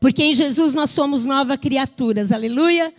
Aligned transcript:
Porque 0.00 0.22
em 0.22 0.34
Jesus 0.34 0.72
nós 0.72 0.88
somos 0.90 1.26
nova 1.26 1.58
criaturas, 1.58 2.32
aleluia. 2.32 2.92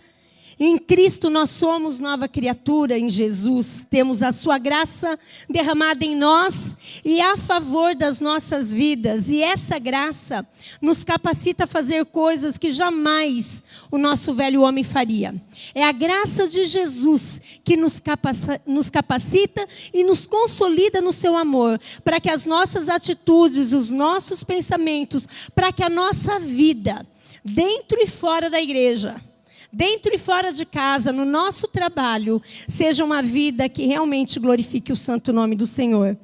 Em 0.58 0.78
Cristo 0.78 1.30
nós 1.30 1.50
somos 1.50 1.98
nova 1.98 2.28
criatura, 2.28 2.98
em 2.98 3.08
Jesus 3.08 3.86
temos 3.88 4.22
a 4.22 4.32
sua 4.32 4.58
graça 4.58 5.18
derramada 5.48 6.04
em 6.04 6.14
nós 6.14 6.76
e 7.04 7.20
a 7.20 7.36
favor 7.36 7.94
das 7.94 8.20
nossas 8.20 8.72
vidas. 8.72 9.28
E 9.28 9.42
essa 9.42 9.78
graça 9.78 10.46
nos 10.80 11.02
capacita 11.02 11.64
a 11.64 11.66
fazer 11.66 12.04
coisas 12.06 12.58
que 12.58 12.70
jamais 12.70 13.64
o 13.90 13.98
nosso 13.98 14.32
velho 14.34 14.62
homem 14.62 14.84
faria. 14.84 15.34
É 15.74 15.84
a 15.84 15.92
graça 15.92 16.46
de 16.46 16.64
Jesus 16.64 17.40
que 17.64 17.76
nos 17.76 17.98
capacita, 17.98 18.60
nos 18.66 18.90
capacita 18.90 19.66
e 19.92 20.04
nos 20.04 20.26
consolida 20.26 21.00
no 21.00 21.12
seu 21.12 21.36
amor, 21.36 21.80
para 22.04 22.20
que 22.20 22.30
as 22.30 22.46
nossas 22.46 22.88
atitudes, 22.88 23.72
os 23.72 23.90
nossos 23.90 24.44
pensamentos, 24.44 25.26
para 25.54 25.72
que 25.72 25.82
a 25.82 25.88
nossa 25.88 26.38
vida, 26.38 27.06
dentro 27.44 28.00
e 28.00 28.06
fora 28.06 28.50
da 28.50 28.60
igreja, 28.60 29.20
dentro 29.72 30.14
e 30.14 30.18
fora 30.18 30.52
de 30.52 30.64
casa, 30.66 31.12
no 31.12 31.24
nosso 31.24 31.66
trabalho, 31.66 32.42
seja 32.68 33.04
uma 33.04 33.22
vida 33.22 33.68
que 33.68 33.86
realmente 33.86 34.38
glorifique 34.38 34.92
o 34.92 34.96
santo 34.96 35.32
nome 35.32 35.56
do 35.56 35.66
Senhor. 35.66 36.16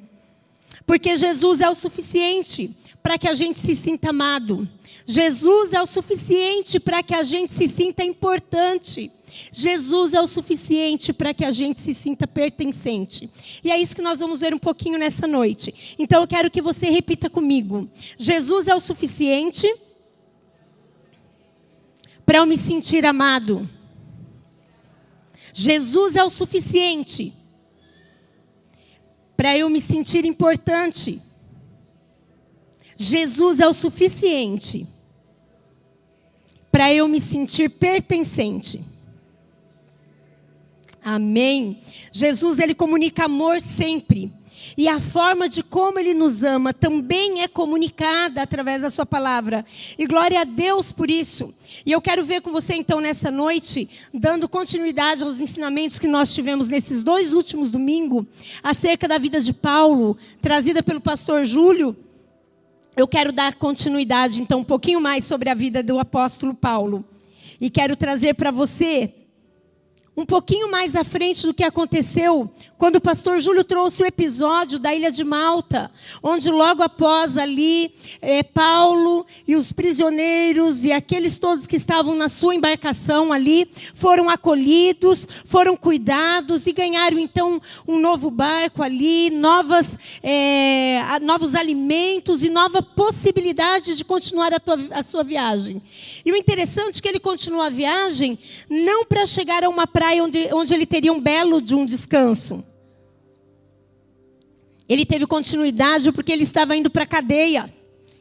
Porque 0.86 1.16
Jesus 1.16 1.60
é 1.60 1.68
o 1.68 1.74
suficiente 1.74 2.70
para 3.02 3.18
que 3.18 3.28
a 3.28 3.34
gente 3.34 3.58
se 3.58 3.74
sinta 3.74 4.10
amado. 4.10 4.68
Jesus 5.06 5.72
é 5.72 5.80
o 5.80 5.86
suficiente 5.86 6.78
para 6.78 7.02
que 7.02 7.14
a 7.14 7.22
gente 7.22 7.52
se 7.52 7.66
sinta 7.66 8.04
importante. 8.04 9.10
Jesus 9.52 10.14
é 10.14 10.20
o 10.20 10.26
suficiente 10.26 11.12
para 11.12 11.32
que 11.32 11.44
a 11.44 11.50
gente 11.50 11.80
se 11.80 11.94
sinta 11.94 12.26
pertencente. 12.26 13.30
E 13.62 13.70
é 13.70 13.78
isso 13.78 13.96
que 13.96 14.02
nós 14.02 14.20
vamos 14.20 14.40
ver 14.40 14.54
um 14.54 14.58
pouquinho 14.58 14.98
nessa 14.98 15.26
noite. 15.26 15.96
Então 15.98 16.22
eu 16.22 16.28
quero 16.28 16.50
que 16.50 16.60
você 16.60 16.90
repita 16.90 17.30
comigo: 17.30 17.88
Jesus 18.18 18.68
é 18.68 18.74
o 18.74 18.80
suficiente 18.80 19.66
para 22.28 22.36
eu 22.36 22.46
me 22.46 22.58
sentir 22.58 23.06
amado. 23.06 23.66
Jesus 25.54 26.14
é 26.14 26.22
o 26.22 26.28
suficiente 26.28 27.32
para 29.34 29.56
eu 29.56 29.70
me 29.70 29.80
sentir 29.80 30.26
importante. 30.26 31.22
Jesus 32.98 33.60
é 33.60 33.66
o 33.66 33.72
suficiente 33.72 34.86
para 36.70 36.92
eu 36.92 37.08
me 37.08 37.18
sentir 37.18 37.70
pertencente. 37.70 38.84
Amém. 41.02 41.80
Jesus 42.12 42.58
ele 42.58 42.74
comunica 42.74 43.24
amor 43.24 43.58
sempre. 43.58 44.30
E 44.76 44.88
a 44.88 45.00
forma 45.00 45.48
de 45.48 45.62
como 45.62 45.98
ele 45.98 46.14
nos 46.14 46.42
ama 46.42 46.72
também 46.72 47.42
é 47.42 47.48
comunicada 47.48 48.42
através 48.42 48.82
da 48.82 48.90
sua 48.90 49.06
palavra. 49.06 49.64
E 49.98 50.06
glória 50.06 50.40
a 50.40 50.44
Deus 50.44 50.92
por 50.92 51.10
isso. 51.10 51.54
E 51.84 51.92
eu 51.92 52.00
quero 52.00 52.24
ver 52.24 52.40
com 52.40 52.52
você 52.52 52.74
então 52.74 53.00
nessa 53.00 53.30
noite, 53.30 53.88
dando 54.12 54.48
continuidade 54.48 55.24
aos 55.24 55.40
ensinamentos 55.40 55.98
que 55.98 56.08
nós 56.08 56.34
tivemos 56.34 56.68
nesses 56.68 57.02
dois 57.02 57.32
últimos 57.32 57.70
domingos, 57.70 58.24
acerca 58.62 59.08
da 59.08 59.18
vida 59.18 59.40
de 59.40 59.52
Paulo, 59.52 60.16
trazida 60.40 60.82
pelo 60.82 61.00
pastor 61.00 61.44
Júlio. 61.44 61.96
Eu 62.96 63.06
quero 63.06 63.30
dar 63.30 63.54
continuidade 63.54 64.42
então 64.42 64.60
um 64.60 64.64
pouquinho 64.64 65.00
mais 65.00 65.24
sobre 65.24 65.48
a 65.48 65.54
vida 65.54 65.82
do 65.82 65.98
apóstolo 65.98 66.54
Paulo. 66.54 67.04
E 67.60 67.70
quero 67.70 67.96
trazer 67.96 68.34
para 68.34 68.50
você 68.50 69.14
um 70.16 70.26
pouquinho 70.26 70.68
mais 70.68 70.96
à 70.96 71.04
frente 71.04 71.46
do 71.46 71.54
que 71.54 71.62
aconteceu 71.62 72.50
quando 72.78 72.96
o 72.96 73.00
pastor 73.00 73.40
Júlio 73.40 73.64
trouxe 73.64 74.04
o 74.04 74.06
episódio 74.06 74.78
da 74.78 74.94
ilha 74.94 75.10
de 75.10 75.24
Malta, 75.24 75.90
onde 76.22 76.48
logo 76.48 76.80
após 76.80 77.36
ali, 77.36 77.92
é, 78.22 78.44
Paulo 78.44 79.26
e 79.46 79.56
os 79.56 79.72
prisioneiros 79.72 80.84
e 80.84 80.92
aqueles 80.92 81.40
todos 81.40 81.66
que 81.66 81.74
estavam 81.74 82.14
na 82.14 82.28
sua 82.28 82.54
embarcação 82.54 83.32
ali, 83.32 83.68
foram 83.94 84.30
acolhidos, 84.30 85.26
foram 85.44 85.76
cuidados 85.76 86.68
e 86.68 86.72
ganharam 86.72 87.18
então 87.18 87.60
um 87.86 87.98
novo 87.98 88.30
barco 88.30 88.80
ali, 88.80 89.28
novas, 89.28 89.98
é, 90.22 91.00
novos 91.20 91.56
alimentos 91.56 92.44
e 92.44 92.48
nova 92.48 92.80
possibilidade 92.80 93.96
de 93.96 94.04
continuar 94.04 94.54
a, 94.54 94.60
tua, 94.60 94.78
a 94.92 95.02
sua 95.02 95.24
viagem. 95.24 95.82
E 96.24 96.30
o 96.30 96.36
interessante 96.36 97.00
é 97.00 97.02
que 97.02 97.08
ele 97.08 97.18
continua 97.18 97.66
a 97.66 97.70
viagem 97.70 98.38
não 98.70 99.04
para 99.04 99.26
chegar 99.26 99.64
a 99.64 99.68
uma 99.68 99.86
praia 99.86 100.22
onde, 100.22 100.48
onde 100.52 100.72
ele 100.72 100.86
teria 100.86 101.12
um 101.12 101.20
belo 101.20 101.60
de 101.60 101.74
um 101.74 101.84
descanso. 101.84 102.67
Ele 104.88 105.04
teve 105.04 105.26
continuidade 105.26 106.10
porque 106.12 106.32
ele 106.32 106.44
estava 106.44 106.76
indo 106.76 106.88
para 106.88 107.04
a 107.04 107.06
cadeia. 107.06 107.72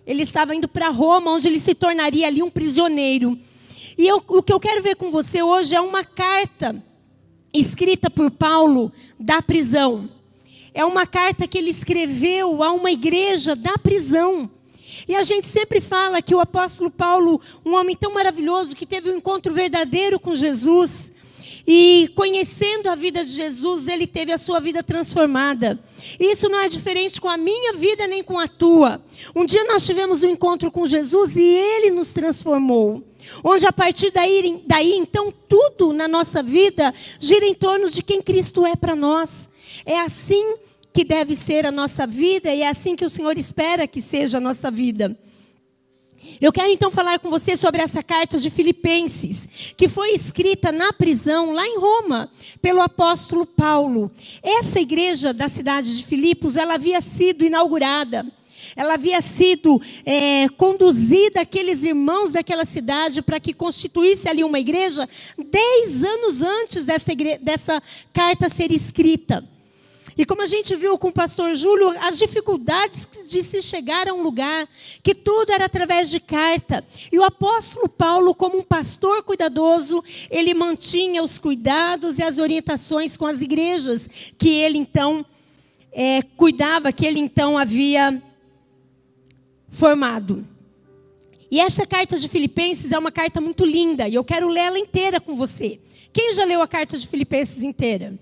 Ele 0.05 0.23
estava 0.23 0.53
indo 0.53 0.67
para 0.67 0.89
Roma, 0.89 1.31
onde 1.31 1.47
ele 1.47 1.59
se 1.59 1.73
tornaria 1.73 2.27
ali 2.27 2.43
um 2.43 2.49
prisioneiro. 2.49 3.37
E 3.97 4.07
eu, 4.07 4.21
o 4.27 4.43
que 4.43 4.53
eu 4.53 4.59
quero 4.59 4.83
ver 4.83 4.95
com 4.95 5.09
você 5.09 5.41
hoje 5.41 5.75
é 5.75 5.81
uma 5.81 6.03
carta 6.03 6.83
escrita 7.53 8.09
por 8.09 8.29
Paulo 8.29 8.91
da 9.19 9.41
prisão. 9.41 10.09
É 10.73 10.85
uma 10.85 11.07
carta 11.07 11.47
que 11.47 11.57
ele 11.57 11.69
escreveu 11.69 12.61
a 12.61 12.71
uma 12.71 12.91
igreja 12.91 13.55
da 13.55 13.77
prisão. 13.77 14.49
E 15.07 15.15
a 15.15 15.23
gente 15.23 15.47
sempre 15.47 15.81
fala 15.81 16.21
que 16.21 16.35
o 16.35 16.39
apóstolo 16.39 16.91
Paulo, 16.91 17.41
um 17.65 17.75
homem 17.75 17.95
tão 17.95 18.13
maravilhoso, 18.13 18.75
que 18.75 18.85
teve 18.85 19.09
um 19.09 19.17
encontro 19.17 19.53
verdadeiro 19.53 20.19
com 20.19 20.35
Jesus, 20.35 21.11
e 21.67 22.09
conhecendo 22.15 22.87
a 22.87 22.95
vida 22.95 23.25
de 23.25 23.31
Jesus, 23.31 23.89
ele 23.89 24.07
teve 24.07 24.31
a 24.31 24.37
sua 24.37 24.57
vida 24.57 24.81
transformada. 24.81 25.77
Isso 26.17 26.47
não 26.47 26.59
é 26.59 26.69
diferente 26.69 27.19
com 27.19 27.27
a 27.27 27.35
minha 27.35 27.73
vida 27.73 28.07
nem 28.07 28.23
com 28.23 28.39
a 28.39 28.47
tua. 28.47 29.03
Um 29.35 29.43
dia 29.43 29.65
nós 29.65 29.85
tivemos 29.85 30.23
um 30.23 30.29
encontro 30.29 30.71
com 30.71 30.85
Jesus 30.85 31.35
e 31.35 31.43
ele 31.43 31.91
nos 31.91 32.13
transformou. 32.13 33.03
Onde 33.43 33.67
a 33.67 33.73
partir 33.73 34.11
daí, 34.11 34.63
daí 34.65 34.93
então, 34.93 35.33
tudo 35.49 35.91
na 35.91 36.07
nossa 36.07 36.41
vida 36.41 36.93
gira 37.19 37.45
em 37.45 37.53
torno 37.53 37.89
de 37.89 38.01
quem 38.01 38.21
Cristo 38.21 38.65
é 38.65 38.77
para 38.77 38.95
nós. 38.95 39.49
É 39.85 39.99
assim 39.99 40.55
que 40.93 41.03
deve 41.03 41.35
ser 41.35 41.65
a 41.65 41.71
nossa 41.71 42.07
vida 42.07 42.53
e 42.53 42.61
é 42.61 42.69
assim 42.69 42.95
que 42.95 43.03
o 43.03 43.09
Senhor 43.09 43.37
espera 43.37 43.85
que 43.85 44.01
seja 44.01 44.37
a 44.37 44.41
nossa 44.41 44.71
vida. 44.71 45.17
Eu 46.39 46.51
quero 46.51 46.71
então 46.71 46.91
falar 46.91 47.19
com 47.19 47.29
você 47.29 47.57
sobre 47.57 47.81
essa 47.81 48.03
carta 48.03 48.37
de 48.37 48.49
Filipenses, 48.49 49.47
que 49.75 49.87
foi 49.87 50.11
escrita 50.11 50.71
na 50.71 50.93
prisão, 50.93 51.51
lá 51.51 51.65
em 51.65 51.79
Roma, 51.79 52.29
pelo 52.61 52.81
apóstolo 52.81 53.45
Paulo. 53.45 54.11
Essa 54.43 54.79
igreja 54.79 55.33
da 55.33 55.49
cidade 55.49 55.97
de 55.97 56.05
Filipos, 56.05 56.55
ela 56.55 56.75
havia 56.75 57.01
sido 57.01 57.43
inaugurada. 57.43 58.25
Ela 58.75 58.93
havia 58.93 59.21
sido 59.21 59.81
é, 60.05 60.47
conduzida 60.49 61.41
aqueles 61.41 61.83
irmãos 61.83 62.31
daquela 62.31 62.65
cidade 62.65 63.21
para 63.21 63.39
que 63.39 63.53
constituísse 63.53 64.29
ali 64.29 64.43
uma 64.43 64.59
igreja 64.59 65.07
dez 65.37 66.03
anos 66.03 66.41
antes 66.41 66.85
dessa, 66.85 67.11
dessa 67.41 67.81
carta 68.13 68.49
ser 68.49 68.71
escrita. 68.71 69.43
E 70.17 70.25
como 70.25 70.41
a 70.41 70.47
gente 70.47 70.75
viu 70.75 70.97
com 70.97 71.09
o 71.09 71.13
pastor 71.13 71.53
Júlio, 71.53 71.89
as 71.99 72.17
dificuldades 72.17 73.07
de 73.27 73.43
se 73.43 73.61
chegar 73.61 74.07
a 74.07 74.13
um 74.13 74.23
lugar, 74.23 74.67
que 75.03 75.13
tudo 75.13 75.51
era 75.51 75.65
através 75.65 76.09
de 76.09 76.19
carta. 76.19 76.83
E 77.11 77.19
o 77.19 77.23
apóstolo 77.23 77.87
Paulo, 77.87 78.33
como 78.33 78.57
um 78.57 78.63
pastor 78.63 79.21
cuidadoso, 79.21 80.03
ele 80.31 80.55
mantinha 80.55 81.21
os 81.21 81.37
cuidados 81.37 82.17
e 82.17 82.23
as 82.23 82.39
orientações 82.39 83.15
com 83.15 83.27
as 83.27 83.41
igrejas 83.41 84.09
que 84.39 84.49
ele 84.49 84.79
então 84.79 85.23
é, 85.91 86.23
cuidava, 86.35 86.91
que 86.91 87.05
ele 87.05 87.19
então 87.19 87.55
havia 87.55 88.21
formado. 89.69 90.47
E 91.51 91.59
essa 91.59 91.85
carta 91.85 92.17
de 92.17 92.27
Filipenses 92.27 92.91
é 92.91 92.97
uma 92.97 93.11
carta 93.11 93.39
muito 93.39 93.63
linda, 93.63 94.07
e 94.07 94.15
eu 94.15 94.23
quero 94.23 94.49
ler 94.49 94.61
ela 94.61 94.79
inteira 94.79 95.21
com 95.21 95.35
você. 95.35 95.79
Quem 96.11 96.33
já 96.33 96.43
leu 96.43 96.61
a 96.61 96.67
carta 96.67 96.97
de 96.97 97.07
Filipenses 97.07 97.63
inteira? 97.63 98.19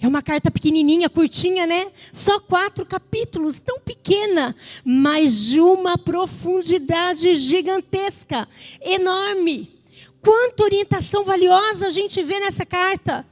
É 0.00 0.06
uma 0.06 0.20
carta 0.20 0.50
pequenininha, 0.50 1.08
curtinha, 1.08 1.66
né? 1.66 1.90
Só 2.12 2.38
quatro 2.38 2.84
capítulos, 2.84 3.60
tão 3.60 3.80
pequena, 3.80 4.54
mas 4.84 5.46
de 5.46 5.60
uma 5.60 5.96
profundidade 5.96 7.34
gigantesca, 7.34 8.46
enorme. 8.82 9.80
Quanta 10.20 10.64
orientação 10.64 11.24
valiosa 11.24 11.86
a 11.86 11.90
gente 11.90 12.22
vê 12.22 12.38
nessa 12.40 12.66
carta. 12.66 13.26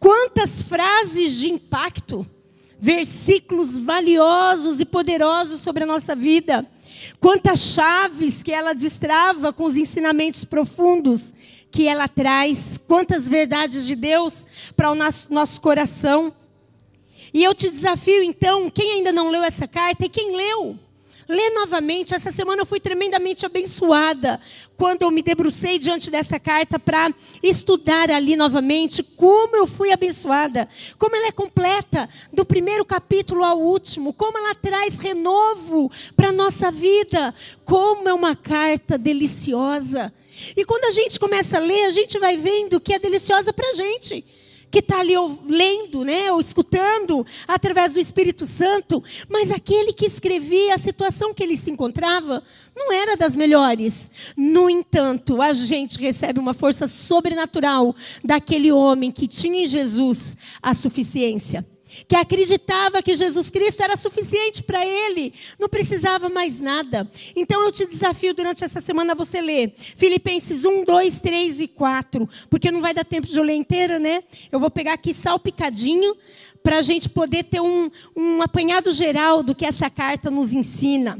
Quantas 0.00 0.62
frases 0.62 1.38
de 1.38 1.48
impacto, 1.50 2.26
versículos 2.78 3.78
valiosos 3.78 4.80
e 4.80 4.84
poderosos 4.84 5.60
sobre 5.60 5.84
a 5.84 5.86
nossa 5.86 6.16
vida. 6.16 6.66
Quantas 7.18 7.60
chaves 7.60 8.42
que 8.42 8.52
ela 8.52 8.72
destrava 8.72 9.52
com 9.52 9.64
os 9.64 9.76
ensinamentos 9.76 10.44
profundos 10.44 11.32
que 11.70 11.86
ela 11.86 12.08
traz, 12.08 12.78
quantas 12.86 13.28
verdades 13.28 13.86
de 13.86 13.94
Deus 13.94 14.44
para 14.76 14.90
o 14.90 14.94
nosso, 14.94 15.32
nosso 15.32 15.60
coração. 15.60 16.34
E 17.32 17.44
eu 17.44 17.54
te 17.54 17.70
desafio 17.70 18.22
então, 18.22 18.68
quem 18.68 18.94
ainda 18.94 19.12
não 19.12 19.30
leu 19.30 19.42
essa 19.42 19.68
carta 19.68 20.04
e 20.04 20.08
quem 20.08 20.36
leu, 20.36 20.78
ler 21.30 21.50
novamente. 21.50 22.14
Essa 22.14 22.30
semana 22.30 22.62
eu 22.62 22.66
fui 22.66 22.80
tremendamente 22.80 23.46
abençoada 23.46 24.40
quando 24.76 25.02
eu 25.02 25.10
me 25.10 25.22
debrucei 25.22 25.78
diante 25.78 26.10
dessa 26.10 26.38
carta 26.38 26.78
para 26.78 27.14
estudar 27.42 28.10
ali 28.10 28.36
novamente 28.36 29.02
como 29.02 29.56
eu 29.56 29.66
fui 29.66 29.92
abençoada, 29.92 30.68
como 30.98 31.14
ela 31.14 31.28
é 31.28 31.32
completa, 31.32 32.08
do 32.32 32.44
primeiro 32.44 32.84
capítulo 32.84 33.44
ao 33.44 33.58
último, 33.58 34.12
como 34.12 34.36
ela 34.36 34.54
traz 34.54 34.98
renovo 34.98 35.90
para 36.16 36.32
nossa 36.32 36.70
vida, 36.70 37.34
como 37.64 38.08
é 38.08 38.12
uma 38.12 38.34
carta 38.34 38.98
deliciosa. 38.98 40.12
E 40.56 40.64
quando 40.64 40.86
a 40.86 40.90
gente 40.90 41.20
começa 41.20 41.58
a 41.58 41.60
ler, 41.60 41.84
a 41.84 41.90
gente 41.90 42.18
vai 42.18 42.36
vendo 42.36 42.80
que 42.80 42.94
é 42.94 42.98
deliciosa 42.98 43.52
para 43.52 43.68
a 43.70 43.74
gente 43.74 44.24
que 44.70 44.78
está 44.78 45.00
ali 45.00 45.14
lendo, 45.46 46.04
né, 46.04 46.30
ou 46.32 46.40
escutando 46.40 47.26
através 47.46 47.94
do 47.94 48.00
Espírito 48.00 48.46
Santo, 48.46 49.02
mas 49.28 49.50
aquele 49.50 49.92
que 49.92 50.06
escrevia 50.06 50.74
a 50.74 50.78
situação 50.78 51.34
que 51.34 51.42
ele 51.42 51.56
se 51.56 51.70
encontrava 51.70 52.42
não 52.74 52.92
era 52.92 53.16
das 53.16 53.34
melhores. 53.34 54.10
No 54.36 54.70
entanto, 54.70 55.42
a 55.42 55.52
gente 55.52 55.98
recebe 55.98 56.38
uma 56.38 56.54
força 56.54 56.86
sobrenatural 56.86 57.94
daquele 58.24 58.70
homem 58.70 59.10
que 59.10 59.26
tinha 59.26 59.64
em 59.64 59.66
Jesus 59.66 60.36
a 60.62 60.72
suficiência 60.74 61.66
que 62.06 62.16
acreditava 62.16 63.02
que 63.02 63.14
Jesus 63.14 63.50
Cristo 63.50 63.82
era 63.82 63.96
suficiente 63.96 64.62
para 64.62 64.84
ele, 64.84 65.32
não 65.58 65.68
precisava 65.68 66.28
mais 66.28 66.60
nada. 66.60 67.10
Então 67.34 67.64
eu 67.64 67.72
te 67.72 67.86
desafio 67.86 68.34
durante 68.34 68.64
essa 68.64 68.80
semana 68.80 69.14
você 69.14 69.40
ler 69.40 69.74
Filipenses 69.96 70.64
1, 70.64 70.84
2, 70.84 71.20
3 71.20 71.60
e 71.60 71.68
4, 71.68 72.28
porque 72.48 72.70
não 72.70 72.80
vai 72.80 72.94
dar 72.94 73.04
tempo 73.04 73.26
de 73.26 73.36
eu 73.36 73.42
ler 73.42 73.54
inteira, 73.54 73.98
né? 73.98 74.22
Eu 74.50 74.60
vou 74.60 74.70
pegar 74.70 74.94
aqui 74.94 75.12
salpicadinho 75.12 76.16
para 76.62 76.78
a 76.78 76.82
gente 76.82 77.08
poder 77.08 77.44
ter 77.44 77.60
um, 77.60 77.90
um 78.16 78.42
apanhado 78.42 78.92
geral 78.92 79.42
do 79.42 79.54
que 79.54 79.64
essa 79.64 79.88
carta 79.88 80.30
nos 80.30 80.54
ensina. 80.54 81.18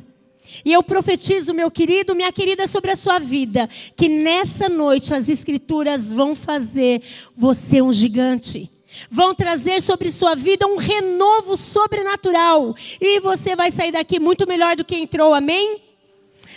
E 0.64 0.73
eu 0.73 0.82
profetizo, 0.82 1.55
meu 1.55 1.70
querido, 1.70 2.14
minha 2.14 2.32
querida, 2.32 2.66
sobre 2.66 2.90
a 2.90 2.96
sua 2.96 3.19
vida, 3.19 3.69
que 3.96 4.08
nessa 4.08 4.69
noite 4.69 5.14
as 5.14 5.28
Escrituras 5.28 6.12
vão 6.12 6.34
fazer 6.34 7.02
você 7.37 7.81
um 7.81 7.93
gigante 7.93 8.69
vão 9.10 9.34
trazer 9.34 9.81
sobre 9.81 10.10
sua 10.10 10.34
vida 10.34 10.66
um 10.66 10.76
renovo 10.76 11.56
sobrenatural. 11.56 12.75
E 13.00 13.20
você 13.20 13.54
vai 13.54 13.70
sair 13.70 13.92
daqui 13.92 14.19
muito 14.19 14.46
melhor 14.46 14.76
do 14.76 14.84
que 14.84 14.96
entrou, 14.96 15.32
amém? 15.32 15.82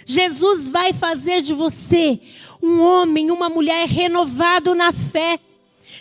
Jesus 0.06 0.68
vai 0.68 0.94
fazer 0.94 1.42
de 1.42 1.54
você 1.54 2.20
um 2.62 2.82
homem, 2.82 3.32
uma 3.32 3.50
mulher 3.50 3.88
renovado 3.88 4.76
na 4.76 4.92
fé. 4.92 5.40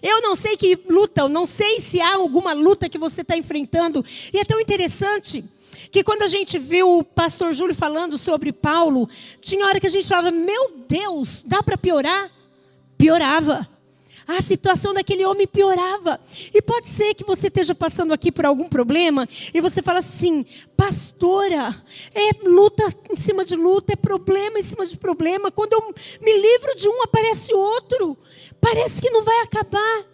Eu 0.03 0.21
não 0.21 0.35
sei 0.35 0.57
que 0.57 0.79
luta, 0.89 1.23
eu 1.23 1.29
não 1.29 1.47
sei 1.47 1.81
se 1.81 2.01
há 2.01 2.15
alguma 2.15 2.53
luta 2.53 2.89
que 2.89 2.99
você 2.99 3.21
está 3.21 3.37
enfrentando. 3.37 4.05
E 4.33 4.39
é 4.39 4.45
tão 4.45 4.61
interessante 4.61 5.45
que 5.91 6.03
quando 6.03 6.23
a 6.23 6.27
gente 6.27 6.59
viu 6.59 6.99
o 6.99 7.05
pastor 7.05 7.53
Júlio 7.53 7.75
falando 7.75 8.17
sobre 8.17 8.53
Paulo, 8.53 9.09
tinha 9.41 9.67
hora 9.67 9.79
que 9.79 9.87
a 9.87 9.91
gente 9.91 10.09
falava: 10.09 10.31
Meu 10.31 10.73
Deus, 10.89 11.45
dá 11.47 11.63
para 11.63 11.77
piorar? 11.77 12.31
Piorava 12.97 13.69
a 14.27 14.41
situação 14.41 14.95
daquele 14.95 15.25
homem 15.25 15.47
piorava. 15.47 16.21
E 16.53 16.61
pode 16.61 16.89
ser 16.89 17.15
que 17.15 17.25
você 17.25 17.49
esteja 17.49 17.75
passando 17.75 18.13
aqui 18.13 18.31
por 18.31 18.47
algum 18.47 18.69
problema 18.69 19.29
e 19.53 19.61
você 19.61 19.83
fala 19.83 19.99
assim, 19.99 20.45
pastora, 20.77 21.83
é 22.15 22.49
luta 22.49 22.85
em 23.11 23.17
cima 23.17 23.45
de 23.45 23.57
luta, 23.57 23.93
é 23.93 23.97
problema 23.97 24.59
em 24.59 24.63
cima 24.63 24.87
de 24.87 24.97
problema. 24.97 25.51
Quando 25.51 25.73
eu 25.75 25.95
me 26.21 26.33
livro 26.33 26.77
de 26.77 26.89
um, 26.89 27.03
aparece 27.03 27.55
outro. 27.55 28.17
Parece 28.61 29.01
que 29.01 29.11
não 29.11 29.23
vai 29.23 29.41
acabar. 29.41 30.05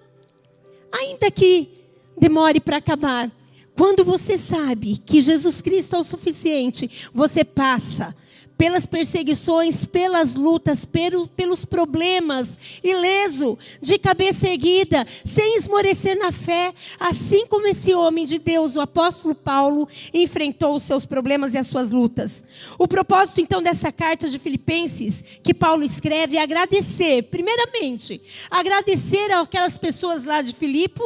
Ainda 0.92 1.30
que 1.30 1.70
demore 2.16 2.60
para 2.60 2.78
acabar. 2.78 3.30
Quando 3.76 4.04
você 4.04 4.36
sabe 4.36 4.96
que 4.96 5.20
Jesus 5.20 5.60
Cristo 5.60 5.94
é 5.94 5.98
o 6.00 6.02
suficiente, 6.02 7.08
você 7.12 7.44
passa 7.44 8.14
pelas 8.58 8.84
perseguições, 8.84 9.86
pelas 9.86 10.34
lutas, 10.34 10.84
pelos 10.84 11.64
problemas, 11.64 12.58
ileso, 12.82 13.56
de 13.80 13.96
cabeça 13.98 14.48
erguida, 14.48 15.06
sem 15.24 15.56
esmorecer 15.56 16.18
na 16.18 16.32
fé, 16.32 16.74
assim 16.98 17.46
como 17.46 17.68
esse 17.68 17.94
homem 17.94 18.24
de 18.24 18.36
Deus, 18.36 18.74
o 18.74 18.80
apóstolo 18.80 19.32
Paulo, 19.32 19.88
enfrentou 20.12 20.74
os 20.74 20.82
seus 20.82 21.06
problemas 21.06 21.54
e 21.54 21.58
as 21.58 21.68
suas 21.68 21.92
lutas. 21.92 22.44
O 22.76 22.88
propósito 22.88 23.40
então 23.40 23.62
dessa 23.62 23.92
carta 23.92 24.28
de 24.28 24.40
Filipenses 24.40 25.22
que 25.40 25.54
Paulo 25.54 25.84
escreve 25.84 26.36
é 26.36 26.42
agradecer, 26.42 27.22
primeiramente, 27.24 28.20
agradecer 28.50 29.30
aquelas 29.30 29.78
pessoas 29.78 30.24
lá 30.24 30.42
de 30.42 30.52
Filipe, 30.52 31.00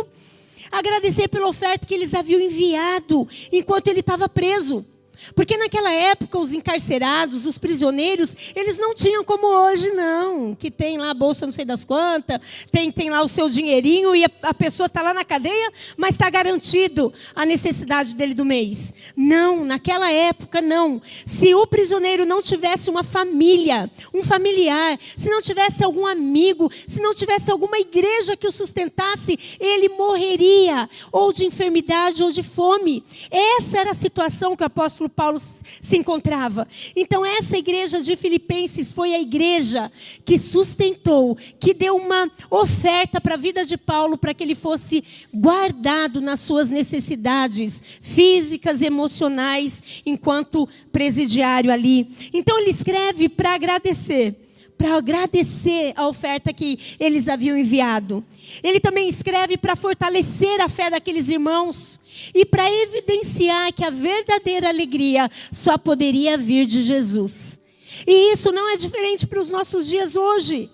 agradecer 0.70 1.28
pela 1.28 1.48
oferta 1.48 1.86
que 1.86 1.92
eles 1.92 2.14
haviam 2.14 2.40
enviado 2.40 3.28
enquanto 3.52 3.88
ele 3.88 4.00
estava 4.00 4.26
preso. 4.26 4.86
Porque 5.34 5.56
naquela 5.56 5.90
época 5.92 6.38
os 6.38 6.52
encarcerados, 6.52 7.46
os 7.46 7.58
prisioneiros, 7.58 8.36
eles 8.54 8.78
não 8.78 8.94
tinham 8.94 9.24
como 9.24 9.46
hoje 9.46 9.90
não, 9.90 10.54
que 10.54 10.70
tem 10.70 10.98
lá 10.98 11.10
a 11.10 11.14
bolsa 11.14 11.46
não 11.46 11.52
sei 11.52 11.64
das 11.64 11.84
quantas, 11.84 12.40
tem, 12.70 12.90
tem 12.90 13.10
lá 13.10 13.22
o 13.22 13.28
seu 13.28 13.48
dinheirinho 13.48 14.14
e 14.14 14.24
a, 14.24 14.30
a 14.42 14.54
pessoa 14.54 14.86
está 14.86 15.02
lá 15.02 15.14
na 15.14 15.24
cadeia, 15.24 15.72
mas 15.96 16.14
está 16.14 16.28
garantido 16.28 17.12
a 17.34 17.46
necessidade 17.46 18.14
dele 18.14 18.34
do 18.34 18.44
mês. 18.44 18.92
Não, 19.16 19.64
naquela 19.64 20.10
época 20.10 20.60
não. 20.60 21.00
Se 21.24 21.54
o 21.54 21.66
prisioneiro 21.66 22.26
não 22.26 22.42
tivesse 22.42 22.90
uma 22.90 23.02
família, 23.02 23.90
um 24.12 24.22
familiar, 24.22 24.98
se 25.16 25.28
não 25.28 25.40
tivesse 25.40 25.84
algum 25.84 26.06
amigo, 26.06 26.70
se 26.86 27.00
não 27.00 27.14
tivesse 27.14 27.50
alguma 27.50 27.78
igreja 27.78 28.36
que 28.36 28.46
o 28.46 28.52
sustentasse, 28.52 29.38
ele 29.60 29.88
morreria 29.88 30.88
ou 31.10 31.32
de 31.32 31.44
enfermidade 31.44 32.22
ou 32.22 32.30
de 32.30 32.42
fome. 32.42 33.04
Essa 33.30 33.78
era 33.78 33.90
a 33.90 33.94
situação 33.94 34.56
que 34.56 34.62
o 34.62 34.66
apóstolo 34.66 35.08
Paulo 35.12 35.38
se 35.38 35.96
encontrava. 35.96 36.66
Então, 36.96 37.24
essa 37.24 37.56
igreja 37.56 38.00
de 38.00 38.16
Filipenses 38.16 38.92
foi 38.92 39.14
a 39.14 39.20
igreja 39.20 39.90
que 40.24 40.38
sustentou, 40.38 41.36
que 41.60 41.74
deu 41.74 41.96
uma 41.96 42.30
oferta 42.50 43.20
para 43.20 43.34
a 43.34 43.38
vida 43.38 43.64
de 43.64 43.76
Paulo 43.76 44.18
para 44.18 44.34
que 44.34 44.42
ele 44.42 44.54
fosse 44.54 45.04
guardado 45.32 46.20
nas 46.20 46.40
suas 46.40 46.70
necessidades 46.70 47.82
físicas 48.00 48.80
e 48.80 48.86
emocionais 48.86 49.82
enquanto 50.04 50.68
presidiário 50.90 51.72
ali. 51.72 52.08
Então, 52.32 52.58
ele 52.58 52.70
escreve 52.70 53.28
para 53.28 53.54
agradecer 53.54 54.36
para 54.82 54.96
agradecer 54.96 55.92
a 55.94 56.08
oferta 56.08 56.52
que 56.52 56.76
eles 56.98 57.28
haviam 57.28 57.56
enviado. 57.56 58.24
Ele 58.64 58.80
também 58.80 59.08
escreve 59.08 59.56
para 59.56 59.76
fortalecer 59.76 60.60
a 60.60 60.68
fé 60.68 60.90
daqueles 60.90 61.28
irmãos 61.28 62.00
e 62.34 62.44
para 62.44 62.68
evidenciar 62.68 63.72
que 63.72 63.84
a 63.84 63.90
verdadeira 63.90 64.68
alegria 64.68 65.30
só 65.52 65.78
poderia 65.78 66.36
vir 66.36 66.66
de 66.66 66.82
Jesus. 66.82 67.60
E 68.04 68.32
isso 68.32 68.50
não 68.50 68.72
é 68.72 68.76
diferente 68.76 69.24
para 69.24 69.40
os 69.40 69.50
nossos 69.50 69.86
dias 69.86 70.16
hoje. 70.16 70.68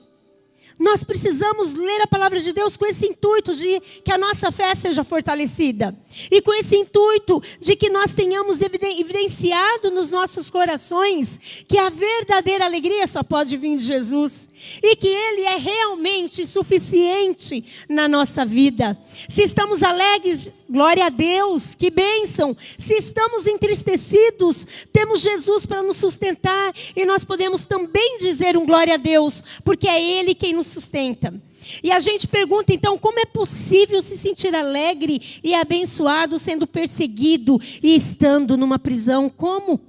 Nós 0.79 1.05
precisamos 1.05 1.75
ler 1.75 2.01
a 2.01 2.07
palavra 2.07 2.41
de 2.41 2.51
Deus 2.51 2.79
com 2.79 2.87
esse 2.87 3.05
intuito 3.05 3.53
de 3.53 3.79
que 4.03 4.11
a 4.11 4.17
nossa 4.17 4.51
fé 4.51 4.75
seja 4.75 5.05
fortalecida. 5.05 5.95
E 6.31 6.41
com 6.41 6.53
esse 6.55 6.77
intuito 6.77 7.43
de 7.61 7.77
que 7.77 7.91
nós 7.91 8.15
tenhamos 8.15 8.61
evidenciado 8.61 9.91
nos 9.91 10.11
nossos 10.11 10.51
corações 10.51 11.39
que 11.69 11.79
a 11.79 11.91
verdadeira 11.91 12.65
alegria 12.65 13.07
só 13.07 13.23
pode 13.23 13.57
vir 13.57 13.77
de 13.77 13.85
Jesus 13.85 14.49
e 14.83 14.97
que 14.97 15.09
Ele 15.09 15.43
é 15.43 15.57
realmente 15.57 16.47
suficiente 16.47 17.65
na 17.89 18.09
nossa 18.09 18.45
vida. 18.45 18.99
Se 19.29 19.43
estamos 19.43 19.83
alegres, 19.83 20.49
glória 20.69 21.07
a 21.07 21.11
Deus, 21.11 21.75
que 21.75 21.91
bênção. 21.91 22.57
Se 22.77 22.95
estamos 22.95 23.47
entristecidos, 23.47 24.67
temos 24.93 25.21
Jesus 25.21 25.67
para 25.67 25.83
nos 25.83 25.97
sustentar 25.97 26.75
e 26.97 27.05
nós 27.05 27.25
podemos 27.25 27.67
também 27.67 28.19
dizer 28.19 28.57
um 28.57 28.67
glória 28.67 28.95
a 28.95 28.99
Deus, 28.99 29.43
porque 29.65 29.87
é 29.87 30.03
Ele 30.03 30.35
quem 30.35 30.53
nos 30.53 30.67
sustenta. 30.67 31.48
E 31.83 31.91
a 31.91 32.01
gente 32.01 32.27
pergunta 32.27 32.73
então 32.73 32.99
como 32.99 33.21
é 33.21 33.25
possível 33.25 34.01
se 34.01 34.17
sentir 34.17 34.55
alegre 34.55 35.41
e 35.43 35.55
abençoado 35.55 36.39
sendo 36.39 36.67
perseguido 36.67 37.61
e 37.83 37.95
estando 37.95 38.57
numa 38.57 38.79
prisão? 38.79 39.29
Como? 39.29 39.81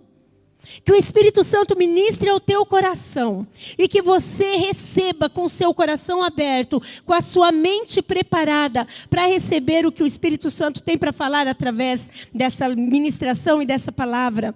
Que 0.84 0.92
o 0.92 0.96
Espírito 0.96 1.44
Santo 1.44 1.76
ministre 1.76 2.30
ao 2.30 2.40
teu 2.40 2.66
coração 2.66 3.48
e 3.78 3.88
que 3.88 4.02
você 4.02 4.56
receba 4.58 5.30
com 5.30 5.48
seu 5.48 5.74
coração 5.74 6.22
aberto, 6.22 6.82
com 7.06 7.14
a 7.14 7.22
sua 7.22 7.52
mente 7.52 8.02
preparada 8.02 8.88
para 9.10 9.26
receber 9.26 9.86
o 9.86 9.92
que 9.92 10.04
o 10.04 10.06
Espírito 10.06 10.50
Santo 10.50 10.84
tem 10.84 10.98
para 10.98 11.14
falar 11.14 11.48
através 11.48 12.10
dessa 12.34 12.70
ministração 12.70 13.62
e 13.62 13.66
dessa 13.66 13.92
palavra. 13.92 14.54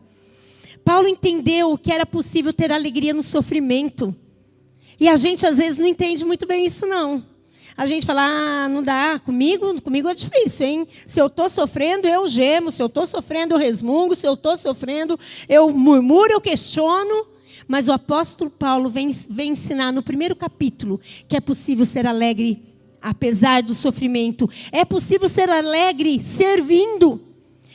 Paulo 0.83 1.07
entendeu 1.07 1.77
que 1.77 1.91
era 1.91 2.05
possível 2.05 2.51
ter 2.51 2.71
alegria 2.71 3.13
no 3.13 3.23
sofrimento. 3.23 4.13
E 5.03 5.09
a 5.09 5.17
gente 5.17 5.45
às 5.45 5.57
vezes 5.57 5.79
não 5.79 5.87
entende 5.87 6.23
muito 6.23 6.47
bem 6.47 6.65
isso 6.65 6.85
não. 6.85 7.25
A 7.75 7.85
gente 7.85 8.05
fala, 8.05 8.21
ah, 8.21 8.69
não 8.69 8.81
dá, 8.81 9.19
comigo, 9.19 9.81
comigo 9.81 10.07
é 10.07 10.13
difícil, 10.13 10.65
hein? 10.65 10.87
Se 11.05 11.19
eu 11.19 11.27
estou 11.27 11.49
sofrendo, 11.49 12.07
eu 12.07 12.25
gemo, 12.25 12.71
se 12.71 12.81
eu 12.81 12.87
estou 12.87 13.05
sofrendo, 13.05 13.53
eu 13.53 13.57
resmungo, 13.57 14.15
se 14.15 14.25
eu 14.25 14.35
estou 14.35 14.55
sofrendo, 14.55 15.19
eu 15.49 15.69
murmuro, 15.71 16.31
eu 16.31 16.39
questiono. 16.39 17.27
Mas 17.67 17.89
o 17.89 17.91
apóstolo 17.91 18.49
Paulo 18.49 18.89
vem, 18.89 19.09
vem 19.29 19.51
ensinar 19.51 19.91
no 19.91 20.01
primeiro 20.01 20.37
capítulo 20.37 21.01
que 21.27 21.35
é 21.35 21.41
possível 21.41 21.85
ser 21.85 22.07
alegre 22.07 22.63
apesar 23.01 23.61
do 23.61 23.73
sofrimento. 23.73 24.49
É 24.71 24.85
possível 24.85 25.27
ser 25.27 25.49
alegre 25.49 26.23
servindo. 26.23 27.19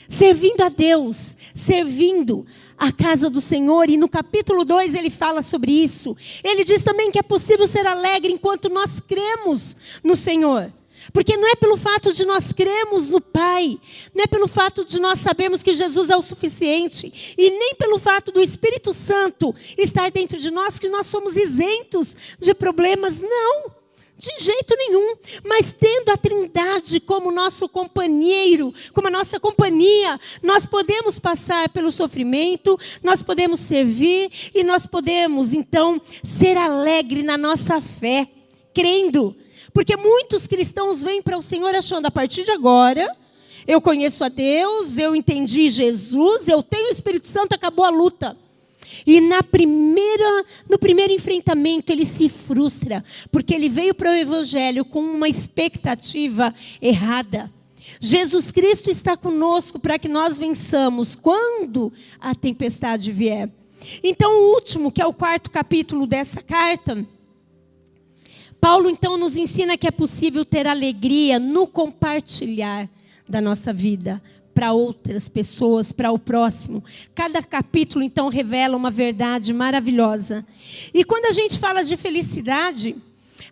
servindo 0.09 0.63
a 0.63 0.71
Deus, 0.71 1.37
servindo 1.53 2.47
a 2.79 2.93
casa 2.93 3.29
do 3.29 3.41
Senhor. 3.41 3.91
E 3.91 3.97
no 3.97 4.09
capítulo 4.09 4.65
2 4.65 4.95
ele 4.95 5.11
fala 5.11 5.43
sobre 5.43 5.73
isso. 5.73 6.17
Ele 6.45 6.65
diz 6.65 6.83
também 6.83 7.11
que 7.11 7.19
é 7.19 7.23
possível 7.23 7.67
ser 7.67 7.87
alegre 7.87 8.33
enquanto 8.33 8.69
nós 8.69 9.01
cremos 9.01 9.77
no 10.03 10.15
Senhor. 10.15 10.73
Porque 11.13 11.37
não 11.37 11.49
é 11.49 11.55
pelo 11.55 11.77
fato 11.77 12.13
de 12.13 12.25
nós 12.25 12.53
cremos 12.53 13.09
no 13.09 13.21
Pai, 13.21 13.79
não 14.15 14.25
é 14.25 14.27
pelo 14.27 14.47
fato 14.47 14.85
de 14.85 15.01
nós 15.01 15.19
sabermos 15.21 15.63
que 15.63 15.73
Jesus 15.73 16.11
é 16.11 16.17
o 16.17 16.21
suficiente, 16.21 17.35
e 17.39 17.51
nem 17.51 17.75
pelo 17.77 17.99
fato 17.99 18.31
do 18.31 18.43
Espírito 18.43 18.93
Santo 18.93 19.55
estar 19.79 20.11
dentro 20.11 20.39
de 20.39 20.51
nós 20.51 20.79
que 20.79 20.89
nós 20.89 21.07
somos 21.07 21.37
isentos 21.37 22.15
de 22.39 22.53
problemas, 22.53 23.23
não. 23.23 23.78
De 24.19 24.43
jeito 24.43 24.75
nenhum, 24.77 25.15
mas 25.45 25.73
tendo 25.73 26.11
a 26.11 26.17
Trindade 26.17 26.99
como 26.99 27.31
nosso 27.31 27.69
companheiro, 27.69 28.75
como 28.93 29.07
a 29.07 29.13
nossa 29.13 29.39
companhia, 29.39 30.19
nós 30.43 30.67
podemos 30.67 31.21
passar 31.21 31.69
pelo 31.69 31.91
sofrimento, 31.91 32.77
nós 33.01 33.23
podemos 33.23 33.61
servir 33.61 34.31
e 34.53 34.65
nós 34.65 34.87
podemos 34.87 35.55
então 35.55 36.01
ser 36.25 36.57
alegre 36.57 37.23
na 37.23 37.39
nossa 37.39 37.81
fé, 37.81 38.29
crendo 38.75 39.37
porque 39.73 39.97
muitos 39.97 40.47
cristãos 40.47 41.03
vêm 41.05 41.23
para 41.23 41.39
o 41.39 41.43
Senhor 41.43 41.75
achando 41.75 42.07
a 42.07 42.11
partir 42.11 42.45
de 42.45 42.51
agora, 42.51 43.17
eu 43.67 43.81
conheço 43.81 44.25
a 44.25 44.29
Deus, 44.29 44.99
eu 44.99 45.15
entendi 45.15 45.69
Jesus, 45.69 46.49
eu 46.49 46.63
tenho 46.63 46.89
o 46.89 46.93
Espírito 46.93 47.29
Santo, 47.29 47.55
acabou 47.55 47.85
a 47.85 47.91
luta. 47.91 48.37
E 49.07 49.21
na 49.21 49.43
primeira, 49.43 50.45
no 50.69 50.79
primeiro 50.79 51.13
enfrentamento 51.13 51.93
ele 51.93 52.05
se 52.05 52.29
frustra, 52.29 53.05
porque 53.31 53.55
ele 53.55 53.69
veio 53.69 53.95
para 53.95 54.11
o 54.11 54.15
evangelho 54.15 54.85
com 54.85 55.01
uma 55.01 55.29
expectativa 55.29 56.55
errada. 56.81 57.53
Jesus 58.01 58.51
Cristo 58.51 58.91
está 58.91 59.17
conosco 59.17 59.79
para 59.79 59.99
que 59.99 60.09
nós 60.09 60.39
vençamos 60.39 61.15
quando 61.15 61.93
a 62.21 62.35
tempestade 62.35 63.11
vier. 63.13 63.51
Então, 64.03 64.31
o 64.31 64.55
último, 64.55 64.91
que 64.91 65.01
é 65.01 65.07
o 65.07 65.15
quarto 65.15 65.51
capítulo 65.51 66.07
dessa 66.07 66.43
carta, 66.43 67.07
Paulo 68.61 68.91
então 68.91 69.17
nos 69.17 69.37
ensina 69.37 69.79
que 69.79 69.87
é 69.87 69.91
possível 69.91 70.45
ter 70.45 70.67
alegria 70.67 71.39
no 71.39 71.67
compartilhar 71.67 72.89
da 73.29 73.41
nossa 73.41 73.73
vida 73.73 74.21
para 74.59 74.73
outras 74.73 75.29
pessoas, 75.29 75.93
para 75.93 76.11
o 76.11 76.19
próximo. 76.19 76.83
Cada 77.15 77.41
capítulo 77.41 78.03
então 78.03 78.29
revela 78.29 78.77
uma 78.77 78.91
verdade 78.91 79.53
maravilhosa. 79.53 80.45
E 80.93 81.05
quando 81.05 81.27
a 81.27 81.31
gente 81.31 81.57
fala 81.61 81.85
de 81.85 81.97
felicidade, 81.97 82.97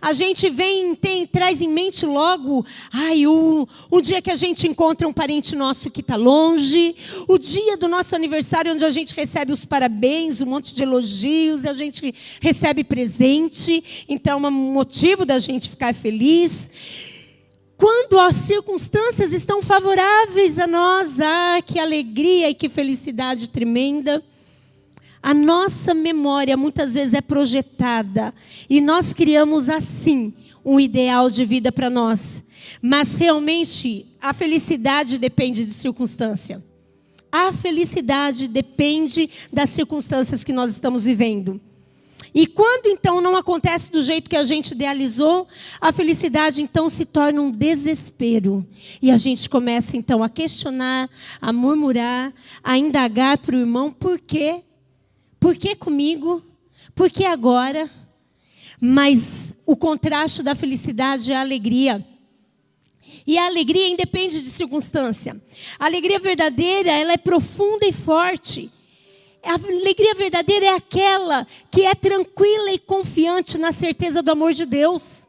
a 0.02 0.12
gente 0.12 0.50
vem, 0.50 0.96
tem, 0.96 1.24
traz 1.24 1.60
em 1.60 1.68
mente 1.68 2.04
logo, 2.04 2.66
ai, 2.92 3.24
o, 3.24 3.68
o 3.88 4.00
dia 4.00 4.20
que 4.20 4.32
a 4.32 4.34
gente 4.34 4.66
encontra 4.66 5.06
um 5.06 5.12
parente 5.12 5.54
nosso 5.54 5.92
que 5.92 6.00
está 6.00 6.16
longe, 6.16 6.96
o 7.28 7.38
dia 7.38 7.76
do 7.76 7.86
nosso 7.86 8.16
aniversário, 8.16 8.72
onde 8.72 8.84
a 8.84 8.90
gente 8.90 9.14
recebe 9.14 9.52
os 9.52 9.64
parabéns, 9.64 10.40
um 10.40 10.46
monte 10.46 10.74
de 10.74 10.82
elogios, 10.82 11.64
a 11.64 11.72
gente 11.72 12.12
recebe 12.40 12.82
presente, 12.82 14.04
então 14.08 14.44
é 14.44 14.48
um 14.48 14.50
motivo 14.50 15.24
da 15.24 15.38
gente 15.38 15.70
ficar 15.70 15.94
feliz. 15.94 16.68
Quando 17.76 18.18
as 18.18 18.36
circunstâncias 18.36 19.32
estão 19.32 19.62
favoráveis 19.62 20.58
a 20.58 20.66
nós, 20.66 21.20
ah, 21.20 21.60
que 21.64 21.78
alegria 21.78 22.48
e 22.48 22.54
que 22.54 22.68
felicidade 22.68 23.50
tremenda. 23.50 24.22
A 25.22 25.34
nossa 25.34 25.92
memória 25.92 26.56
muitas 26.56 26.94
vezes 26.94 27.12
é 27.12 27.20
projetada 27.20 28.32
e 28.70 28.80
nós 28.80 29.12
criamos 29.12 29.68
assim 29.68 30.32
um 30.64 30.80
ideal 30.80 31.28
de 31.28 31.44
vida 31.44 31.70
para 31.70 31.90
nós. 31.90 32.44
Mas 32.80 33.14
realmente 33.14 34.06
a 34.20 34.32
felicidade 34.32 35.18
depende 35.18 35.64
de 35.64 35.72
circunstância. 35.72 36.64
A 37.30 37.52
felicidade 37.52 38.48
depende 38.48 39.28
das 39.52 39.70
circunstâncias 39.70 40.42
que 40.42 40.52
nós 40.52 40.70
estamos 40.70 41.04
vivendo. 41.04 41.60
E 42.36 42.46
quando 42.46 42.86
então 42.86 43.22
não 43.22 43.34
acontece 43.34 43.90
do 43.90 44.02
jeito 44.02 44.28
que 44.28 44.36
a 44.36 44.44
gente 44.44 44.72
idealizou, 44.72 45.48
a 45.80 45.90
felicidade 45.90 46.60
então 46.60 46.86
se 46.86 47.06
torna 47.06 47.40
um 47.40 47.50
desespero. 47.50 48.64
E 49.00 49.10
a 49.10 49.16
gente 49.16 49.48
começa 49.48 49.96
então 49.96 50.22
a 50.22 50.28
questionar, 50.28 51.08
a 51.40 51.50
murmurar, 51.50 52.34
a 52.62 52.76
indagar 52.76 53.38
para 53.38 53.56
o 53.56 53.60
irmão 53.60 53.90
por 53.90 54.20
quê 54.20 54.62
por 55.40 55.56
que 55.56 55.74
comigo? 55.74 56.42
Por 56.94 57.10
que 57.10 57.24
agora? 57.24 57.90
Mas 58.80 59.54
o 59.64 59.76
contraste 59.76 60.42
da 60.42 60.54
felicidade 60.54 61.32
é 61.32 61.36
a 61.36 61.40
alegria. 61.40 62.04
E 63.26 63.38
a 63.38 63.46
alegria 63.46 63.88
independe 63.88 64.42
de 64.42 64.50
circunstância. 64.50 65.40
A 65.78 65.86
alegria 65.86 66.18
verdadeira, 66.18 66.90
ela 66.90 67.12
é 67.12 67.16
profunda 67.16 67.86
e 67.86 67.92
forte. 67.92 68.70
A 69.46 69.54
alegria 69.54 70.14
verdadeira 70.14 70.66
é 70.66 70.74
aquela 70.74 71.46
que 71.70 71.82
é 71.84 71.94
tranquila 71.94 72.72
e 72.72 72.78
confiante 72.78 73.56
na 73.56 73.72
certeza 73.72 74.22
do 74.22 74.30
amor 74.30 74.52
de 74.52 74.66
Deus. 74.66 75.26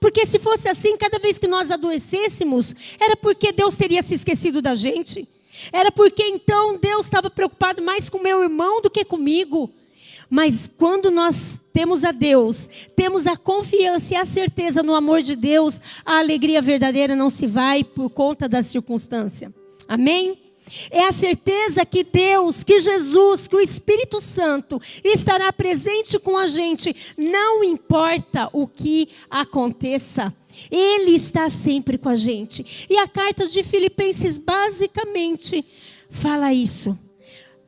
Porque 0.00 0.26
se 0.26 0.38
fosse 0.38 0.68
assim, 0.68 0.96
cada 0.96 1.18
vez 1.18 1.38
que 1.38 1.46
nós 1.46 1.70
adoecêssemos, 1.70 2.74
era 3.00 3.16
porque 3.16 3.52
Deus 3.52 3.76
teria 3.76 4.02
se 4.02 4.14
esquecido 4.14 4.60
da 4.60 4.74
gente. 4.74 5.28
Era 5.72 5.90
porque 5.90 6.22
então 6.22 6.76
Deus 6.76 7.06
estava 7.06 7.30
preocupado 7.30 7.82
mais 7.82 8.08
com 8.10 8.18
meu 8.18 8.42
irmão 8.42 8.80
do 8.82 8.90
que 8.90 9.04
comigo. 9.04 9.70
Mas 10.28 10.68
quando 10.76 11.10
nós 11.10 11.60
temos 11.72 12.04
a 12.04 12.10
Deus, 12.10 12.68
temos 12.96 13.26
a 13.26 13.36
confiança 13.36 14.14
e 14.14 14.16
a 14.16 14.24
certeza 14.24 14.82
no 14.82 14.94
amor 14.94 15.22
de 15.22 15.36
Deus, 15.36 15.80
a 16.04 16.18
alegria 16.18 16.60
verdadeira 16.60 17.14
não 17.14 17.30
se 17.30 17.46
vai 17.46 17.84
por 17.84 18.10
conta 18.10 18.48
da 18.48 18.62
circunstância. 18.62 19.54
Amém? 19.88 20.45
É 20.90 21.04
a 21.04 21.12
certeza 21.12 21.84
que 21.84 22.02
Deus, 22.02 22.62
que 22.64 22.80
Jesus, 22.80 23.46
que 23.46 23.56
o 23.56 23.60
Espírito 23.60 24.20
Santo 24.20 24.80
estará 25.04 25.52
presente 25.52 26.18
com 26.18 26.36
a 26.36 26.46
gente, 26.46 26.94
não 27.16 27.62
importa 27.62 28.48
o 28.52 28.66
que 28.66 29.08
aconteça. 29.30 30.34
Ele 30.70 31.12
está 31.12 31.48
sempre 31.50 31.98
com 31.98 32.08
a 32.08 32.16
gente. 32.16 32.86
E 32.88 32.96
a 32.96 33.06
carta 33.06 33.46
de 33.46 33.62
Filipenses 33.62 34.38
basicamente 34.38 35.64
fala 36.10 36.52
isso. 36.52 36.98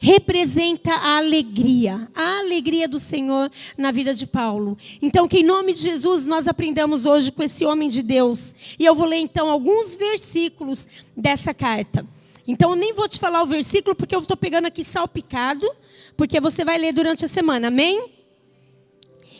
Representa 0.01 0.93
a 0.93 1.17
alegria, 1.17 2.09
a 2.15 2.39
alegria 2.39 2.87
do 2.87 3.01
Senhor 3.01 3.51
na 3.77 3.91
vida 3.91 4.15
de 4.15 4.29
Paulo. 4.29 4.79
Então, 5.03 5.27
que 5.27 5.39
em 5.39 5.43
nome 5.43 5.73
de 5.73 5.81
Jesus 5.81 6.25
nós 6.25 6.47
aprendamos 6.47 7.05
hoje 7.05 7.33
com 7.33 7.43
esse 7.43 7.65
homem 7.65 7.89
de 7.89 8.01
Deus. 8.01 8.55
E 8.79 8.85
eu 8.85 8.95
vou 8.95 9.07
ler 9.07 9.19
então 9.19 9.51
alguns 9.51 9.97
versículos 9.97 10.87
dessa 11.17 11.53
carta. 11.53 12.07
Então, 12.49 12.71
eu 12.71 12.77
nem 12.77 12.95
vou 12.95 13.07
te 13.07 13.19
falar 13.19 13.43
o 13.43 13.47
versículo, 13.47 13.95
porque 13.95 14.15
eu 14.15 14.21
estou 14.21 14.37
pegando 14.37 14.65
aqui 14.65 14.83
salpicado, 14.83 15.71
porque 16.17 16.41
você 16.41 16.65
vai 16.65 16.79
ler 16.79 16.95
durante 16.95 17.23
a 17.23 17.29
semana, 17.29 17.69
amém? 17.69 18.11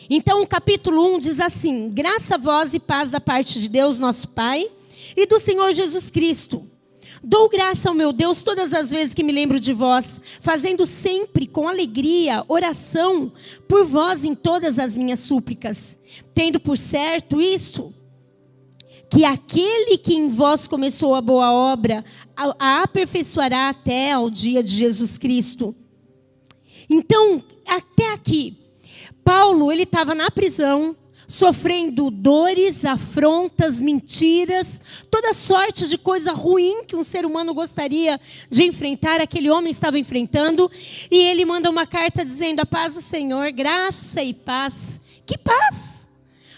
Então, 0.07 0.43
o 0.43 0.47
capítulo 0.47 1.15
1 1.15 1.17
diz 1.17 1.39
assim: 1.39 1.89
Graça 1.89 2.37
vós 2.37 2.75
e 2.75 2.79
paz 2.79 3.09
da 3.09 3.19
parte 3.19 3.59
de 3.59 3.67
Deus, 3.67 3.97
nosso 3.97 4.29
Pai, 4.29 4.69
e 5.17 5.25
do 5.25 5.39
Senhor 5.39 5.73
Jesus 5.73 6.11
Cristo. 6.11 6.69
Dou 7.23 7.49
graça 7.49 7.89
ao 7.89 7.95
meu 7.95 8.13
Deus 8.13 8.43
todas 8.43 8.73
as 8.73 8.91
vezes 8.91 9.13
que 9.13 9.23
me 9.23 9.33
lembro 9.33 9.59
de 9.59 9.73
vós, 9.73 10.21
fazendo 10.39 10.85
sempre 10.85 11.47
com 11.47 11.67
alegria 11.67 12.45
oração 12.47 13.31
por 13.67 13.85
vós 13.85 14.23
em 14.23 14.35
todas 14.35 14.77
as 14.77 14.95
minhas 14.95 15.19
súplicas, 15.19 15.99
tendo 16.33 16.59
por 16.59 16.77
certo 16.77 17.41
isso, 17.41 17.91
que 19.09 19.25
aquele 19.25 19.97
que 19.97 20.13
em 20.13 20.29
vós 20.29 20.67
começou 20.67 21.15
a 21.15 21.21
boa 21.21 21.51
obra 21.51 22.05
a 22.37 22.83
aperfeiçoará 22.83 23.69
até 23.69 24.11
ao 24.11 24.29
dia 24.29 24.63
de 24.63 24.75
Jesus 24.75 25.17
Cristo. 25.17 25.75
Então, 26.89 27.43
até 27.65 28.13
aqui, 28.13 28.57
Paulo, 29.23 29.71
ele 29.71 29.83
estava 29.83 30.15
na 30.15 30.31
prisão, 30.31 30.95
sofrendo 31.27 32.09
dores, 32.09 32.85
afrontas, 32.85 33.79
mentiras, 33.79 34.81
toda 35.11 35.33
sorte 35.33 35.87
de 35.87 35.97
coisa 35.97 36.31
ruim 36.31 36.83
que 36.85 36.95
um 36.95 37.03
ser 37.03 37.25
humano 37.25 37.53
gostaria 37.53 38.19
de 38.49 38.63
enfrentar, 38.63 39.21
aquele 39.21 39.49
homem 39.49 39.69
estava 39.69 39.99
enfrentando, 39.99 40.71
e 41.11 41.17
ele 41.17 41.45
manda 41.45 41.69
uma 41.69 41.85
carta 41.85 42.25
dizendo: 42.25 42.61
A 42.61 42.65
paz 42.65 42.95
do 42.95 43.01
Senhor, 43.01 43.51
graça 43.51 44.23
e 44.23 44.33
paz. 44.33 44.99
Que 45.25 45.37
paz! 45.37 45.98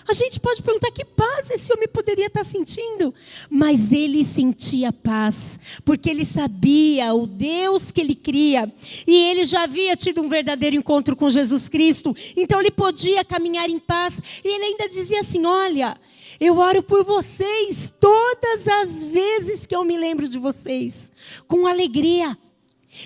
A 0.07 0.13
gente 0.13 0.39
pode 0.39 0.63
perguntar 0.63 0.91
que 0.91 1.05
paz 1.05 1.51
esse 1.51 1.71
homem 1.73 1.87
poderia 1.87 2.27
estar 2.27 2.43
sentindo, 2.43 3.13
mas 3.49 3.91
ele 3.91 4.23
sentia 4.23 4.91
paz, 4.91 5.59
porque 5.85 6.09
ele 6.09 6.25
sabia 6.25 7.13
o 7.13 7.27
Deus 7.27 7.91
que 7.91 8.01
ele 8.01 8.15
cria, 8.15 8.71
e 9.07 9.15
ele 9.15 9.45
já 9.45 9.63
havia 9.63 9.95
tido 9.95 10.21
um 10.21 10.29
verdadeiro 10.29 10.75
encontro 10.75 11.15
com 11.15 11.29
Jesus 11.29 11.69
Cristo, 11.69 12.15
então 12.35 12.59
ele 12.59 12.71
podia 12.71 13.23
caminhar 13.23 13.69
em 13.69 13.79
paz, 13.79 14.19
e 14.43 14.47
ele 14.47 14.65
ainda 14.65 14.87
dizia 14.87 15.21
assim: 15.21 15.45
Olha, 15.45 15.97
eu 16.39 16.57
oro 16.57 16.81
por 16.81 17.03
vocês 17.03 17.93
todas 17.99 18.67
as 18.67 19.03
vezes 19.03 19.65
que 19.65 19.75
eu 19.75 19.83
me 19.83 19.97
lembro 19.97 20.27
de 20.27 20.39
vocês, 20.39 21.11
com 21.47 21.67
alegria. 21.67 22.37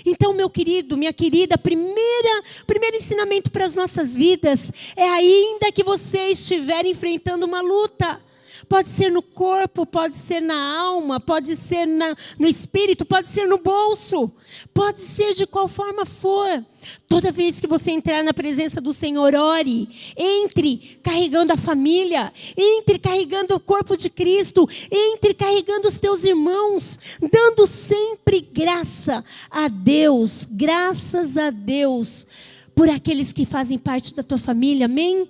Então, 0.06 0.34
meu 0.34 0.50
querido, 0.50 0.98
minha 0.98 1.14
querida, 1.14 1.58
primeira, 1.58 2.44
primeiro 2.66 2.98
ensinamento 2.98 3.52
para 3.52 3.66
as 3.66 3.76
nossas 3.76 4.16
vidas 4.16 4.72
é 4.96 5.08
ainda 5.08 5.72
que 5.72 5.84
você 5.84 6.28
estiver 6.28 6.86
enfrentando 6.86 7.46
uma 7.46 7.62
luta, 7.62 8.20
Pode 8.68 8.90
ser 8.90 9.12
no 9.12 9.22
corpo, 9.22 9.86
pode 9.86 10.16
ser 10.16 10.42
na 10.42 10.80
alma, 10.80 11.20
pode 11.20 11.56
ser 11.56 11.86
na, 11.86 12.16
no 12.38 12.48
espírito, 12.48 13.06
pode 13.06 13.28
ser 13.28 13.48
no 13.48 13.58
bolso, 13.58 14.32
pode 14.74 15.00
ser 15.00 15.34
de 15.34 15.46
qual 15.46 15.68
forma 15.68 16.06
for. 16.06 16.64
Toda 17.08 17.32
vez 17.32 17.60
que 17.60 17.68
você 17.68 17.92
entrar 17.92 18.24
na 18.24 18.34
presença 18.34 18.80
do 18.80 18.94
Senhor, 18.94 19.34
ore. 19.36 19.90
Entre 20.16 21.00
carregando 21.02 21.54
a 21.54 21.58
família, 21.58 22.32
entre 22.56 23.00
carregando 23.00 23.56
o 23.56 23.60
corpo 23.60 23.96
de 23.98 24.10
Cristo, 24.10 24.68
entre 24.92 25.34
carregando 25.34 25.88
os 25.88 26.00
teus 26.00 26.24
irmãos, 26.24 27.00
dando 27.32 27.66
sempre 27.66 28.42
graça 28.42 29.24
a 29.50 29.68
Deus, 29.68 30.48
graças 30.50 31.38
a 31.38 31.50
Deus 31.50 32.28
por 32.76 32.90
aqueles 32.90 33.32
que 33.32 33.46
fazem 33.46 33.78
parte 33.78 34.14
da 34.14 34.22
tua 34.22 34.38
família, 34.38 34.86
amém? 34.86 35.30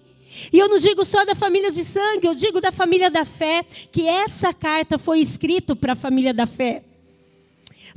E 0.52 0.60
eu 0.60 0.68
não 0.70 0.78
digo 0.78 1.04
só 1.06 1.26
da 1.26 1.36
família 1.36 1.72
de 1.72 1.84
sangue, 1.84 2.28
eu 2.28 2.36
digo 2.36 2.60
da 2.62 2.72
família 2.72 3.10
da 3.10 3.26
fé, 3.26 3.66
que 3.92 4.08
essa 4.08 4.54
carta 4.54 4.98
foi 4.98 5.20
escrita 5.20 5.76
para 5.76 5.94
a 5.94 5.96
família 5.96 6.34
da 6.34 6.46
fé. 6.46 6.84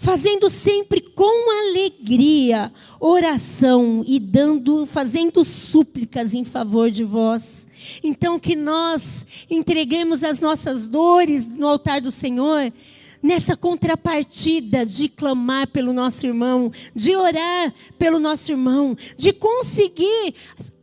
Fazendo 0.01 0.49
sempre 0.49 1.01
com 1.01 1.51
alegria 1.69 2.73
oração 3.01 4.05
e 4.07 4.21
dando, 4.21 4.87
fazendo 4.87 5.43
súplicas 5.43 6.35
em 6.35 6.45
favor 6.45 6.91
de 6.91 7.03
vós. 7.03 7.67
Então 8.03 8.39
que 8.39 8.55
nós 8.55 9.27
entreguemos 9.51 10.23
as 10.23 10.41
nossas 10.41 10.89
dores 10.89 11.49
no 11.49 11.67
altar 11.67 12.01
do 12.01 12.11
Senhor 12.11 12.73
nessa 13.23 13.57
contrapartida 13.57 14.85
de 14.85 15.09
clamar 15.09 15.69
pelo 15.69 15.93
nosso 15.93 16.27
irmão, 16.27 16.71
de 16.95 17.15
orar 17.17 17.73
pelo 17.99 18.19
nosso 18.19 18.53
irmão, 18.53 18.97
de 19.17 19.33
conseguir 19.33 20.35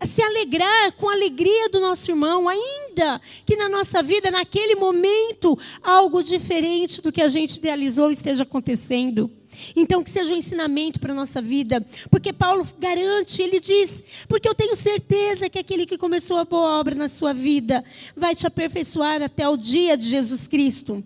se 0.06 0.22
alegrar 0.22 0.94
com 0.94 1.10
a 1.10 1.14
alegria 1.14 1.70
do 1.70 1.80
nosso 1.80 2.12
irmão, 2.12 2.48
ainda 2.48 3.22
que 3.46 3.56
na 3.56 3.70
nossa 3.70 4.04
vida, 4.04 4.30
naquele 4.30 4.76
momento, 4.76 5.58
algo 5.82 6.22
diferente 6.22 7.02
do 7.02 7.12
que 7.12 7.22
a 7.22 7.28
gente 7.28 7.58
idealizou 7.58 8.12
esteja 8.12 8.44
acontecendo. 8.44 9.32
Então, 9.76 10.04
que 10.04 10.10
seja 10.10 10.34
um 10.34 10.38
ensinamento 10.38 11.00
para 11.00 11.14
a 11.14 11.16
nossa 11.16 11.42
vida, 11.42 11.86
porque 12.12 12.34
Paulo 12.34 12.68
garante, 12.78 13.42
ele 13.42 13.60
diz, 13.60 14.04
porque 14.28 14.50
eu 14.50 14.54
tenho 14.54 14.76
certeza 14.76 15.50
que 15.50 15.60
aquele 15.60 15.86
que 15.86 15.98
começou 15.98 16.38
a 16.38 16.46
boa 16.46 16.78
obra 16.80 16.94
na 16.94 17.08
sua 17.08 17.34
vida 17.34 17.84
vai 18.16 18.36
te 18.36 18.46
aperfeiçoar 18.46 19.22
até 19.22 19.48
o 19.48 19.56
dia 19.56 19.96
de 19.96 20.10
Jesus 20.10 20.46
Cristo. 20.48 21.02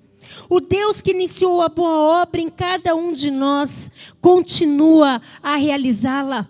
O 0.50 0.60
Deus 0.60 1.02
que 1.02 1.12
iniciou 1.12 1.62
a 1.62 1.70
boa 1.70 2.22
obra 2.22 2.42
em 2.42 2.50
cada 2.50 2.96
um 2.96 3.12
de 3.12 3.32
nós 3.32 3.92
continua 4.22 5.22
a 5.42 5.56
realizá-la. 5.56 6.50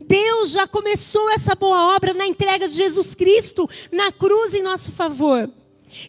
Deus 0.00 0.50
já 0.50 0.66
começou 0.66 1.30
essa 1.30 1.54
boa 1.54 1.94
obra 1.94 2.12
na 2.12 2.26
entrega 2.26 2.68
de 2.68 2.76
Jesus 2.76 3.14
Cristo 3.14 3.68
na 3.90 4.12
cruz 4.12 4.52
em 4.52 4.62
nosso 4.62 4.92
favor. 4.92 5.50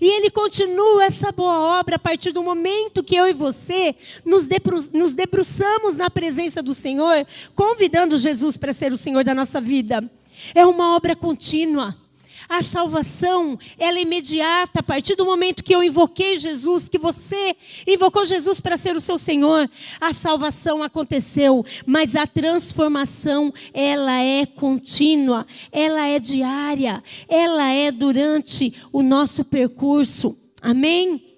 E 0.02 0.08
Ele 0.08 0.30
continua 0.30 1.06
essa 1.06 1.32
boa 1.32 1.80
obra 1.80 1.96
a 1.96 2.00
partir 2.00 2.32
do 2.32 2.44
momento 2.44 3.04
que 3.04 3.16
eu 3.16 3.28
e 3.28 3.34
você 3.34 3.96
nos, 4.26 4.48
debruçamos 5.16 5.96
na 5.96 6.10
presença 6.10 6.62
do 6.62 6.74
Senhor, 6.74 7.26
convidando 7.54 8.18
Jesus 8.18 8.58
para 8.58 8.74
ser 8.74 8.92
o 8.92 8.98
Senhor 8.98 9.24
da 9.24 9.36
nossa 9.36 9.62
vida. 9.62 10.10
É 10.54 10.66
uma 10.66 10.96
obra 10.96 11.16
contínua. 11.16 11.96
A 12.48 12.62
salvação, 12.62 13.58
ela 13.78 13.98
é 13.98 14.02
imediata 14.02 14.80
a 14.80 14.84
partir 14.84 15.16
do 15.16 15.26
momento 15.26 15.64
que 15.64 15.74
eu 15.74 15.84
invoquei 15.84 16.38
Jesus, 16.38 16.88
que 16.88 16.98
você 16.98 17.56
invocou 17.88 18.24
Jesus 18.26 18.60
para 18.60 18.78
ser 18.78 18.96
o 18.96 19.02
seu 19.02 19.18
Senhor. 19.18 19.70
A 20.00 20.14
salvação 20.14 20.84
aconteceu, 20.84 21.66
mas 21.86 22.16
a 22.16 22.28
transformação, 22.28 23.54
ela 23.74 24.20
é 24.22 24.46
contínua, 24.46 25.46
ela 25.72 26.08
é 26.08 26.20
diária, 26.20 27.04
ela 27.28 27.72
é 27.72 27.92
durante 27.92 28.74
o 28.92 29.02
nosso 29.02 29.44
percurso. 29.44 30.38
Amém? 30.62 31.36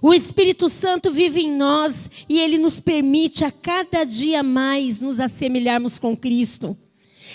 O 0.00 0.14
Espírito 0.14 0.68
Santo 0.68 1.12
vive 1.12 1.40
em 1.40 1.52
nós 1.52 2.10
e 2.28 2.40
ele 2.40 2.58
nos 2.58 2.80
permite 2.80 3.44
a 3.44 3.50
cada 3.50 4.04
dia 4.04 4.42
mais 4.42 5.00
nos 5.00 5.20
assemelharmos 5.20 5.98
com 5.98 6.16
Cristo. 6.16 6.76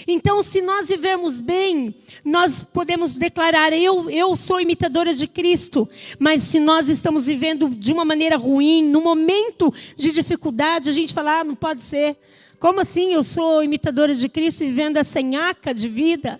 Então, 0.08 0.41
se 0.41 0.62
nós 0.62 0.89
vivermos 0.89 1.39
bem, 1.39 1.96
nós 2.24 2.63
podemos 2.63 3.15
declarar: 3.18 3.74
eu, 3.74 4.10
eu 4.10 4.36
sou 4.36 4.60
imitadora 4.60 5.13
de 5.13 5.27
Cristo. 5.27 5.88
Mas 6.18 6.41
se 6.44 6.60
nós 6.60 6.89
estamos 6.89 7.27
vivendo 7.27 7.70
de 7.70 7.91
uma 7.91 8.06
maneira 8.06 8.38
ruim, 8.38 8.84
no 8.84 9.01
momento 9.01 9.74
de 9.96 10.12
dificuldade, 10.12 10.89
a 10.89 10.94
gente 10.94 11.13
fala: 11.13 11.39
ah, 11.39 11.44
não 11.44 11.56
pode 11.56 11.82
ser. 11.82 12.18
Como 12.60 12.82
assim 12.82 13.13
eu 13.13 13.24
sou 13.24 13.63
imitadora 13.63 14.13
de 14.13 14.27
Cristo 14.27 14.60
vivendo 14.60 14.98
essa 14.98 15.22
nhaca 15.22 15.74
de 15.74 15.88
vida? 15.88 16.39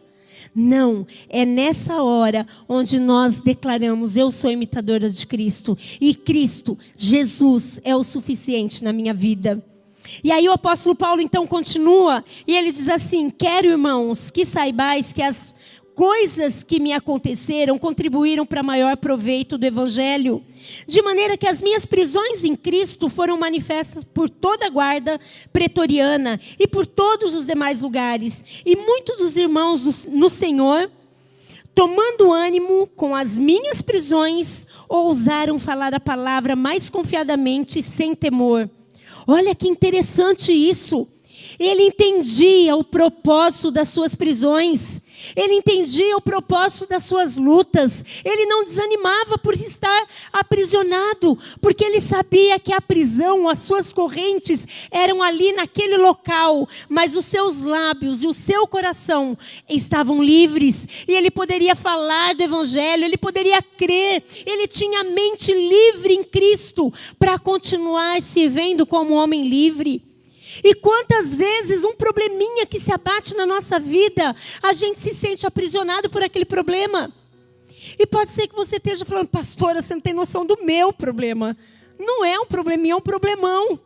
Não, 0.54 1.06
é 1.30 1.46
nessa 1.46 2.02
hora 2.02 2.46
onde 2.68 3.00
nós 3.00 3.40
declaramos: 3.40 4.18
Eu 4.18 4.32
sou 4.32 4.52
imitadora 4.52 5.10
de 5.10 5.26
Cristo. 5.26 5.78
E 6.02 6.14
Cristo, 6.14 6.78
Jesus, 6.98 7.80
é 7.84 7.96
o 7.96 8.04
suficiente 8.04 8.84
na 8.84 8.92
minha 8.92 9.14
vida. 9.14 9.64
E 10.24 10.32
aí 10.32 10.48
o 10.48 10.54
apóstolo 10.54 10.96
Paulo 10.96 11.22
então 11.22 11.46
continua 11.48 12.24
e 12.48 12.56
ele 12.56 12.72
diz 12.72 12.90
assim: 12.90 13.30
Quero, 13.30 13.68
irmãos, 13.68 14.30
que 14.32 14.46
saibais 14.46 15.14
que 15.14 15.22
as 15.22 15.56
coisas 16.00 16.64
que 16.64 16.80
me 16.80 16.94
aconteceram 16.94 17.78
contribuíram 17.78 18.46
para 18.46 18.64
maior 18.64 18.96
proveito 18.96 19.58
do 19.58 19.66
evangelho, 19.66 20.42
de 20.88 21.02
maneira 21.02 21.36
que 21.36 21.46
as 21.46 21.62
minhas 21.62 21.86
prisões 21.86 22.46
em 22.46 22.56
Cristo 22.56 23.10
foram 23.10 23.38
manifestas 23.38 24.06
por 24.06 24.30
toda 24.30 24.66
a 24.66 24.70
guarda 24.70 25.20
pretoriana 25.52 26.40
e 26.58 26.66
por 26.66 26.86
todos 26.86 27.36
os 27.36 27.46
demais 27.46 27.82
lugares, 27.82 28.46
e 28.66 28.78
muitos 28.78 29.18
dos 29.18 29.36
irmãos 29.36 30.08
no 30.08 30.30
Senhor 30.30 30.90
tomando 31.76 32.32
ânimo 32.34 32.88
com 32.88 33.16
as 33.16 33.38
minhas 33.38 33.82
prisões, 33.82 34.66
ousaram 34.90 35.58
falar 35.58 35.94
a 35.94 36.00
palavra 36.00 36.54
mais 36.54 36.90
confiadamente, 36.90 37.82
sem 37.82 38.14
temor. 38.14 38.70
Olha 39.32 39.54
que 39.54 39.68
interessante 39.68 40.52
isso. 40.52 41.08
Ele 41.60 41.84
entendia 41.84 42.76
o 42.76 42.84
propósito 42.84 43.70
das 43.70 43.90
suas 43.90 44.16
prisões. 44.16 45.02
Ele 45.36 45.56
entendia 45.56 46.16
o 46.16 46.22
propósito 46.22 46.88
das 46.88 47.04
suas 47.04 47.36
lutas. 47.36 48.04
Ele 48.24 48.46
não 48.46 48.64
desanimava 48.64 49.38
por 49.38 49.54
estar 49.54 50.08
aprisionado, 50.32 51.38
porque 51.62 51.84
ele 51.84 52.00
sabia 52.00 52.60
que 52.60 52.72
a 52.72 52.80
prisão, 52.80 53.50
as 53.50 53.60
suas 53.60 53.92
correntes 53.92 54.66
eram 54.90 55.22
ali 55.22 55.52
naquele 55.52 55.98
local, 55.98 56.68
mas 56.88 57.16
os 57.16 57.26
seus 57.26 57.60
lábios 57.60 58.24
e 58.24 58.28
o 58.28 58.34
seu 58.34 58.66
coração 58.66 59.38
estavam 59.70 60.24
livres. 60.24 60.88
E 61.08 61.14
ele 61.14 61.30
poderia 61.30 61.76
falar 61.76 62.34
do 62.36 62.44
evangelho, 62.44 63.04
ele 63.04 63.18
poderia 63.18 63.62
crer. 63.62 64.24
Ele 64.46 64.68
tinha 64.68 65.02
a 65.02 65.04
mente 65.04 65.52
livre 65.52 66.14
em 66.14 66.24
Cristo 66.24 66.94
para 67.18 67.38
continuar 67.38 68.22
se 68.22 68.48
vendo 68.48 68.86
como 68.86 69.14
homem 69.14 69.48
livre. 69.48 70.09
E 70.64 70.74
quantas 70.76 71.34
vezes 71.34 71.84
um 71.84 71.94
probleminha 71.94 72.66
que 72.66 72.80
se 72.80 72.92
abate 72.92 73.36
na 73.36 73.46
nossa 73.46 73.80
vida, 73.80 74.36
a 74.62 74.74
gente 74.74 75.00
se 75.00 75.14
sente 75.14 75.46
aprisionado 75.46 76.10
por 76.10 76.24
aquele 76.24 76.46
problema. 76.46 77.14
E 77.98 78.06
pode 78.06 78.32
ser 78.32 78.48
que 78.48 78.56
você 78.56 78.78
esteja 78.78 79.06
falando, 79.06 79.28
pastora, 79.28 79.82
você 79.82 79.94
não 79.94 80.02
tem 80.02 80.14
noção 80.14 80.46
do 80.46 80.58
meu 80.64 80.92
problema. 80.92 81.56
Não 81.98 82.24
é 82.24 82.40
um 82.40 82.46
probleminha, 82.46 82.94
é 82.94 82.96
um 82.96 83.02
problemão. 83.02 83.80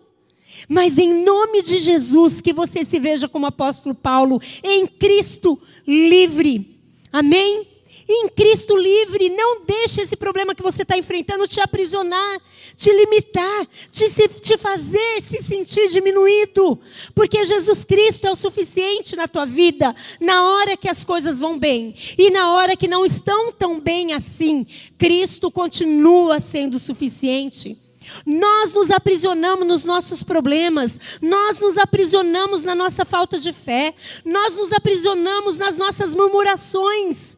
Mas 0.67 0.97
em 0.97 1.23
nome 1.23 1.61
de 1.61 1.77
Jesus, 1.77 2.39
que 2.39 2.53
você 2.53 2.85
se 2.85 2.99
veja 2.99 3.27
como 3.27 3.45
apóstolo 3.45 3.95
Paulo, 3.95 4.41
em 4.63 4.85
Cristo 4.85 5.59
livre. 5.85 6.79
Amém? 7.11 7.72
Em 8.07 8.27
Cristo 8.29 8.75
livre. 8.75 9.29
Não 9.29 9.61
deixe 9.65 10.01
esse 10.01 10.15
problema 10.15 10.55
que 10.55 10.63
você 10.63 10.83
está 10.83 10.97
enfrentando 10.97 11.47
te 11.47 11.59
aprisionar, 11.61 12.41
te 12.75 12.91
limitar, 12.91 13.67
te, 13.91 14.09
te 14.41 14.57
fazer 14.57 15.21
se 15.21 15.41
sentir 15.41 15.89
diminuído. 15.89 16.79
Porque 17.13 17.45
Jesus 17.45 17.83
Cristo 17.83 18.27
é 18.27 18.31
o 18.31 18.35
suficiente 18.35 19.15
na 19.15 19.27
tua 19.27 19.45
vida, 19.45 19.95
na 20.19 20.43
hora 20.43 20.77
que 20.77 20.89
as 20.89 21.03
coisas 21.03 21.39
vão 21.39 21.57
bem. 21.57 21.95
E 22.17 22.29
na 22.29 22.51
hora 22.53 22.75
que 22.75 22.87
não 22.87 23.05
estão 23.05 23.51
tão 23.51 23.79
bem 23.79 24.13
assim, 24.13 24.65
Cristo 24.97 25.49
continua 25.51 26.39
sendo 26.39 26.79
suficiente. 26.79 27.77
Nós 28.25 28.73
nos 28.73 28.91
aprisionamos 28.91 29.67
nos 29.67 29.85
nossos 29.85 30.23
problemas, 30.23 30.99
nós 31.21 31.59
nos 31.59 31.77
aprisionamos 31.77 32.63
na 32.63 32.75
nossa 32.75 33.05
falta 33.05 33.39
de 33.39 33.53
fé, 33.53 33.93
nós 34.25 34.55
nos 34.55 34.71
aprisionamos 34.71 35.57
nas 35.57 35.77
nossas 35.77 36.13
murmurações. 36.13 37.37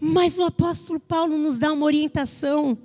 Mas 0.00 0.38
o 0.38 0.44
apóstolo 0.44 1.00
Paulo 1.00 1.36
nos 1.36 1.58
dá 1.58 1.72
uma 1.72 1.86
orientação. 1.86 2.76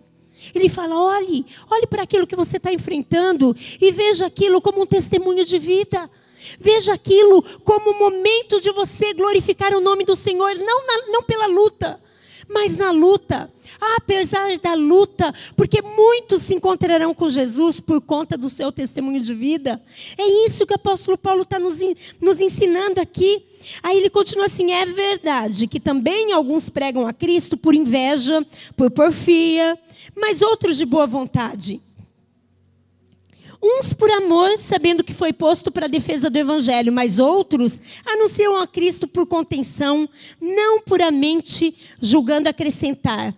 Ele 0.54 0.70
fala: 0.70 0.96
olhe, 0.96 1.46
olhe 1.70 1.88
para 1.88 2.04
aquilo 2.04 2.28
que 2.28 2.36
você 2.36 2.58
está 2.58 2.72
enfrentando 2.72 3.56
e 3.80 3.92
veja 3.92 4.26
aquilo 4.26 4.62
como 4.62 4.82
um 4.82 4.86
testemunho 4.86 5.46
de 5.46 5.60
vida. 5.60 6.10
Veja 6.60 6.94
aquilo 6.94 7.44
como 7.64 7.92
um 7.92 8.00
momento 8.00 8.62
de 8.62 8.72
você 8.72 9.14
glorificar 9.14 9.74
o 9.74 9.82
nome 9.82 10.06
do 10.06 10.16
Senhor, 10.16 10.56
não, 10.56 10.88
na, 10.88 11.08
não 11.12 11.22
pela 11.22 11.48
luta, 11.48 12.02
Mas 12.50 12.78
na 12.78 12.90
luta, 12.90 13.54
apesar 13.98 14.58
da 14.58 14.74
luta, 14.74 15.34
porque 15.56 15.82
muitos 15.84 16.42
se 16.42 16.56
encontrarão 16.56 17.14
com 17.14 17.30
Jesus 17.30 17.80
por 17.80 18.02
conta 18.02 18.36
do 18.36 18.50
seu 18.50 18.72
testemunho 18.72 19.22
de 19.22 19.34
vida. 19.34 19.80
É 20.18 20.48
isso 20.48 20.66
que 20.66 20.74
o 20.74 20.76
apóstolo 20.76 21.18
Paulo 21.18 21.44
está 21.44 21.60
nos, 21.60 21.78
nos 22.20 22.42
ensinando 22.42 23.00
aqui. 23.00 23.44
Aí 23.84 23.98
ele 23.98 24.10
continua 24.10 24.46
assim: 24.46 24.72
é 24.72 24.86
verdade 24.86 25.68
que 25.68 25.80
também 25.80 26.32
alguns 26.32 26.70
pregam 26.70 27.06
a 27.08 27.14
Cristo 27.14 27.56
por 27.56 27.76
inveja, 27.76 28.46
por 28.76 28.90
porfia, 28.90 29.78
mas 30.16 30.42
outros 30.42 30.78
de 30.78 30.86
boa 30.86 31.06
vontade. 31.06 31.82
Uns 33.62 33.94
por 33.94 34.10
amor, 34.10 34.58
sabendo 34.58 35.04
que 35.04 35.14
foi 35.14 35.34
posto 35.34 35.70
para 35.70 35.86
a 35.86 35.90
defesa 35.90 36.30
do 36.30 36.38
evangelho, 36.38 36.94
mas 36.94 37.20
outros 37.20 37.82
anunciam 38.06 38.58
a 38.58 38.66
Cristo 38.66 39.06
por 39.06 39.26
contenção, 39.26 40.08
não 40.40 40.80
puramente 40.80 41.76
julgando 42.02 42.48
acrescentar, 42.48 43.36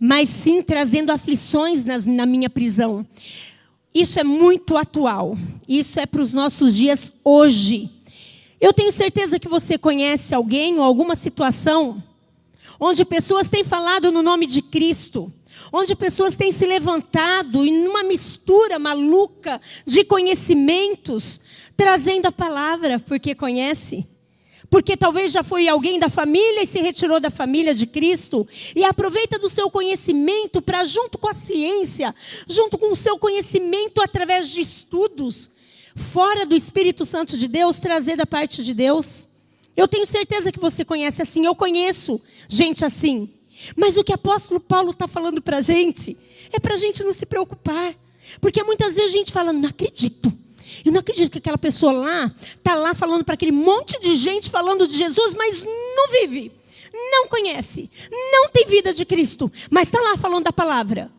mas 0.00 0.28
sim 0.28 0.62
trazendo 0.62 1.12
aflições 1.12 1.84
nas, 1.84 2.04
na 2.04 2.26
minha 2.26 2.50
prisão. 2.50 3.06
Isso 3.94 4.18
é 4.18 4.24
muito 4.24 4.76
atual. 4.76 5.38
Isso 5.66 5.98
é 6.00 6.06
para 6.06 6.20
os 6.20 6.34
nossos 6.34 6.76
dias 6.76 7.12
hoje. 7.24 7.88
Eu 8.60 8.72
tenho 8.72 8.90
certeza 8.90 9.38
que 9.38 9.48
você 9.48 9.78
conhece 9.78 10.34
alguém 10.34 10.76
ou 10.76 10.82
alguma 10.82 11.14
situação 11.14 12.02
onde 12.80 13.04
pessoas 13.04 13.48
têm 13.48 13.64
falado 13.64 14.12
no 14.12 14.22
nome 14.22 14.46
de 14.46 14.62
Cristo, 14.62 15.32
onde 15.72 15.94
pessoas 15.94 16.36
têm 16.36 16.52
se 16.52 16.66
levantado 16.66 17.64
em 17.64 17.86
uma 17.86 18.02
mistura 18.02 18.78
maluca 18.78 19.60
de 19.86 20.04
conhecimentos, 20.04 21.40
trazendo 21.76 22.26
a 22.26 22.32
palavra 22.32 22.98
porque 23.00 23.34
conhece. 23.34 24.06
Porque 24.68 24.96
talvez 24.96 25.30
já 25.30 25.44
foi 25.44 25.68
alguém 25.68 25.98
da 25.98 26.08
família 26.08 26.62
e 26.62 26.66
se 26.66 26.80
retirou 26.80 27.20
da 27.20 27.30
família 27.30 27.72
de 27.72 27.86
Cristo 27.86 28.46
e 28.74 28.84
aproveita 28.84 29.38
do 29.38 29.48
seu 29.48 29.70
conhecimento 29.70 30.60
para, 30.60 30.84
junto 30.84 31.18
com 31.18 31.28
a 31.28 31.34
ciência, 31.34 32.14
junto 32.48 32.76
com 32.76 32.90
o 32.90 32.96
seu 32.96 33.16
conhecimento 33.16 34.02
através 34.02 34.50
de 34.50 34.60
estudos, 34.60 35.50
fora 35.94 36.44
do 36.44 36.56
Espírito 36.56 37.04
Santo 37.04 37.38
de 37.38 37.46
Deus, 37.46 37.78
trazer 37.78 38.16
da 38.16 38.26
parte 38.26 38.64
de 38.64 38.74
Deus. 38.74 39.25
Eu 39.76 39.86
tenho 39.86 40.06
certeza 40.06 40.50
que 40.50 40.58
você 40.58 40.84
conhece 40.84 41.20
assim, 41.20 41.44
eu 41.44 41.54
conheço 41.54 42.20
gente 42.48 42.84
assim. 42.84 43.28
Mas 43.76 43.96
o 43.96 44.04
que 44.04 44.12
o 44.12 44.14
apóstolo 44.14 44.60
Paulo 44.60 44.90
está 44.90 45.06
falando 45.06 45.40
para 45.40 45.58
a 45.58 45.60
gente 45.60 46.16
é 46.52 46.58
para 46.58 46.74
a 46.74 46.76
gente 46.76 47.02
não 47.04 47.12
se 47.12 47.26
preocupar. 47.26 47.94
Porque 48.40 48.62
muitas 48.62 48.96
vezes 48.96 49.14
a 49.14 49.16
gente 49.16 49.32
fala, 49.32 49.52
não 49.52 49.68
acredito. 49.68 50.32
Eu 50.84 50.92
não 50.92 51.00
acredito 51.00 51.30
que 51.30 51.38
aquela 51.38 51.58
pessoa 51.58 51.92
lá 51.92 52.34
está 52.56 52.74
lá 52.74 52.94
falando 52.94 53.24
para 53.24 53.34
aquele 53.34 53.52
monte 53.52 54.00
de 54.00 54.16
gente 54.16 54.50
falando 54.50 54.86
de 54.86 54.96
Jesus, 54.96 55.34
mas 55.34 55.62
não 55.64 56.08
vive, 56.20 56.52
não 56.92 57.28
conhece, 57.28 57.88
não 58.10 58.48
tem 58.48 58.66
vida 58.66 58.92
de 58.92 59.04
Cristo, 59.04 59.50
mas 59.70 59.88
está 59.88 60.00
lá 60.00 60.16
falando 60.16 60.44
da 60.44 60.52
palavra. 60.52 61.10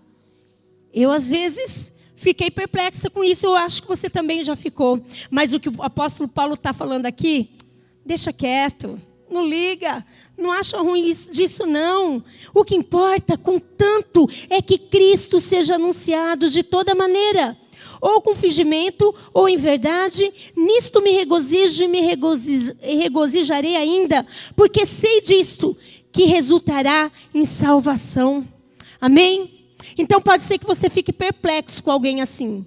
Eu, 0.94 1.12
às 1.12 1.30
vezes, 1.30 1.94
fiquei 2.16 2.52
perplexa 2.52 3.10
com 3.10 3.24
isso, 3.24 3.46
eu 3.46 3.56
acho 3.56 3.82
que 3.82 3.88
você 3.88 4.10
também 4.10 4.44
já 4.44 4.56
ficou. 4.56 5.02
Mas 5.30 5.54
o 5.54 5.60
que 5.60 5.70
o 5.70 5.82
apóstolo 5.82 6.28
Paulo 6.28 6.56
está 6.56 6.74
falando 6.74 7.06
aqui, 7.06 7.52
deixa 8.08 8.34
quieto, 8.34 9.00
não 9.30 9.46
liga, 9.46 10.06
não 10.38 10.52
acha 10.52 10.78
ruim 10.78 11.14
disso, 11.32 11.66
não. 11.66 12.24
O 12.54 12.64
que 12.64 12.76
importa, 12.76 13.38
contanto, 13.38 14.28
é 14.50 14.62
que 14.62 14.78
Cristo 14.78 15.40
seja 15.40 15.76
anunciado 15.76 16.50
de 16.50 16.64
toda 16.64 16.96
maneira. 16.96 17.58
Ou 18.02 18.22
com 18.22 18.36
fingimento, 18.36 19.14
ou 19.34 19.50
em 19.50 19.58
verdade, 19.58 20.32
nisto 20.56 21.02
me 21.02 21.12
regozijo 21.12 21.84
e 21.84 21.88
me 21.88 22.02
regozijarei 22.02 23.76
ainda, 23.76 24.26
porque 24.56 24.86
sei 24.86 25.22
disto, 25.22 25.76
que 26.12 26.26
resultará 26.26 27.12
em 27.34 27.46
salvação. 27.46 28.48
Amém? 29.00 29.68
Então 29.98 30.22
pode 30.22 30.44
ser 30.44 30.58
que 30.58 30.66
você 30.66 30.90
fique 30.90 31.12
perplexo 31.12 31.84
com 31.84 31.92
alguém 31.92 32.22
assim. 32.22 32.66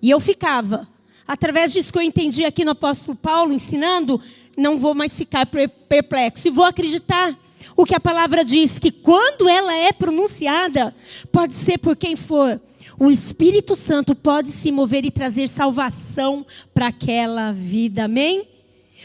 E 0.00 0.10
eu 0.10 0.20
ficava. 0.20 0.88
Através 1.26 1.72
disso 1.72 1.92
que 1.92 1.98
eu 1.98 2.02
entendi 2.02 2.44
aqui 2.44 2.64
no 2.64 2.72
apóstolo 2.72 3.16
Paulo 3.16 3.52
ensinando, 3.52 4.20
não 4.56 4.78
vou 4.78 4.94
mais 4.94 5.16
ficar 5.16 5.46
perplexo 5.46 6.48
e 6.48 6.50
vou 6.50 6.64
acreditar. 6.64 7.36
O 7.76 7.84
que 7.84 7.94
a 7.94 8.00
palavra 8.00 8.44
diz 8.44 8.78
que 8.78 8.90
quando 8.90 9.48
ela 9.48 9.74
é 9.74 9.92
pronunciada, 9.92 10.94
pode 11.30 11.54
ser 11.54 11.78
por 11.78 11.96
quem 11.96 12.16
for, 12.16 12.60
o 12.98 13.10
Espírito 13.10 13.74
Santo 13.74 14.14
pode 14.14 14.50
se 14.50 14.70
mover 14.70 15.04
e 15.04 15.10
trazer 15.10 15.48
salvação 15.48 16.46
para 16.74 16.88
aquela 16.88 17.52
vida. 17.52 18.04
Amém? 18.04 18.46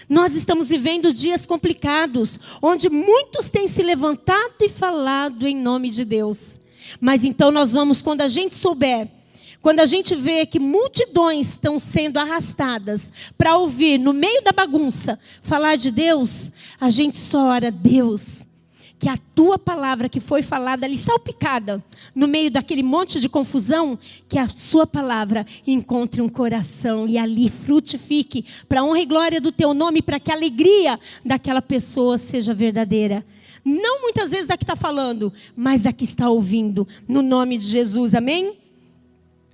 Nós 0.07 0.35
estamos 0.35 0.69
vivendo 0.69 1.13
dias 1.13 1.45
complicados, 1.45 2.39
onde 2.61 2.89
muitos 2.89 3.49
têm 3.49 3.67
se 3.67 3.81
levantado 3.81 4.61
e 4.61 4.69
falado 4.69 5.47
em 5.47 5.55
nome 5.55 5.89
de 5.89 6.05
Deus. 6.05 6.59
Mas 6.99 7.23
então 7.23 7.51
nós 7.51 7.73
vamos, 7.73 8.01
quando 8.01 8.21
a 8.21 8.27
gente 8.27 8.55
souber 8.55 9.09
quando 9.67 9.81
a 9.81 9.85
gente 9.85 10.15
vê 10.15 10.45
que 10.45 10.61
multidões 10.61 11.49
estão 11.49 11.77
sendo 11.77 12.17
arrastadas 12.19 13.11
para 13.37 13.57
ouvir 13.57 13.97
no 13.97 14.13
meio 14.13 14.41
da 14.41 14.53
bagunça 14.53 15.19
falar 15.41 15.75
de 15.75 15.91
Deus, 15.91 16.53
a 16.79 16.89
gente 16.89 17.17
só 17.17 17.49
ora, 17.49 17.69
Deus, 17.69 18.47
que 18.97 19.09
a 19.09 19.17
tua 19.17 19.59
palavra 19.59 20.07
que 20.07 20.21
foi 20.21 20.41
falada 20.41 20.85
ali 20.85 20.95
salpicada 20.95 21.83
no 22.15 22.29
meio 22.29 22.49
daquele 22.49 22.81
monte 22.81 23.19
de 23.19 23.27
confusão, 23.27 23.99
que 24.29 24.39
a 24.39 24.47
sua 24.47 24.87
palavra 24.87 25.45
encontre 25.67 26.21
um 26.21 26.29
coração 26.29 27.05
e 27.05 27.17
ali 27.17 27.49
frutifique 27.49 28.45
para 28.69 28.85
honra 28.85 29.01
e 29.01 29.05
glória 29.05 29.41
do 29.41 29.51
teu 29.51 29.73
nome, 29.73 30.01
para 30.01 30.17
que 30.17 30.31
a 30.31 30.35
alegria 30.35 30.97
daquela 31.25 31.61
pessoa 31.61 32.17
seja 32.17 32.53
verdadeira. 32.53 33.25
Não 33.65 34.03
muitas 34.03 34.31
vezes 34.31 34.47
da 34.47 34.55
que 34.55 34.63
está 34.63 34.77
falando, 34.77 35.33
mas 35.57 35.83
da 35.83 35.91
que 35.91 36.05
está 36.05 36.29
ouvindo, 36.29 36.87
no 37.05 37.21
nome 37.21 37.57
de 37.57 37.65
Jesus, 37.65 38.15
amém? 38.15 38.55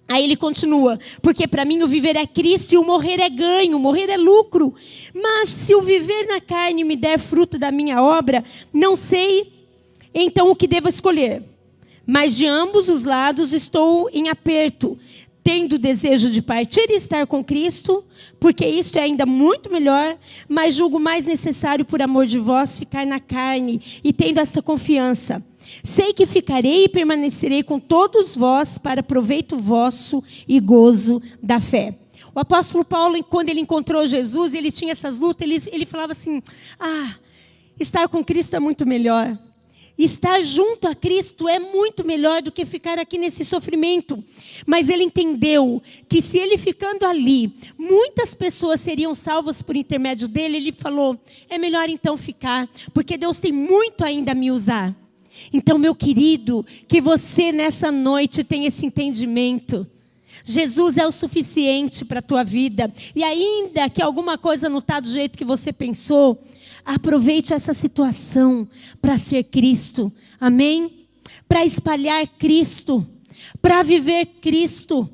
Aí 0.08 0.24
ele 0.24 0.36
continua: 0.36 1.00
porque 1.22 1.48
para 1.48 1.66
mim 1.66 1.82
o 1.82 1.88
viver 1.88 2.16
é 2.16 2.28
Cristo 2.28 2.74
e 2.74 2.78
o 2.78 2.84
morrer 2.84 3.20
é 3.20 3.30
ganho, 3.30 3.78
o 3.78 3.80
morrer 3.80 4.10
é 4.10 4.18
lucro. 4.18 4.74
Mas 5.14 5.50
se 5.50 5.74
o 5.74 5.82
viver 5.82 6.28
na 6.28 6.42
carne 6.42 6.84
me 6.84 6.96
der 6.96 7.18
fruto 7.18 7.58
da 7.58 7.72
minha 7.72 8.02
obra, 8.02 8.44
não 8.74 8.96
sei 8.96 9.52
então 10.14 10.50
o 10.50 10.56
que 10.56 10.68
devo 10.68 10.88
escolher. 10.88 11.44
Mas 12.06 12.36
de 12.36 12.46
ambos 12.46 12.90
os 12.90 13.06
lados 13.06 13.54
estou 13.54 14.10
em 14.12 14.28
aperto, 14.28 14.98
tendo 15.42 15.78
desejo 15.78 16.30
de 16.30 16.42
partir 16.42 16.90
e 16.90 16.96
estar 16.96 17.26
com 17.26 17.44
Cristo, 17.44 18.04
porque 18.40 18.66
isto 18.66 18.98
é 18.98 19.04
ainda 19.04 19.26
muito 19.26 19.72
melhor, 19.72 20.18
mas 20.48 20.76
julgo 20.76 21.00
mais 21.00 21.26
necessário 21.26 21.86
por 21.86 22.02
amor 22.02 22.26
de 22.26 22.38
vós 22.38 22.78
ficar 22.78 23.06
na 23.06 23.20
carne 23.20 23.82
e 24.04 24.12
tendo 24.12 24.40
esta 24.40 24.62
confiança 24.62 25.44
Sei 25.84 26.14
que 26.14 26.26
ficarei 26.26 26.86
e 26.86 26.90
permanecerei 26.90 27.64
com 27.64 27.80
todos 27.80 28.36
vós 28.36 28.78
para 28.78 29.04
proveito 29.04 29.58
vosso 29.58 30.24
e 30.48 30.60
gozo 30.60 31.22
da 31.42 31.60
fé. 31.60 31.98
O 32.36 32.40
apóstolo 32.40 32.84
Paulo, 32.84 33.22
quando 33.24 33.50
ele 33.50 33.60
encontrou 33.60 34.08
Jesus, 34.08 34.54
ele 34.54 34.72
tinha 34.72 34.92
essas 34.92 35.20
lutas, 35.20 35.48
ele, 35.48 35.76
ele 35.76 35.86
falava 35.86 36.14
assim: 36.14 36.42
Ah, 36.80 37.16
estar 37.80 38.08
com 38.08 38.24
Cristo 38.24 38.56
é 38.56 38.60
muito 38.60 38.86
melhor. 38.86 39.38
Estar 39.96 40.42
junto 40.42 40.88
a 40.88 40.96
Cristo 40.96 41.48
é 41.48 41.60
muito 41.60 42.04
melhor 42.04 42.42
do 42.42 42.52
que 42.52 42.66
ficar 42.66 42.98
aqui 42.98 43.20
nesse 43.20 43.46
sofrimento. 43.46 44.24
Mas 44.66 44.90
ele 44.90 45.04
entendeu 45.04 45.84
que 46.10 46.20
se 46.20 46.40
ele 46.40 46.58
ficando 46.58 47.06
ali, 47.06 47.54
muitas 47.78 48.34
pessoas 48.34 48.82
seriam 48.82 49.14
salvas 49.14 49.62
por 49.62 49.76
intermédio 49.76 50.28
dele. 50.28 50.58
Ele 50.58 50.72
falou: 50.72 51.20
é 51.48 51.60
melhor 51.60 51.90
então 51.90 52.18
ficar, 52.18 52.68
porque 52.92 53.18
Deus 53.18 53.40
tem 53.40 53.52
muito 53.52 54.04
ainda 54.04 54.32
a 54.32 54.36
me 54.36 54.52
usar. 54.52 54.96
Então, 55.52 55.78
meu 55.78 55.96
querido, 55.96 56.66
que 56.88 57.02
você 57.02 57.52
nessa 57.52 57.92
noite 57.92 58.44
tenha 58.44 58.68
esse 58.68 58.86
entendimento. 58.86 59.88
Jesus 60.44 60.98
é 60.98 61.06
o 61.06 61.12
suficiente 61.12 62.04
para 62.04 62.20
a 62.20 62.24
tua 62.24 62.44
vida. 62.44 62.92
E 63.16 63.24
ainda 63.24 63.90
que 63.90 64.02
alguma 64.02 64.38
coisa 64.38 64.70
não 64.70 64.80
está 64.80 65.00
do 65.00 65.08
jeito 65.08 65.38
que 65.38 65.46
você 65.46 65.72
pensou, 65.72 66.42
aproveite 66.86 67.54
essa 67.54 67.74
situação 67.74 68.68
para 69.02 69.18
ser 69.18 69.44
Cristo. 69.46 70.12
Amém? 70.40 71.06
Para 71.48 71.66
espalhar 71.66 72.28
Cristo, 72.28 73.06
para 73.62 73.84
viver 73.84 74.26
Cristo. 74.42 75.10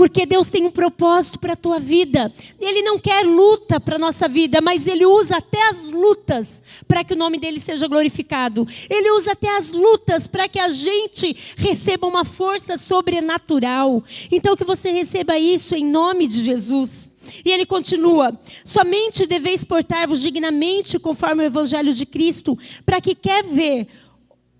Porque 0.00 0.24
Deus 0.24 0.48
tem 0.48 0.64
um 0.64 0.70
propósito 0.70 1.38
para 1.38 1.52
a 1.52 1.56
tua 1.56 1.78
vida. 1.78 2.32
Ele 2.58 2.80
não 2.80 2.98
quer 2.98 3.22
luta 3.22 3.78
para 3.78 3.96
a 3.96 3.98
nossa 3.98 4.26
vida, 4.26 4.58
mas 4.62 4.86
Ele 4.86 5.04
usa 5.04 5.36
até 5.36 5.62
as 5.68 5.90
lutas 5.90 6.62
para 6.88 7.04
que 7.04 7.12
o 7.12 7.16
nome 7.18 7.36
dele 7.36 7.60
seja 7.60 7.86
glorificado. 7.86 8.66
Ele 8.88 9.10
usa 9.10 9.32
até 9.32 9.54
as 9.54 9.72
lutas 9.72 10.26
para 10.26 10.48
que 10.48 10.58
a 10.58 10.70
gente 10.70 11.36
receba 11.54 12.06
uma 12.06 12.24
força 12.24 12.78
sobrenatural. 12.78 14.02
Então, 14.32 14.56
que 14.56 14.64
você 14.64 14.90
receba 14.90 15.38
isso 15.38 15.74
em 15.74 15.84
nome 15.84 16.26
de 16.26 16.42
Jesus. 16.44 17.12
E 17.44 17.50
ele 17.50 17.66
continua: 17.66 18.32
somente 18.64 19.26
deveis 19.26 19.64
portar-vos 19.64 20.22
dignamente 20.22 20.98
conforme 20.98 21.42
o 21.42 21.46
evangelho 21.46 21.92
de 21.92 22.06
Cristo, 22.06 22.58
para 22.86 23.02
que 23.02 23.14
quer 23.14 23.44
ver 23.44 23.86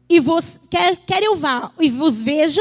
e 0.07 0.21
vos 0.21 0.61
quer, 0.69 0.97
quer 0.97 1.23
eu 1.23 1.35
vá 1.35 1.73
e 1.81 1.89
vos 1.89 2.21
veja 2.21 2.61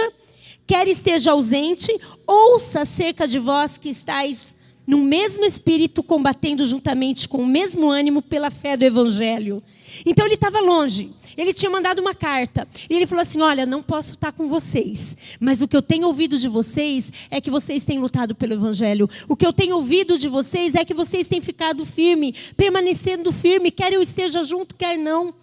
quer 0.70 0.88
esteja 0.88 1.32
ausente, 1.32 1.92
ouça 2.28 2.82
acerca 2.82 3.28
de 3.28 3.40
vós 3.40 3.76
que 3.76 3.90
estáis 3.90 4.56
no 4.86 5.00
mesmo 5.00 5.44
espírito, 5.44 6.04
combatendo 6.04 6.64
juntamente 6.64 7.28
com 7.28 7.40
o 7.40 7.48
mesmo 7.48 7.90
ânimo 7.90 8.22
pela 8.22 8.52
fé 8.52 8.78
do 8.78 8.84
Evangelho. 8.84 9.64
Então 10.06 10.28
ele 10.28 10.36
estava 10.36 10.60
longe. 10.60 11.12
Ele 11.36 11.56
tinha 11.56 11.72
mandado 11.72 11.98
uma 11.98 12.14
carta. 12.14 12.68
E 12.88 12.96
ele 12.96 13.08
falou 13.08 13.24
assim: 13.24 13.42
Olha, 13.42 13.66
não 13.66 13.82
posso 13.82 14.12
estar 14.12 14.32
com 14.32 14.48
vocês. 14.48 15.18
Mas 15.40 15.60
o 15.64 15.68
que 15.68 15.76
eu 15.76 15.82
tenho 15.82 16.06
ouvido 16.06 16.38
de 16.38 16.48
vocês 16.48 17.12
é 17.32 17.42
que 17.42 17.50
vocês 17.50 17.84
têm 17.84 17.98
lutado 17.98 18.36
pelo 18.36 18.54
Evangelho. 18.54 19.10
O 19.28 19.36
que 19.36 19.48
eu 19.48 19.54
tenho 19.54 19.76
ouvido 19.76 20.20
de 20.20 20.28
vocês 20.28 20.76
é 20.76 20.86
que 20.86 20.94
vocês 20.94 21.28
têm 21.28 21.42
ficado 21.42 21.84
firme, 21.84 22.36
permanecendo 22.56 23.32
firme, 23.32 23.72
quer 23.72 23.92
eu 23.92 24.04
esteja 24.04 24.44
junto, 24.44 24.76
quer 24.76 25.00
não. 25.00 25.34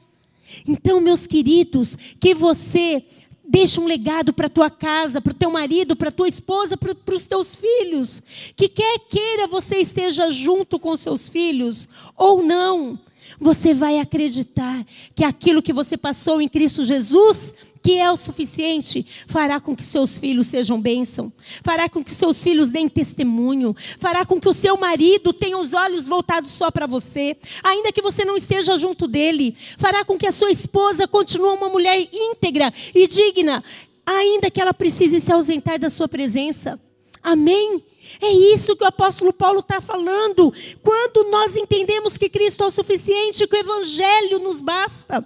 Então, 0.67 1.01
meus 1.01 1.27
queridos, 1.27 1.97
que 2.21 2.33
você 2.33 3.03
deixe 3.49 3.81
um 3.81 3.87
legado 3.87 4.33
para 4.33 4.49
tua 4.49 4.71
casa, 4.71 5.21
para 5.21 5.33
o 5.33 5.37
teu 5.37 5.51
marido, 5.51 5.97
para 5.97 6.11
tua 6.11 6.29
esposa, 6.29 6.77
para 6.77 7.15
os 7.15 7.27
teus 7.27 7.57
filhos. 7.57 8.23
Que 8.57 8.69
quer 8.69 8.99
queira 9.09 9.47
você 9.47 9.77
esteja 9.77 10.31
junto 10.31 10.79
com 10.79 10.97
seus 10.97 11.29
filhos 11.29 11.89
ou 12.17 12.43
não, 12.43 12.99
você 13.39 13.75
vai 13.75 13.99
acreditar 13.99 14.85
que 15.15 15.25
aquilo 15.25 15.63
que 15.63 15.73
você 15.73 15.97
passou 15.97 16.41
em 16.41 16.49
Cristo 16.49 16.85
Jesus, 16.85 17.55
que 17.87 18.01
é 18.01 18.11
o 18.11 18.17
suficiente, 18.17 19.07
fará 19.29 19.61
com 19.61 19.77
que 19.77 19.87
seus 19.87 20.19
filhos 20.19 20.49
sejam 20.49 20.81
bênção, 20.81 21.33
fará 21.63 21.89
com 21.89 22.03
que 22.03 22.11
seus 22.11 22.43
filhos 22.43 22.69
deem 22.69 22.89
testemunho, 22.89 23.77
fará 24.01 24.27
com 24.27 24.41
que 24.41 24.49
o 24.49 24.53
seu 24.53 24.77
marido 24.77 25.33
tenha 25.33 25.57
os 25.57 25.73
olhos 25.73 26.09
voltados 26.09 26.51
só 26.51 26.69
para 26.69 26.85
você, 26.85 27.37
ainda 27.63 27.93
que 27.93 28.03
você 28.03 28.25
não 28.25 28.37
esteja 28.37 28.77
junto 28.77 29.07
dele, 29.07 29.57
fará 29.79 30.05
com 30.05 30.19
que 30.19 30.27
a 30.27 30.33
sua 30.33 30.51
esposa 30.51 31.07
continue 31.07 31.51
uma 31.51 31.69
mulher 31.69 32.09
íntegra 32.13 32.75
e 32.93 33.07
digna, 33.07 33.63
ainda 34.05 34.51
que 34.51 34.61
ela 34.61 34.75
precise 34.75 35.21
se 35.21 35.31
ausentar 35.31 35.79
da 35.79 35.89
sua 35.89 36.09
presença. 36.09 36.81
Amém? 37.23 37.85
É 38.21 38.33
isso 38.33 38.75
que 38.75 38.83
o 38.83 38.89
apóstolo 38.89 39.33
Paulo 39.33 39.61
está 39.61 39.81
falando. 39.81 40.53
Quando 40.83 41.31
nós 41.31 41.55
entendemos 41.55 42.19
que 42.19 42.29
Cristo 42.29 42.65
é 42.65 42.67
o 42.67 42.71
suficiente, 42.73 43.47
que 43.47 43.55
o 43.55 43.61
Evangelho 43.61 44.41
nos 44.41 44.61
basta, 44.61 45.25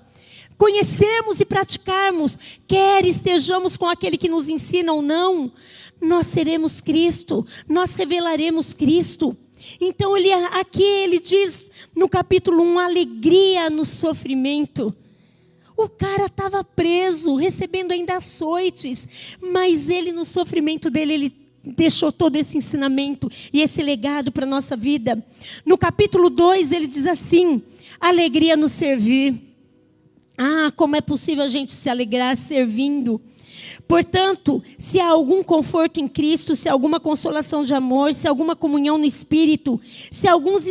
conhecermos 0.61 1.41
e 1.41 1.47
praticarmos, 1.47 2.37
quer 2.69 3.07
estejamos 3.07 3.79
com 3.79 3.89
aquele 3.89 4.19
que 4.19 4.29
nos 4.29 4.47
ensina 4.47 4.93
ou 4.93 5.01
não, 5.01 5.51
nós 5.99 6.27
seremos 6.27 6.83
Cristo, 6.83 7.47
nós 7.67 7.95
revelaremos 7.95 8.75
Cristo. 8.75 9.35
Então 9.81 10.15
ele, 10.15 10.31
aqui 10.31 10.83
ele 10.83 11.19
diz 11.19 11.71
no 11.97 12.07
capítulo 12.11 12.63
1, 12.63 12.79
alegria 12.79 13.71
no 13.71 13.87
sofrimento. 13.87 14.95
O 15.75 15.89
cara 15.89 16.27
estava 16.27 16.63
preso, 16.63 17.37
recebendo 17.37 17.93
ainda 17.93 18.19
açoites, 18.19 19.09
mas 19.41 19.89
ele 19.89 20.13
no 20.13 20.27
sofrimento 20.27 20.91
dele, 20.91 21.15
ele 21.15 21.33
deixou 21.65 22.13
todo 22.13 22.37
esse 22.37 22.59
ensinamento 22.59 23.31
e 23.51 23.63
esse 23.63 23.83
legado 23.83 24.31
para 24.31 24.45
a 24.45 24.49
nossa 24.49 24.77
vida. 24.77 25.25
No 25.65 25.79
capítulo 25.79 26.29
2, 26.29 26.71
ele 26.71 26.87
diz 26.87 27.07
assim: 27.07 27.63
alegria 27.99 28.59
no 28.59 28.69
servir. 28.69 29.50
Ah, 30.43 30.73
como 30.75 30.97
é 30.97 31.03
possível 31.03 31.45
a 31.45 31.49
gente 31.49 31.71
se 31.71 31.91
alegrar 31.91 32.35
servindo? 32.35 33.21
Portanto, 33.87 34.63
se 34.79 34.99
há 34.99 35.07
algum 35.07 35.43
conforto 35.43 36.01
em 36.01 36.09
Cristo, 36.09 36.57
se 36.57 36.67
há 36.67 36.73
alguma 36.73 36.99
consolação 36.99 37.63
de 37.63 37.75
amor, 37.75 38.15
se 38.15 38.27
há 38.27 38.31
alguma 38.31 38.57
comunhão 38.57 38.97
no 38.97 39.05
Espírito, 39.05 39.79
se 40.11 40.27
há 40.27 40.33
alguns 40.33 40.65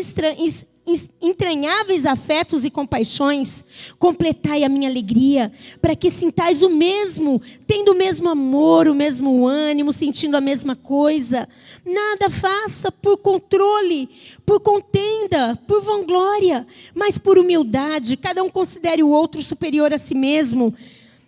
entranháveis 1.21 2.05
afetos 2.05 2.63
e 2.65 2.69
compaixões, 2.69 3.63
completai 3.97 4.63
a 4.63 4.69
minha 4.69 4.89
alegria, 4.89 5.51
para 5.81 5.95
que 5.95 6.09
sintais 6.09 6.61
o 6.61 6.69
mesmo, 6.69 7.41
tendo 7.67 7.91
o 7.91 7.95
mesmo 7.95 8.29
amor, 8.29 8.87
o 8.87 8.95
mesmo 8.95 9.47
ânimo, 9.47 9.91
sentindo 9.93 10.37
a 10.37 10.41
mesma 10.41 10.75
coisa. 10.75 11.47
Nada 11.85 12.29
faça 12.29 12.91
por 12.91 13.17
controle, 13.17 14.09
por 14.45 14.59
contenda, 14.59 15.59
por 15.67 15.81
vanglória, 15.81 16.65
mas 16.93 17.17
por 17.17 17.37
humildade. 17.37 18.17
Cada 18.17 18.43
um 18.43 18.49
considere 18.49 19.03
o 19.03 19.09
outro 19.09 19.41
superior 19.41 19.93
a 19.93 19.97
si 19.97 20.15
mesmo. 20.15 20.73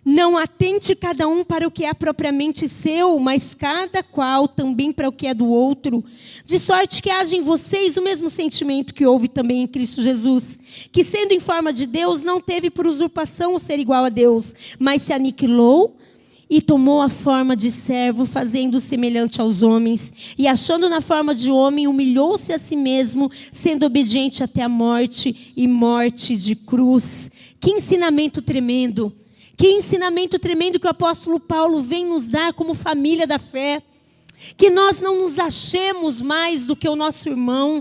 Não 0.04 0.36
atente 0.36 0.96
cada 0.96 1.28
um 1.28 1.44
para 1.44 1.66
o 1.66 1.70
que 1.70 1.84
é 1.84 1.94
propriamente 1.94 2.66
seu, 2.66 3.20
mas 3.20 3.54
cada 3.54 4.02
qual 4.02 4.48
também 4.48 4.92
para 4.92 5.08
o 5.08 5.12
que 5.12 5.28
é 5.28 5.34
do 5.34 5.46
outro. 5.46 6.04
De 6.44 6.58
sorte 6.58 7.00
que 7.00 7.08
haja 7.08 7.36
em 7.36 7.40
vocês 7.40 7.96
o 7.96 8.02
mesmo 8.02 8.28
sentimento 8.28 8.94
que 8.94 9.06
houve 9.06 9.28
também 9.28 9.62
em 9.62 9.66
Cristo 9.66 10.02
Jesus, 10.02 10.58
que 10.90 11.04
sendo 11.04 11.32
em 11.32 11.38
forma 11.38 11.72
de 11.72 11.86
Deus, 11.86 12.24
não 12.24 12.40
teve 12.40 12.68
por 12.68 12.84
usurpação 12.84 13.54
o 13.54 13.60
ser 13.60 13.78
igual 13.78 14.04
a 14.04 14.08
Deus, 14.08 14.52
mas 14.76 15.02
se 15.02 15.12
aniquilou 15.12 15.96
e 16.50 16.60
tomou 16.60 17.00
a 17.00 17.08
forma 17.08 17.54
de 17.54 17.70
servo, 17.70 18.26
fazendo 18.26 18.80
semelhante 18.80 19.40
aos 19.40 19.62
homens, 19.62 20.12
e 20.36 20.48
achando 20.48 20.88
na 20.88 21.00
forma 21.00 21.32
de 21.32 21.50
homem, 21.50 21.86
humilhou-se 21.86 22.52
a 22.52 22.58
si 22.58 22.74
mesmo, 22.74 23.30
sendo 23.52 23.86
obediente 23.86 24.42
até 24.42 24.62
a 24.62 24.68
morte 24.68 25.52
e 25.56 25.66
morte 25.68 26.36
de 26.36 26.56
cruz. 26.56 27.30
Que 27.60 27.70
ensinamento 27.70 28.42
tremendo! 28.42 29.21
Que 29.62 29.68
ensinamento 29.68 30.40
tremendo 30.40 30.80
que 30.80 30.88
o 30.88 30.90
apóstolo 30.90 31.38
Paulo 31.38 31.80
vem 31.80 32.04
nos 32.04 32.26
dar 32.26 32.52
como 32.52 32.74
família 32.74 33.28
da 33.28 33.38
fé. 33.38 33.80
Que 34.56 34.68
nós 34.68 34.98
não 34.98 35.18
nos 35.18 35.38
achemos 35.38 36.20
mais 36.20 36.66
do 36.66 36.74
que 36.74 36.88
o 36.88 36.96
nosso 36.96 37.28
irmão. 37.28 37.80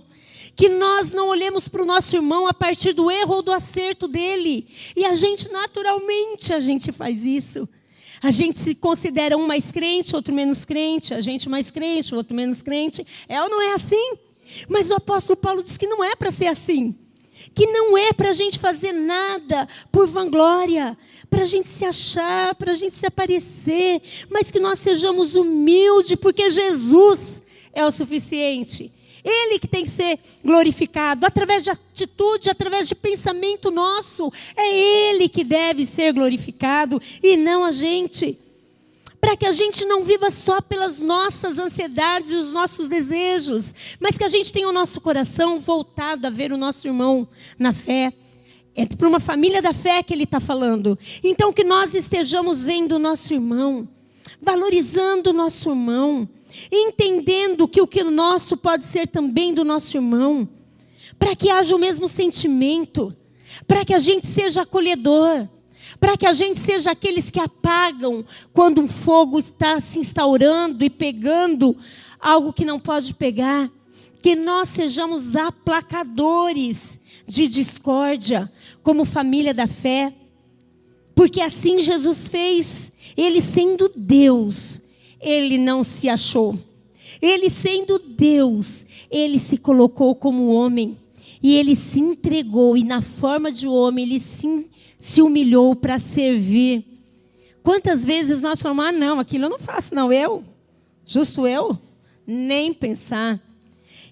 Que 0.55 0.69
nós 0.69 1.09
não 1.09 1.27
olhemos 1.27 1.67
para 1.67 1.81
o 1.81 1.85
nosso 1.87 2.15
irmão 2.15 2.45
a 2.45 2.53
partir 2.53 2.93
do 2.93 3.09
erro 3.09 3.37
ou 3.37 3.41
do 3.41 3.51
acerto 3.51 4.07
dele. 4.07 4.67
E 4.95 5.03
a 5.03 5.15
gente, 5.15 5.51
naturalmente, 5.51 6.53
a 6.53 6.59
gente 6.59 6.91
faz 6.91 7.25
isso. 7.25 7.67
A 8.21 8.29
gente 8.29 8.59
se 8.59 8.75
considera 8.75 9.35
um 9.35 9.47
mais 9.47 9.71
crente, 9.71 10.15
outro 10.15 10.35
menos 10.35 10.63
crente. 10.63 11.15
A 11.15 11.19
gente 11.19 11.49
mais 11.49 11.71
crente, 11.71 12.13
outro 12.13 12.35
menos 12.35 12.61
crente. 12.61 13.03
É 13.27 13.41
ou 13.41 13.49
não 13.49 13.59
é 13.59 13.73
assim? 13.73 14.19
Mas 14.69 14.91
o 14.91 14.93
apóstolo 14.93 15.35
Paulo 15.35 15.63
diz 15.63 15.77
que 15.77 15.87
não 15.87 16.03
é 16.03 16.15
para 16.15 16.29
ser 16.29 16.45
assim. 16.45 16.95
Que 17.53 17.67
não 17.67 17.97
é 17.97 18.13
para 18.13 18.29
a 18.29 18.33
gente 18.33 18.59
fazer 18.59 18.91
nada 18.91 19.67
por 19.91 20.07
vanglória, 20.07 20.97
para 21.29 21.43
a 21.43 21.45
gente 21.45 21.67
se 21.67 21.85
achar, 21.85 22.55
para 22.55 22.71
a 22.71 22.75
gente 22.75 22.95
se 22.95 23.05
aparecer, 23.05 24.01
mas 24.29 24.51
que 24.51 24.59
nós 24.59 24.79
sejamos 24.79 25.35
humildes, 25.35 26.17
porque 26.19 26.49
Jesus 26.49 27.41
é 27.73 27.85
o 27.85 27.91
suficiente. 27.91 28.91
Ele 29.23 29.59
que 29.59 29.67
tem 29.67 29.83
que 29.83 29.89
ser 29.89 30.19
glorificado, 30.43 31.25
através 31.25 31.63
de 31.63 31.69
atitude, 31.69 32.49
através 32.49 32.87
de 32.87 32.95
pensamento 32.95 33.69
nosso. 33.69 34.31
É 34.55 34.75
Ele 34.75 35.29
que 35.29 35.43
deve 35.43 35.85
ser 35.85 36.11
glorificado 36.11 37.01
e 37.21 37.37
não 37.37 37.63
a 37.63 37.71
gente. 37.71 38.37
Para 39.21 39.37
que 39.37 39.45
a 39.45 39.51
gente 39.51 39.85
não 39.85 40.03
viva 40.03 40.31
só 40.31 40.59
pelas 40.59 40.99
nossas 40.99 41.59
ansiedades 41.59 42.31
e 42.31 42.35
os 42.35 42.51
nossos 42.51 42.89
desejos, 42.89 43.73
mas 43.99 44.17
que 44.17 44.23
a 44.23 44.29
gente 44.29 44.51
tenha 44.51 44.67
o 44.67 44.73
nosso 44.73 44.99
coração 44.99 45.59
voltado 45.59 46.25
a 46.25 46.29
ver 46.31 46.51
o 46.51 46.57
nosso 46.57 46.87
irmão 46.87 47.27
na 47.57 47.71
fé, 47.71 48.11
é 48.73 48.85
para 48.85 49.07
uma 49.07 49.19
família 49.19 49.61
da 49.61 49.73
fé 49.73 50.01
que 50.01 50.11
ele 50.11 50.23
está 50.23 50.39
falando. 50.39 50.97
Então, 51.23 51.53
que 51.53 51.63
nós 51.63 51.93
estejamos 51.93 52.65
vendo 52.65 52.93
o 52.93 52.99
nosso 52.99 53.33
irmão, 53.33 53.87
valorizando 54.41 55.29
o 55.29 55.33
nosso 55.33 55.69
irmão, 55.69 56.27
entendendo 56.71 57.67
que 57.67 57.81
o 57.81 57.87
que 57.87 57.99
é 57.99 58.03
nosso 58.03 58.57
pode 58.57 58.85
ser 58.85 59.07
também 59.07 59.53
do 59.53 59.63
nosso 59.63 59.95
irmão, 59.95 60.49
para 61.19 61.35
que 61.35 61.49
haja 61.49 61.75
o 61.75 61.79
mesmo 61.79 62.07
sentimento, 62.07 63.15
para 63.67 63.85
que 63.85 63.93
a 63.93 63.99
gente 63.99 64.25
seja 64.25 64.61
acolhedor, 64.63 65.47
para 65.99 66.17
que 66.17 66.25
a 66.25 66.33
gente 66.33 66.59
seja 66.59 66.91
aqueles 66.91 67.29
que 67.29 67.39
apagam 67.39 68.25
quando 68.53 68.81
um 68.81 68.87
fogo 68.87 69.37
está 69.37 69.79
se 69.79 69.99
instaurando 69.99 70.83
e 70.83 70.89
pegando 70.89 71.75
algo 72.19 72.53
que 72.53 72.65
não 72.65 72.79
pode 72.79 73.13
pegar. 73.13 73.69
Que 74.21 74.35
nós 74.35 74.69
sejamos 74.69 75.35
aplacadores 75.35 76.99
de 77.25 77.47
discórdia, 77.47 78.51
como 78.83 79.03
família 79.03 79.53
da 79.53 79.65
fé, 79.65 80.13
porque 81.15 81.41
assim 81.41 81.79
Jesus 81.79 82.27
fez, 82.27 82.91
ele 83.15 83.41
sendo 83.41 83.91
Deus, 83.95 84.81
ele 85.19 85.57
não 85.57 85.83
se 85.83 86.09
achou. 86.09 86.57
Ele 87.21 87.49
sendo 87.49 87.99
Deus, 87.99 88.85
ele 89.09 89.37
se 89.37 89.57
colocou 89.57 90.15
como 90.15 90.47
homem. 90.47 90.97
E 91.43 91.55
ele 91.55 91.75
se 91.75 91.99
entregou 91.99 92.77
e 92.77 92.83
na 92.83 93.01
forma 93.01 93.51
de 93.51 93.67
homem 93.67 94.05
ele 94.05 94.19
se, 94.19 94.67
se 95.01 95.19
humilhou 95.19 95.75
para 95.75 95.97
servir. 95.97 96.85
Quantas 97.63 98.05
vezes 98.05 98.43
nós 98.43 98.61
falamos: 98.61 98.85
"Ah, 98.85 98.91
não, 98.91 99.19
aquilo 99.19 99.45
eu 99.45 99.49
não 99.49 99.59
faço 99.59 99.95
não, 99.95 100.13
eu, 100.13 100.43
justo 101.05 101.47
eu, 101.47 101.77
nem 102.25 102.71
pensar". 102.71 103.41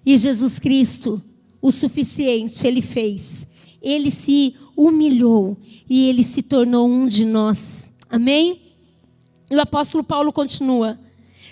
E 0.04 0.17
Jesus 0.17 0.58
Cristo, 0.58 1.21
o 1.62 1.71
suficiente, 1.71 2.65
ele 2.65 2.82
fez. 2.82 3.45
Ele 3.82 4.10
se 4.10 4.56
humilhou 4.75 5.56
e 5.88 6.10
ele 6.10 6.23
se 6.23 6.41
tornou 6.41 6.89
um 6.89 7.06
de 7.06 7.23
nós. 7.23 7.91
Amém? 8.10 8.60
E 9.52 9.56
o 9.56 9.62
apóstolo 9.62 10.04
Paulo 10.04 10.34
continua: 10.34 10.99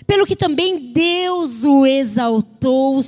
pelo 0.04 0.26
que 0.26 0.34
também 0.34 0.92
Deus 0.92 1.62
o 1.62 1.86
exaltou 1.86 3.00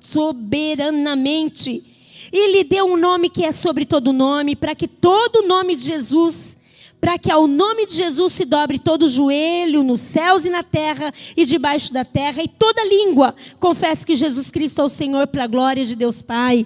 soberanamente, 0.00 1.84
e 2.32 2.50
lhe 2.50 2.64
deu 2.64 2.86
um 2.86 2.96
nome 2.96 3.28
que 3.28 3.44
é 3.44 3.52
sobre 3.52 3.84
todo 3.84 4.12
nome, 4.12 4.56
para 4.56 4.74
que 4.74 4.88
todo 4.88 5.46
nome 5.46 5.76
de 5.76 5.84
Jesus 5.84 6.56
para 7.02 7.18
que 7.18 7.32
ao 7.32 7.48
nome 7.48 7.84
de 7.84 7.96
Jesus 7.96 8.32
se 8.32 8.44
dobre 8.44 8.78
todo 8.78 9.08
joelho 9.08 9.82
nos 9.82 9.98
céus 9.98 10.44
e 10.44 10.48
na 10.48 10.62
terra 10.62 11.12
e 11.36 11.44
debaixo 11.44 11.92
da 11.92 12.04
terra, 12.04 12.44
e 12.44 12.46
toda 12.46 12.84
língua 12.84 13.34
confesse 13.58 14.06
que 14.06 14.14
Jesus 14.14 14.52
Cristo 14.52 14.80
é 14.80 14.84
o 14.84 14.88
Senhor 14.88 15.26
para 15.26 15.42
a 15.42 15.48
glória 15.48 15.84
de 15.84 15.96
Deus 15.96 16.22
Pai. 16.22 16.64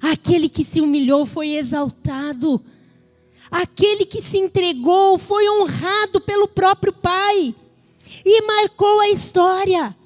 Aquele 0.00 0.48
que 0.48 0.62
se 0.62 0.80
humilhou 0.80 1.26
foi 1.26 1.56
exaltado. 1.56 2.60
Aquele 3.50 4.06
que 4.06 4.22
se 4.22 4.38
entregou 4.38 5.18
foi 5.18 5.48
honrado 5.48 6.20
pelo 6.20 6.46
próprio 6.46 6.92
Pai 6.92 7.52
e 8.24 8.42
marcou 8.42 9.00
a 9.00 9.08
história. 9.08 9.96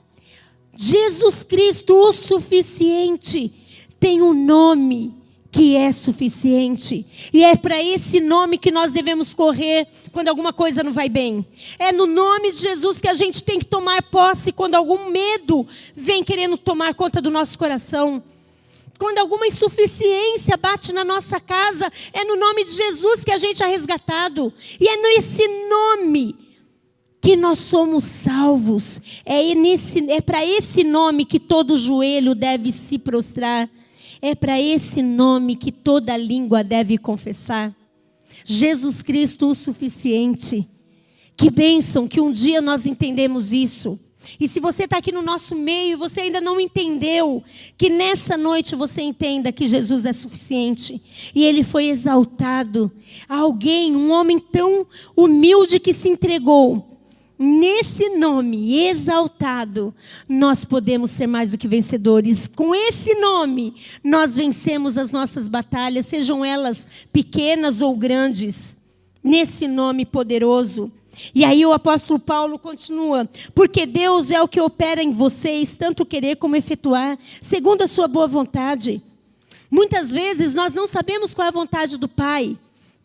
Jesus 0.75 1.43
Cristo, 1.43 1.95
o 1.95 2.11
suficiente, 2.11 3.53
tem 3.99 4.23
um 4.23 4.33
nome 4.33 5.15
que 5.57 5.75
é 5.75 5.91
suficiente. 5.91 7.07
E 7.33 7.43
é 7.43 7.57
para 7.57 7.83
esse 7.83 8.21
nome 8.21 8.59
que 8.59 8.71
nós 8.71 8.93
devemos 8.93 9.33
correr 9.33 9.87
quando 10.13 10.29
alguma 10.29 10.53
coisa 10.53 10.83
não 10.83 10.93
vai 10.93 11.09
bem. 11.09 11.47
É 11.79 11.93
no 11.93 12.07
nome 12.07 12.53
de 12.53 12.59
Jesus 12.59 13.01
que 13.01 13.09
a 13.09 13.15
gente 13.15 13.43
tem 13.43 13.59
que 13.59 13.65
tomar 13.65 14.03
posse 14.03 14.53
quando 14.53 14.75
algum 14.75 15.11
medo 15.11 15.67
vem 15.95 16.23
querendo 16.23 16.59
tomar 16.59 16.95
conta 16.95 17.23
do 17.23 17.31
nosso 17.31 17.59
coração. 17.59 18.23
Quando 18.99 19.19
alguma 19.19 19.47
insuficiência 19.47 20.59
bate 20.59 20.93
na 20.93 21.05
nossa 21.05 21.41
casa, 21.41 21.91
é 22.13 22.23
no 22.23 22.37
nome 22.37 22.63
de 22.65 22.73
Jesus 22.73 23.25
que 23.25 23.33
a 23.33 23.39
gente 23.39 23.63
é 23.63 23.67
resgatado. 23.67 24.53
E 24.79 24.87
é 24.87 24.97
nesse 24.97 25.49
nome 25.69 26.37
que 27.19 27.35
nós 27.35 27.59
somos 27.61 28.05
salvos. 28.05 29.01
É, 29.25 29.41
é 30.09 30.21
para 30.21 30.45
esse 30.45 30.85
nome 30.85 31.25
que 31.25 31.41
todo 31.41 31.79
joelho 31.79 32.35
deve 32.35 32.71
se 32.71 32.99
prostrar. 32.99 33.71
É 34.21 34.35
para 34.35 34.61
esse 34.61 35.03
nome 35.03 35.57
que 35.57 35.71
toda 35.71 36.17
língua 36.17 36.65
deve 36.65 36.99
confessar. 36.99 37.75
Jesus 38.45 39.03
Cristo 39.03 39.51
o 39.51 39.55
suficiente. 39.55 40.69
Que 41.37 41.51
bênção 41.51 42.09
que 42.09 42.21
um 42.21 42.33
dia 42.33 42.61
nós 42.61 42.87
entendemos 42.87 43.53
isso. 43.53 43.99
E 44.41 44.49
se 44.49 44.59
você 44.59 44.85
está 44.85 44.99
aqui 44.99 45.13
no 45.13 45.23
nosso 45.23 45.55
meio 45.55 45.93
e 45.93 45.97
você 45.97 46.23
ainda 46.23 46.41
não 46.41 46.59
entendeu, 46.59 47.45
que 47.79 47.89
nessa 47.89 48.37
noite 48.37 48.75
você 48.75 49.03
entenda 49.03 49.53
que 49.53 49.67
Jesus 49.67 50.05
é 50.05 50.13
suficiente. 50.13 51.01
E 51.35 51.45
ele 51.45 51.63
foi 51.63 51.87
exaltado. 51.87 52.91
Alguém, 53.29 53.95
um 53.95 54.11
homem 54.11 54.39
tão 54.39 54.87
humilde 55.17 55.79
que 55.79 55.93
se 55.93 56.09
entregou. 56.09 56.96
Nesse 57.39 58.09
nome 58.11 58.79
exaltado, 58.87 59.95
nós 60.27 60.65
podemos 60.65 61.11
ser 61.11 61.27
mais 61.27 61.51
do 61.51 61.59
que 61.59 61.69
vencedores. 61.69 62.49
Com 62.49 62.75
esse 62.75 63.15
nome, 63.15 63.75
nós 64.03 64.37
vencemos 64.37 64.97
as 64.97 65.13
nossas 65.13 65.47
batalhas, 65.47 66.07
sejam 66.07 66.43
elas 66.43 66.89
pequenas 67.13 67.83
ou 67.83 67.95
grandes. 67.95 68.77
Nesse 69.23 69.67
nome 69.69 70.07
poderoso. 70.07 70.91
E 71.35 71.45
aí 71.45 71.65
o 71.67 71.73
apóstolo 71.73 72.19
Paulo 72.19 72.59
continua: 72.59 73.29
porque 73.55 73.85
Deus 73.85 74.31
é 74.31 74.41
o 74.41 74.49
que 74.49 74.61
opera 74.61 75.03
em 75.03 75.11
vocês, 75.11 75.77
tanto 75.77 76.07
querer 76.07 76.37
como 76.37 76.57
efetuar, 76.57 77.19
segundo 77.41 77.83
a 77.83 77.89
sua 77.89 78.07
boa 78.07 78.27
vontade. 78.27 79.03
Muitas 79.71 80.13
vezes 80.13 80.55
nós 80.55 80.75
não 80.75 80.87
sabemos 80.87 81.35
qual 81.35 81.47
é 81.47 81.49
a 81.49 81.53
vontade 81.53 81.99
do 81.99 82.09
Pai. 82.09 82.57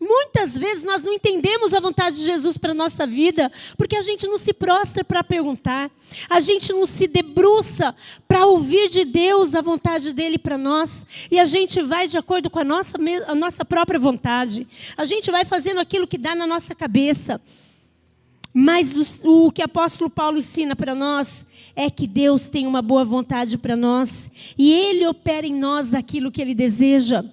Muitas 0.04 0.58
vezes 0.58 0.82
nós 0.82 1.04
não 1.04 1.12
entendemos 1.12 1.72
a 1.72 1.78
vontade 1.78 2.16
de 2.16 2.24
Jesus 2.24 2.58
para 2.58 2.72
a 2.72 2.74
nossa 2.74 3.06
vida, 3.06 3.52
porque 3.78 3.94
a 3.94 4.02
gente 4.02 4.26
não 4.26 4.36
se 4.36 4.52
prostra 4.52 5.04
para 5.04 5.22
perguntar, 5.22 5.92
a 6.28 6.40
gente 6.40 6.72
não 6.72 6.84
se 6.86 7.06
debruça 7.06 7.94
para 8.26 8.44
ouvir 8.44 8.88
de 8.88 9.04
Deus 9.04 9.54
a 9.54 9.60
vontade 9.60 10.12
dele 10.12 10.38
para 10.38 10.58
nós, 10.58 11.06
e 11.30 11.38
a 11.38 11.44
gente 11.44 11.80
vai 11.80 12.08
de 12.08 12.18
acordo 12.18 12.50
com 12.50 12.58
a 12.58 12.64
nossa, 12.64 12.98
a 13.28 13.34
nossa 13.36 13.64
própria 13.64 14.00
vontade, 14.00 14.66
a 14.96 15.04
gente 15.04 15.30
vai 15.30 15.44
fazendo 15.44 15.78
aquilo 15.78 16.08
que 16.08 16.18
dá 16.18 16.34
na 16.34 16.48
nossa 16.48 16.74
cabeça. 16.74 17.40
Mas 18.52 18.96
o, 19.22 19.46
o 19.46 19.52
que 19.52 19.62
o 19.62 19.64
apóstolo 19.64 20.10
Paulo 20.10 20.36
ensina 20.36 20.74
para 20.74 20.96
nós 20.96 21.46
é 21.76 21.88
que 21.88 22.08
Deus 22.08 22.48
tem 22.48 22.66
uma 22.66 22.82
boa 22.82 23.04
vontade 23.04 23.56
para 23.56 23.76
nós 23.76 24.28
e 24.58 24.72
Ele 24.72 25.06
opera 25.06 25.46
em 25.46 25.54
nós 25.54 25.94
aquilo 25.94 26.32
que 26.32 26.42
Ele 26.42 26.56
deseja. 26.56 27.24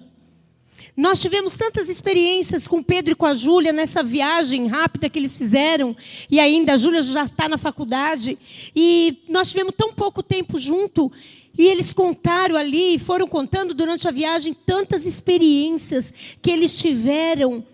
Nós 0.96 1.20
tivemos 1.20 1.56
tantas 1.56 1.88
experiências 1.88 2.66
com 2.68 2.82
Pedro 2.82 3.12
e 3.12 3.16
com 3.16 3.26
a 3.26 3.34
Júlia 3.34 3.72
nessa 3.72 4.02
viagem 4.02 4.66
rápida 4.66 5.08
que 5.08 5.18
eles 5.18 5.36
fizeram, 5.36 5.96
e 6.30 6.38
ainda 6.38 6.74
a 6.74 6.76
Júlia 6.76 7.02
já 7.02 7.24
está 7.24 7.48
na 7.48 7.58
faculdade, 7.58 8.38
e 8.74 9.18
nós 9.28 9.50
tivemos 9.50 9.74
tão 9.76 9.92
pouco 9.92 10.22
tempo 10.22 10.58
junto, 10.58 11.10
e 11.58 11.66
eles 11.66 11.92
contaram 11.92 12.56
ali, 12.56 12.98
foram 12.98 13.26
contando 13.26 13.74
durante 13.74 14.06
a 14.06 14.10
viagem 14.10 14.54
tantas 14.54 15.06
experiências 15.06 16.12
que 16.40 16.50
eles 16.50 16.78
tiveram 16.78 17.64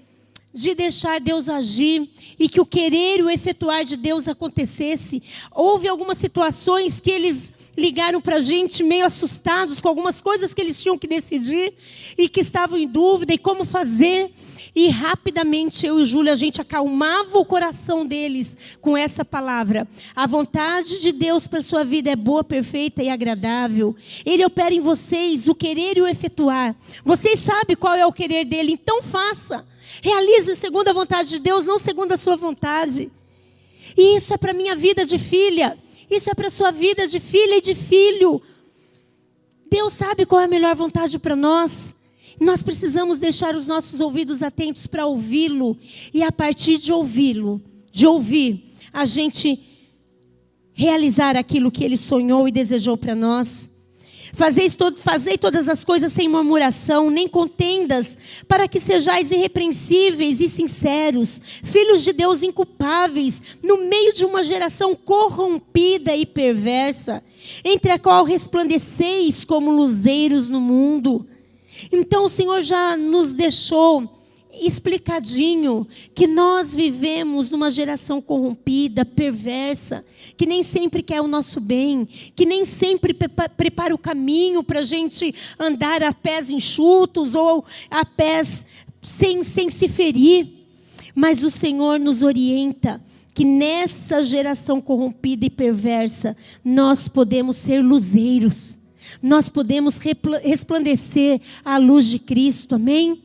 de 0.57 0.75
deixar 0.75 1.21
Deus 1.21 1.51
agir 1.51 2.09
e 2.39 2.49
que 2.49 2.61
o 2.61 2.65
querer 2.65 3.19
e 3.19 3.23
o 3.23 3.29
efetuar 3.29 3.85
de 3.85 3.95
Deus 3.95 4.27
acontecesse. 4.27 5.23
Houve 5.55 5.87
algumas 5.87 6.17
situações 6.17 6.99
que 6.99 7.11
eles 7.11 7.53
ligaram 7.77 8.23
para 8.23 8.37
a 8.37 8.41
gente 8.41 8.83
meio 8.83 9.05
assustados 9.05 9.83
com 9.83 9.89
algumas 9.89 10.23
coisas 10.23 10.55
que 10.55 10.61
eles 10.63 10.83
tinham 10.83 10.97
que 10.97 11.07
decidir 11.07 11.75
e 12.17 12.27
que 12.27 12.41
estavam 12.41 12.79
em 12.79 12.89
dúvida 12.89 13.35
e 13.35 13.39
como 13.39 13.67
fazer. 13.67 14.31
E 14.77 14.91
rapidamente 14.91 15.87
eu 15.87 15.99
e 15.99 16.05
Júlia, 16.05 16.35
a 16.35 16.37
gente 16.37 16.61
acalmava 16.61 17.39
o 17.39 17.47
coração 17.47 18.05
deles 18.05 18.55
com 18.79 18.95
essa 18.95 19.25
palavra. 19.25 19.89
A 20.15 20.27
vontade 20.27 21.01
de 21.01 21.13
Deus 21.13 21.47
para 21.47 21.63
sua 21.63 21.83
vida 21.83 22.11
é 22.11 22.15
boa, 22.15 22.45
perfeita 22.45 23.03
e 23.03 23.09
agradável. 23.09 23.97
Ele 24.23 24.45
opera 24.45 24.75
em 24.75 24.81
vocês 24.81 25.49
o 25.49 25.55
querer 25.55 25.97
e 25.97 26.03
o 26.03 26.07
efetuar. 26.07 26.77
Vocês 27.03 27.41
sabem 27.41 27.75
qual 27.75 27.95
é 27.95 28.05
o 28.05 28.13
querer 28.13 28.45
dele, 28.45 28.73
então 28.73 29.03
faça. 29.03 29.67
Realize 30.03 30.55
segundo 30.57 30.89
a 30.89 30.93
vontade 30.93 31.31
de 31.31 31.39
Deus, 31.39 31.65
não 31.65 31.79
segundo 31.79 32.13
a 32.13 32.19
sua 32.19 32.37
vontade. 32.37 33.11
E 33.97 34.15
isso 34.19 34.35
é 34.35 34.37
para 34.37 34.53
minha 34.53 34.77
vida 34.77 35.07
de 35.07 35.19
filha. 35.19 35.79
Isso 36.11 36.29
é 36.29 36.35
para 36.35 36.51
sua 36.51 36.71
vida 36.71 37.07
de 37.07 37.19
filha 37.19 37.57
e 37.57 37.61
de 37.63 37.75
filho. 37.75 38.43
Deus 39.71 39.95
sabe 39.95 40.27
qual 40.27 40.43
é 40.43 40.45
a 40.45 40.49
melhor 40.49 40.75
vontade 40.75 41.19
para 41.19 41.35
nós. 41.35 41.96
Nós 42.39 42.63
precisamos 42.63 43.19
deixar 43.19 43.55
os 43.55 43.67
nossos 43.67 44.01
ouvidos 44.01 44.43
atentos 44.43 44.87
para 44.87 45.07
ouvi-lo. 45.07 45.77
E 46.13 46.23
a 46.23 46.31
partir 46.31 46.79
de 46.79 46.93
ouvi-lo, 46.93 47.63
de 47.91 48.07
ouvir, 48.07 48.75
a 48.93 49.05
gente 49.05 49.61
realizar 50.73 51.37
aquilo 51.37 51.71
que 51.71 51.83
ele 51.83 51.97
sonhou 51.97 52.47
e 52.47 52.53
desejou 52.53 52.97
para 52.97 53.15
nós. 53.15 53.71
Fazeis, 54.37 54.77
to 54.77 54.95
fazei 54.97 55.39
todas 55.39 55.67
as 55.67 55.83
coisas 55.83 56.13
sem 56.13 56.29
murmuração, 56.29 57.09
nem 57.09 57.27
contendas, 57.27 58.19
para 58.47 58.69
que 58.69 58.79
sejais 58.79 59.31
irrepreensíveis 59.31 60.41
e 60.41 60.49
sinceros, 60.51 61.41
filhos 61.63 62.05
de 62.05 62.13
Deus 62.13 62.43
inculpáveis, 62.43 63.41
no 63.65 63.79
meio 63.79 64.13
de 64.13 64.27
uma 64.27 64.43
geração 64.43 64.95
corrompida 64.95 66.15
e 66.15 66.27
perversa, 66.27 67.25
entre 67.65 67.93
a 67.93 67.99
qual 67.99 68.25
resplandeceis 68.25 69.43
como 69.43 69.71
luzeiros 69.71 70.51
no 70.51 70.61
mundo. 70.61 71.27
Então 71.93 72.25
o 72.25 72.29
Senhor 72.29 72.63
já 72.63 72.97
nos 72.97 73.33
deixou 73.33 74.17
explicadinho 74.61 75.87
que 76.15 76.27
nós 76.27 76.75
vivemos 76.75 77.51
numa 77.51 77.71
geração 77.71 78.21
corrompida, 78.21 79.05
perversa, 79.05 80.05
que 80.37 80.47
nem 80.47 80.63
sempre 80.63 81.03
quer 81.03 81.21
o 81.21 81.29
nosso 81.29 81.61
bem, 81.61 82.07
que 82.35 82.47
nem 82.47 82.65
sempre 82.65 83.15
prepara 83.57 83.95
o 83.95 83.99
caminho 83.99 84.63
para 84.63 84.81
a 84.81 84.85
gente 84.85 85.35
andar 85.59 86.03
a 86.03 86.13
pés 86.13 86.51
enxutos 86.51 87.35
ou 87.35 87.65
a 87.91 88.05
pés 88.05 88.65
sem, 89.03 89.43
sem 89.43 89.69
se 89.69 89.89
ferir. 89.89 90.49
Mas 91.15 91.43
o 91.43 91.51
Senhor 91.51 91.99
nos 91.99 92.23
orienta 92.23 93.03
que 93.35 93.45
nessa 93.45 94.23
geração 94.23 94.81
corrompida 94.81 95.45
e 95.45 95.51
perversa 95.51 96.37
nós 96.65 97.07
podemos 97.09 97.57
ser 97.57 97.83
luzeiros, 97.83 98.79
nós 99.23 99.49
podemos 99.49 99.99
resplandecer 100.43 101.41
a 101.65 101.79
luz 101.79 102.07
de 102.07 102.19
Cristo, 102.19 102.75
amém? 102.75 103.23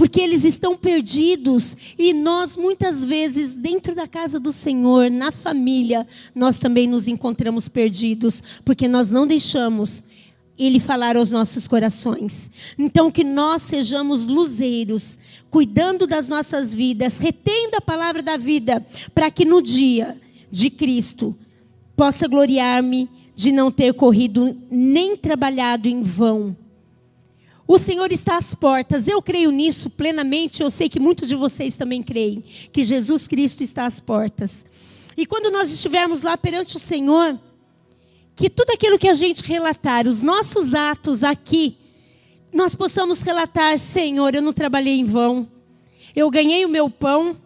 porque 0.00 0.18
eles 0.18 0.44
estão 0.44 0.74
perdidos 0.74 1.76
e 1.98 2.14
nós 2.14 2.56
muitas 2.56 3.04
vezes 3.04 3.54
dentro 3.54 3.94
da 3.94 4.08
casa 4.08 4.40
do 4.40 4.50
Senhor, 4.50 5.10
na 5.10 5.30
família, 5.30 6.08
nós 6.34 6.58
também 6.58 6.88
nos 6.88 7.06
encontramos 7.06 7.68
perdidos, 7.68 8.42
porque 8.64 8.88
nós 8.88 9.10
não 9.10 9.26
deixamos 9.26 10.02
ele 10.58 10.80
falar 10.80 11.18
aos 11.18 11.30
nossos 11.30 11.68
corações. 11.68 12.50
Então 12.78 13.10
que 13.10 13.22
nós 13.22 13.60
sejamos 13.60 14.26
luzeiros, 14.26 15.18
cuidando 15.50 16.06
das 16.06 16.30
nossas 16.30 16.74
vidas, 16.74 17.18
retendo 17.18 17.76
a 17.76 17.80
palavra 17.82 18.22
da 18.22 18.38
vida, 18.38 18.82
para 19.14 19.30
que 19.30 19.44
no 19.44 19.60
dia 19.60 20.18
de 20.50 20.70
Cristo 20.70 21.36
possa 21.94 22.26
gloriar-me 22.26 23.06
de 23.40 23.52
não 23.52 23.70
ter 23.70 23.94
corrido 23.94 24.56
nem 24.70 25.16
trabalhado 25.16 25.88
em 25.88 26.02
vão 26.02 26.56
o 27.72 27.78
Senhor 27.78 28.10
está 28.10 28.36
às 28.36 28.52
portas. 28.52 29.06
Eu 29.06 29.22
creio 29.22 29.52
nisso 29.52 29.88
plenamente. 29.88 30.60
Eu 30.60 30.72
sei 30.72 30.88
que 30.88 30.98
muitos 30.98 31.28
de 31.28 31.36
vocês 31.36 31.76
também 31.76 32.02
creem 32.02 32.42
que 32.72 32.82
Jesus 32.82 33.28
Cristo 33.28 33.62
está 33.62 33.86
às 33.86 34.00
portas. 34.00 34.66
E 35.16 35.24
quando 35.24 35.52
nós 35.52 35.72
estivermos 35.72 36.22
lá 36.22 36.36
perante 36.36 36.74
o 36.74 36.80
Senhor, 36.80 37.38
que 38.34 38.50
tudo 38.50 38.72
aquilo 38.72 38.98
que 38.98 39.06
a 39.06 39.14
gente 39.14 39.44
relatar, 39.44 40.08
os 40.08 40.20
nossos 40.20 40.74
atos 40.74 41.22
aqui, 41.22 41.76
nós 42.52 42.74
possamos 42.74 43.20
relatar: 43.20 43.78
Senhor, 43.78 44.34
eu 44.34 44.42
não 44.42 44.52
trabalhei 44.52 44.98
em 44.98 45.04
vão. 45.04 45.48
eu 46.16 46.28
ganhei 46.28 46.64
o 46.64 46.68
meu 46.68 46.90
pão, 46.90 47.36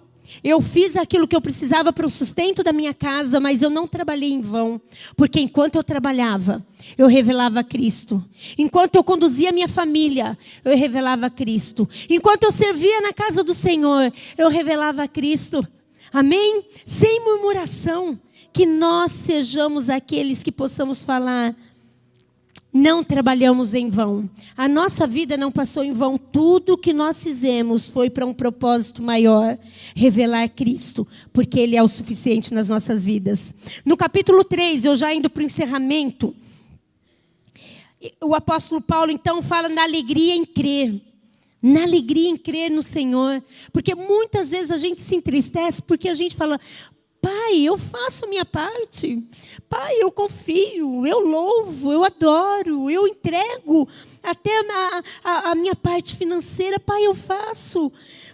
eu 0.42 0.60
fiz 0.60 0.96
aquilo 0.96 1.28
que 1.28 1.36
eu 1.36 1.40
precisava 1.40 1.92
para 1.92 2.06
o 2.06 2.10
sustento 2.10 2.62
da 2.62 2.72
minha 2.72 2.94
casa, 2.94 3.38
mas 3.38 3.62
eu 3.62 3.70
não 3.70 3.86
trabalhei 3.86 4.32
em 4.32 4.40
vão, 4.40 4.80
porque 5.16 5.40
enquanto 5.40 5.76
eu 5.76 5.84
trabalhava, 5.84 6.64
eu 6.98 7.06
revelava 7.06 7.62
Cristo. 7.62 8.24
Enquanto 8.58 8.96
eu 8.96 9.04
conduzia 9.04 9.52
minha 9.52 9.68
família, 9.68 10.36
eu 10.64 10.76
revelava 10.76 11.30
Cristo. 11.30 11.88
Enquanto 12.08 12.44
eu 12.44 12.52
servia 12.52 13.00
na 13.00 13.12
casa 13.12 13.44
do 13.44 13.54
Senhor, 13.54 14.12
eu 14.36 14.48
revelava 14.48 15.06
Cristo. 15.06 15.66
Amém? 16.12 16.64
Sem 16.84 17.20
murmuração, 17.20 18.18
que 18.52 18.64
nós 18.64 19.10
sejamos 19.10 19.90
aqueles 19.90 20.42
que 20.42 20.52
possamos 20.52 21.04
falar 21.04 21.56
não 22.74 23.04
trabalhamos 23.04 23.72
em 23.72 23.88
vão. 23.88 24.28
A 24.56 24.68
nossa 24.68 25.06
vida 25.06 25.36
não 25.36 25.52
passou 25.52 25.84
em 25.84 25.92
vão. 25.92 26.18
Tudo 26.18 26.76
que 26.76 26.92
nós 26.92 27.22
fizemos 27.22 27.88
foi 27.88 28.10
para 28.10 28.26
um 28.26 28.34
propósito 28.34 29.00
maior 29.00 29.56
revelar 29.94 30.48
Cristo, 30.48 31.06
porque 31.32 31.60
Ele 31.60 31.76
é 31.76 31.82
o 31.82 31.86
suficiente 31.86 32.52
nas 32.52 32.68
nossas 32.68 33.06
vidas. 33.06 33.54
No 33.84 33.96
capítulo 33.96 34.42
3, 34.42 34.86
eu 34.86 34.96
já 34.96 35.14
indo 35.14 35.30
para 35.30 35.42
o 35.42 35.46
encerramento, 35.46 36.34
o 38.20 38.34
apóstolo 38.34 38.80
Paulo 38.80 39.12
então 39.12 39.40
fala 39.40 39.68
na 39.68 39.84
alegria 39.84 40.34
em 40.34 40.44
crer. 40.44 41.00
Na 41.62 41.84
alegria 41.84 42.28
em 42.28 42.36
crer 42.36 42.72
no 42.72 42.82
Senhor. 42.82 43.42
Porque 43.72 43.94
muitas 43.94 44.50
vezes 44.50 44.72
a 44.72 44.76
gente 44.76 45.00
se 45.00 45.14
entristece 45.14 45.80
porque 45.80 46.08
a 46.08 46.14
gente 46.14 46.34
fala, 46.34 46.60
Pai, 47.36 47.58
eu 47.58 47.76
faço 47.76 48.24
a 48.24 48.28
minha 48.28 48.44
parte. 48.44 49.20
Pai, 49.68 49.96
eu 49.98 50.12
confio, 50.12 51.04
eu 51.04 51.18
louvo, 51.18 51.92
eu 51.92 52.04
adoro, 52.04 52.88
eu 52.88 53.08
entrego 53.08 53.88
até 54.22 54.56
a, 54.60 55.02
a, 55.24 55.50
a 55.50 55.54
minha 55.56 55.74
parte 55.74 56.14
financeira. 56.14 56.78
Pai, 56.78 57.04
eu 57.04 57.12
faço. 57.12 57.90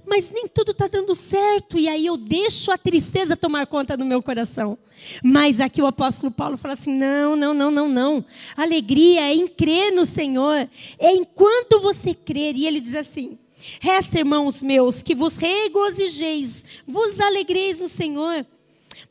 Mas 0.07 0.31
nem 0.31 0.47
tudo 0.47 0.73
está 0.73 0.87
dando 0.87 1.15
certo. 1.15 1.79
E 1.79 1.89
aí 1.89 2.05
eu 2.05 2.19
deixo 2.19 2.71
a 2.71 2.77
tristeza 2.77 3.35
tomar 3.35 3.67
conta 3.67 3.97
do 3.97 4.05
meu 4.05 4.23
coração. 4.23 4.77
Mas 5.25 5.61
aqui 5.61 5.81
o 5.81 5.87
apóstolo 5.87 6.31
Paulo 6.31 6.59
fala 6.59 6.75
assim: 6.75 6.95
não, 6.95 7.35
não, 7.35 7.55
não, 7.55 7.71
não, 7.71 7.89
não. 7.89 8.25
Alegria 8.55 9.23
é 9.23 9.35
em 9.35 9.49
crer 9.49 9.93
no 9.93 10.05
Senhor. 10.05 10.69
É 10.99 11.11
enquanto 11.11 11.81
você 11.81 12.13
crer. 12.13 12.55
E 12.55 12.67
ele 12.67 12.81
diz 12.81 12.95
assim. 12.95 13.39
Resta, 13.81 14.19
irmãos 14.19 14.63
meus, 14.63 15.03
que 15.03 15.15
vos 15.15 15.37
regozijeis, 15.37 16.65
vos 16.87 17.21
alegreis 17.21 17.79
no 17.79 17.89
Senhor. 17.89 18.47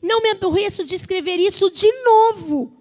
Não 0.02 0.22
me 0.22 0.30
aborreço 0.30 0.84
de 0.84 0.94
escrever 0.94 1.36
isso 1.36 1.70
de 1.70 1.90
novo. 2.02 2.72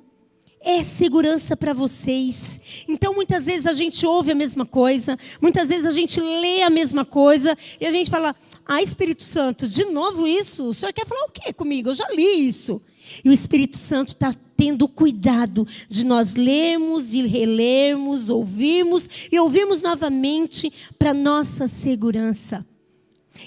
É 0.61 0.83
segurança 0.83 1.55
para 1.55 1.71
vocês. 1.71 2.59
Então, 2.87 3.13
muitas 3.13 3.45
vezes 3.45 3.65
a 3.65 3.71
gente 3.71 4.05
ouve 4.05 4.31
a 4.31 4.35
mesma 4.35 4.65
coisa, 4.65 5.17
muitas 5.41 5.69
vezes 5.69 5.85
a 5.85 5.91
gente 5.91 6.19
lê 6.19 6.61
a 6.61 6.69
mesma 6.69 7.05
coisa, 7.05 7.57
e 7.79 7.85
a 7.85 7.89
gente 7.89 8.09
fala: 8.09 8.35
Ah, 8.65 8.81
Espírito 8.81 9.23
Santo, 9.23 9.69
de 9.69 9.85
novo 9.85 10.27
isso? 10.27 10.65
O 10.65 10.73
senhor 10.73 10.91
quer 10.91 11.07
falar 11.07 11.25
o 11.25 11.31
quê 11.31 11.53
comigo? 11.53 11.89
Eu 11.89 11.93
já 11.93 12.09
li 12.09 12.47
isso. 12.47 12.81
E 13.23 13.29
o 13.29 13.33
Espírito 13.33 13.77
Santo 13.77 14.09
está 14.09 14.33
tendo 14.57 14.89
cuidado 14.89 15.65
de 15.89 16.05
nós 16.05 16.35
lermos 16.35 17.13
e 17.13 17.25
relermos, 17.25 18.29
ouvirmos 18.29 19.07
e 19.31 19.39
ouvirmos 19.39 19.81
novamente 19.81 20.71
para 20.97 21.13
nossa 21.13 21.67
segurança. 21.67 22.65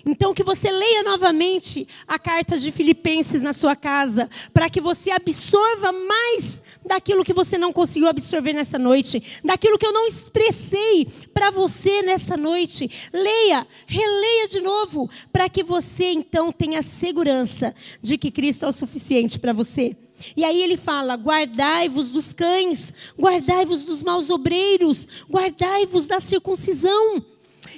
Então, 0.04 0.34
que 0.34 0.42
você 0.42 0.70
leia 0.70 1.02
novamente 1.02 1.86
a 2.06 2.18
carta 2.18 2.56
de 2.56 2.72
Filipenses 2.72 3.42
na 3.42 3.52
sua 3.52 3.76
casa, 3.76 4.28
para 4.52 4.68
que 4.70 4.80
você 4.80 5.10
absorva 5.10 5.92
mais 5.92 6.62
daquilo 6.84 7.24
que 7.24 7.32
você 7.32 7.56
não 7.58 7.72
conseguiu 7.72 8.08
absorver 8.08 8.52
nessa 8.52 8.78
noite, 8.78 9.40
daquilo 9.44 9.78
que 9.78 9.86
eu 9.86 9.92
não 9.92 10.06
expressei 10.06 11.06
para 11.32 11.50
você 11.50 12.02
nessa 12.02 12.36
noite. 12.36 12.90
Leia, 13.12 13.66
releia 13.86 14.48
de 14.48 14.60
novo, 14.60 15.08
para 15.32 15.48
que 15.48 15.62
você 15.62 16.06
então 16.12 16.52
tenha 16.52 16.82
segurança 16.82 17.74
de 18.00 18.18
que 18.18 18.30
Cristo 18.30 18.64
é 18.64 18.68
o 18.68 18.72
suficiente 18.72 19.38
para 19.38 19.52
você. 19.52 19.96
E 20.36 20.44
aí 20.44 20.62
ele 20.62 20.76
fala: 20.76 21.14
guardai-vos 21.14 22.10
dos 22.10 22.32
cães, 22.32 22.92
guardai-vos 23.18 23.84
dos 23.84 24.02
maus 24.02 24.30
obreiros, 24.30 25.06
guardai-vos 25.28 26.06
da 26.06 26.20
circuncisão. 26.20 27.24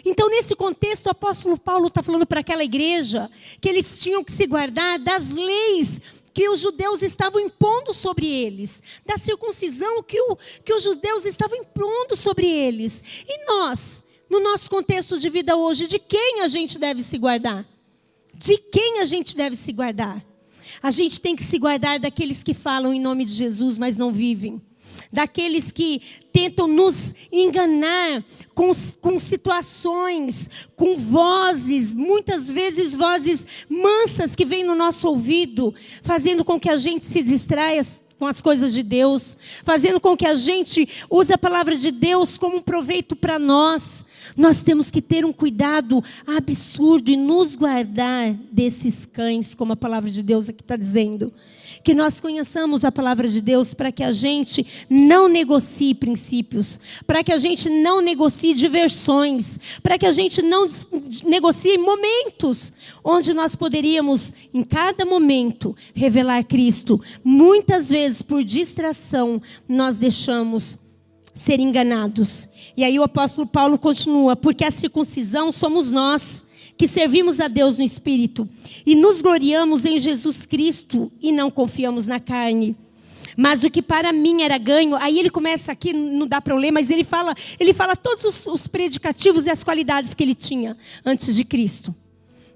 Então, 0.04 0.28
nesse 0.28 0.54
contexto, 0.54 1.06
o 1.06 1.10
apóstolo 1.10 1.58
Paulo 1.58 1.88
está 1.88 2.02
falando 2.02 2.26
para 2.26 2.40
aquela 2.40 2.64
igreja 2.64 3.30
que 3.60 3.68
eles 3.68 3.98
tinham 3.98 4.24
que 4.24 4.32
se 4.32 4.46
guardar 4.46 4.98
das 4.98 5.30
leis 5.30 6.00
que 6.32 6.48
os 6.48 6.58
judeus 6.60 7.00
estavam 7.00 7.40
impondo 7.40 7.94
sobre 7.94 8.26
eles, 8.26 8.82
da 9.06 9.16
circuncisão 9.16 10.02
que, 10.02 10.20
o, 10.20 10.36
que 10.64 10.74
os 10.74 10.82
judeus 10.82 11.24
estavam 11.24 11.56
impondo 11.56 12.16
sobre 12.16 12.46
eles. 12.46 13.02
E 13.26 13.46
nós, 13.46 14.02
no 14.28 14.40
nosso 14.40 14.68
contexto 14.68 15.18
de 15.18 15.30
vida 15.30 15.56
hoje, 15.56 15.86
de 15.86 15.98
quem 15.98 16.40
a 16.40 16.48
gente 16.48 16.76
deve 16.76 17.02
se 17.02 17.16
guardar? 17.18 17.64
De 18.34 18.58
quem 18.58 18.98
a 19.00 19.04
gente 19.04 19.36
deve 19.36 19.54
se 19.54 19.72
guardar? 19.72 20.24
A 20.82 20.90
gente 20.90 21.20
tem 21.20 21.36
que 21.36 21.42
se 21.44 21.56
guardar 21.56 22.00
daqueles 22.00 22.42
que 22.42 22.52
falam 22.52 22.92
em 22.92 23.00
nome 23.00 23.24
de 23.24 23.32
Jesus, 23.32 23.78
mas 23.78 23.96
não 23.96 24.10
vivem 24.10 24.60
daqueles 25.14 25.70
que 25.70 26.02
tentam 26.32 26.66
nos 26.66 27.14
enganar 27.30 28.24
com, 28.54 28.72
com 29.00 29.18
situações, 29.18 30.50
com 30.74 30.96
vozes, 30.96 31.92
muitas 31.92 32.50
vezes 32.50 32.94
vozes 32.94 33.46
mansas 33.68 34.34
que 34.34 34.44
vêm 34.44 34.64
no 34.64 34.74
nosso 34.74 35.08
ouvido, 35.08 35.72
fazendo 36.02 36.44
com 36.44 36.58
que 36.58 36.68
a 36.68 36.76
gente 36.76 37.04
se 37.04 37.22
distraia 37.22 37.86
com 38.18 38.26
as 38.26 38.42
coisas 38.42 38.72
de 38.74 38.82
Deus, 38.82 39.36
fazendo 39.64 40.00
com 40.00 40.16
que 40.16 40.26
a 40.26 40.34
gente 40.34 40.88
use 41.08 41.32
a 41.32 41.38
palavra 41.38 41.76
de 41.76 41.90
Deus 41.90 42.36
como 42.36 42.56
um 42.56 42.62
proveito 42.62 43.14
para 43.14 43.38
nós. 43.38 44.04
Nós 44.36 44.62
temos 44.62 44.90
que 44.90 45.02
ter 45.02 45.24
um 45.24 45.32
cuidado 45.32 46.02
absurdo 46.26 47.10
e 47.10 47.16
nos 47.16 47.54
guardar 47.54 48.32
desses 48.50 49.06
cães, 49.06 49.54
como 49.54 49.72
a 49.72 49.76
palavra 49.76 50.10
de 50.10 50.22
Deus 50.22 50.48
aqui 50.48 50.62
está 50.62 50.76
dizendo 50.76 51.32
que 51.84 51.94
nós 51.94 52.18
conheçamos 52.18 52.82
a 52.82 52.90
palavra 52.90 53.28
de 53.28 53.42
Deus 53.42 53.74
para 53.74 53.92
que 53.92 54.02
a 54.02 54.10
gente 54.10 54.66
não 54.88 55.28
negocie 55.28 55.94
princípios, 55.94 56.80
para 57.06 57.22
que 57.22 57.30
a 57.30 57.36
gente 57.36 57.68
não 57.68 58.00
negocie 58.00 58.54
diversões, 58.54 59.58
para 59.82 59.98
que 59.98 60.06
a 60.06 60.10
gente 60.10 60.40
não 60.40 60.66
negocie 61.24 61.76
momentos 61.76 62.72
onde 63.04 63.34
nós 63.34 63.54
poderíamos, 63.54 64.32
em 64.52 64.62
cada 64.62 65.04
momento, 65.04 65.76
revelar 65.94 66.44
Cristo. 66.44 67.00
Muitas 67.22 67.90
vezes, 67.90 68.22
por 68.22 68.42
distração, 68.42 69.40
nós 69.68 69.98
deixamos 69.98 70.78
ser 71.34 71.58
enganados. 71.58 72.48
E 72.76 72.84
aí 72.84 72.98
o 72.98 73.02
apóstolo 73.02 73.46
Paulo 73.46 73.76
continua: 73.76 74.36
porque 74.36 74.64
a 74.64 74.70
circuncisão 74.70 75.50
somos 75.50 75.90
nós 75.90 76.44
que 76.78 76.88
servimos 76.88 77.40
a 77.40 77.48
Deus 77.48 77.78
no 77.78 77.84
Espírito 77.84 78.48
e 78.86 78.94
nos 78.94 79.20
gloriamos 79.20 79.84
em 79.84 80.00
Jesus 80.00 80.46
Cristo 80.46 81.12
e 81.20 81.32
não 81.32 81.50
confiamos 81.50 82.06
na 82.06 82.18
carne. 82.20 82.76
Mas 83.36 83.64
o 83.64 83.70
que 83.70 83.82
para 83.82 84.12
mim 84.12 84.42
era 84.42 84.56
ganho, 84.58 84.94
aí 84.96 85.18
ele 85.18 85.28
começa 85.28 85.72
aqui, 85.72 85.92
não 85.92 86.26
dá 86.26 86.40
para 86.40 86.54
ler, 86.54 86.70
mas 86.70 86.88
ele 86.88 87.02
fala, 87.02 87.34
ele 87.58 87.74
fala 87.74 87.96
todos 87.96 88.24
os, 88.24 88.46
os 88.46 88.66
predicativos 88.68 89.46
e 89.46 89.50
as 89.50 89.64
qualidades 89.64 90.14
que 90.14 90.22
ele 90.22 90.36
tinha 90.36 90.76
antes 91.04 91.34
de 91.34 91.44
Cristo. 91.44 91.94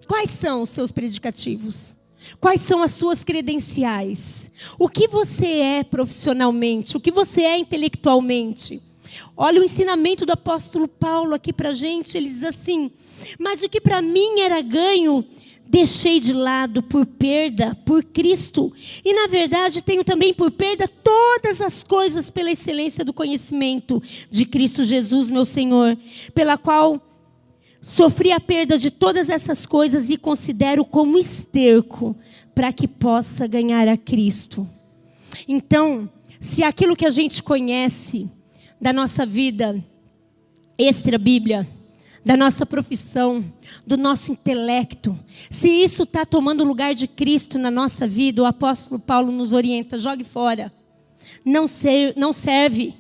Quais 0.07 0.31
são 0.31 0.62
os 0.62 0.70
seus 0.70 0.93
predicativos? 0.93 1.97
Quais 2.41 2.61
são 2.61 2.83
as 2.83 2.93
suas 2.93 3.25
credenciais? 3.25 4.51
O 4.79 4.89
que 4.89 5.09
você 5.09 5.47
é 5.47 5.85
profissionalmente? 5.85 6.97
O 6.97 7.01
que 7.01 7.11
você 7.11 7.43
é 7.43 7.59
intelectualmente? 7.59 8.83
Olha 9.37 9.61
o 9.61 9.64
ensinamento 9.64 10.27
do 10.27 10.33
apóstolo 10.33 10.87
Paulo 10.87 11.35
aqui 11.35 11.53
para 11.53 11.71
a 11.71 11.75
gente. 11.75 12.16
Ele 12.16 12.29
diz 12.29 12.45
assim: 12.45 12.91
Mas 13.39 13.62
o 13.62 13.69
que 13.69 13.81
para 13.81 14.03
mim 14.03 14.41
era 14.41 14.61
ganho, 14.61 15.25
deixei 15.66 16.19
de 16.19 16.33
lado 16.33 16.83
por 16.83 17.07
perda 17.07 17.77
por 17.87 18.03
Cristo. 18.03 18.73
E 19.05 19.12
na 19.12 19.27
verdade 19.27 19.83
tenho 19.83 20.05
também 20.05 20.33
por 20.33 20.51
perda 20.51 20.89
todas 20.89 21.61
as 21.61 21.83
coisas 21.83 22.31
pela 22.31 22.51
excelência 22.51 23.05
do 23.05 23.12
conhecimento 23.12 24.03
de 24.31 24.45
Cristo 24.45 24.85
Jesus, 24.85 25.31
meu 25.31 25.45
Senhor, 25.45 25.97
pela 26.35 26.57
qual 26.57 27.01
sofri 27.81 28.33
a 28.33 28.41
perda 28.41 28.76
de 28.76 28.91
todas 28.91 29.31
essas 29.31 29.66
coisas 29.66 30.11
e 30.11 30.16
considero 30.16 30.85
como 30.85 31.18
esterco 31.18 32.16
para 32.55 32.72
que 32.72 32.89
possa 32.89 33.47
ganhar 33.47 33.87
a 33.89 33.97
Cristo. 33.97 34.68
Então, 35.47 36.11
se 36.41 36.62
aquilo 36.62 36.97
que 36.97 37.07
a 37.07 37.11
gente 37.11 37.43
conhece, 37.43 38.29
da 38.81 38.93
nossa 38.93 39.26
vida 39.26 39.85
extra 40.79 41.18
Bíblia, 41.18 41.68
da 42.24 42.37
nossa 42.37 42.64
profissão, 42.64 43.45
do 43.87 43.97
nosso 43.97 44.31
intelecto, 44.31 45.18
se 45.51 45.68
isso 45.68 46.05
está 46.05 46.24
tomando 46.24 46.64
lugar 46.64 46.95
de 46.95 47.09
Cristo 47.09 47.59
na 47.59 47.70
nossa 47.70 48.07
vida, 48.07 48.43
o 48.43 48.47
apóstolo 48.47 49.01
Paulo 49.01 49.33
nos 49.33 49.53
orienta: 49.53 49.99
jogue 49.99 50.24
fora, 50.24 50.72
não, 51.45 51.66
ser, 51.66 52.14
não 52.16 52.33
serve. 52.33 52.95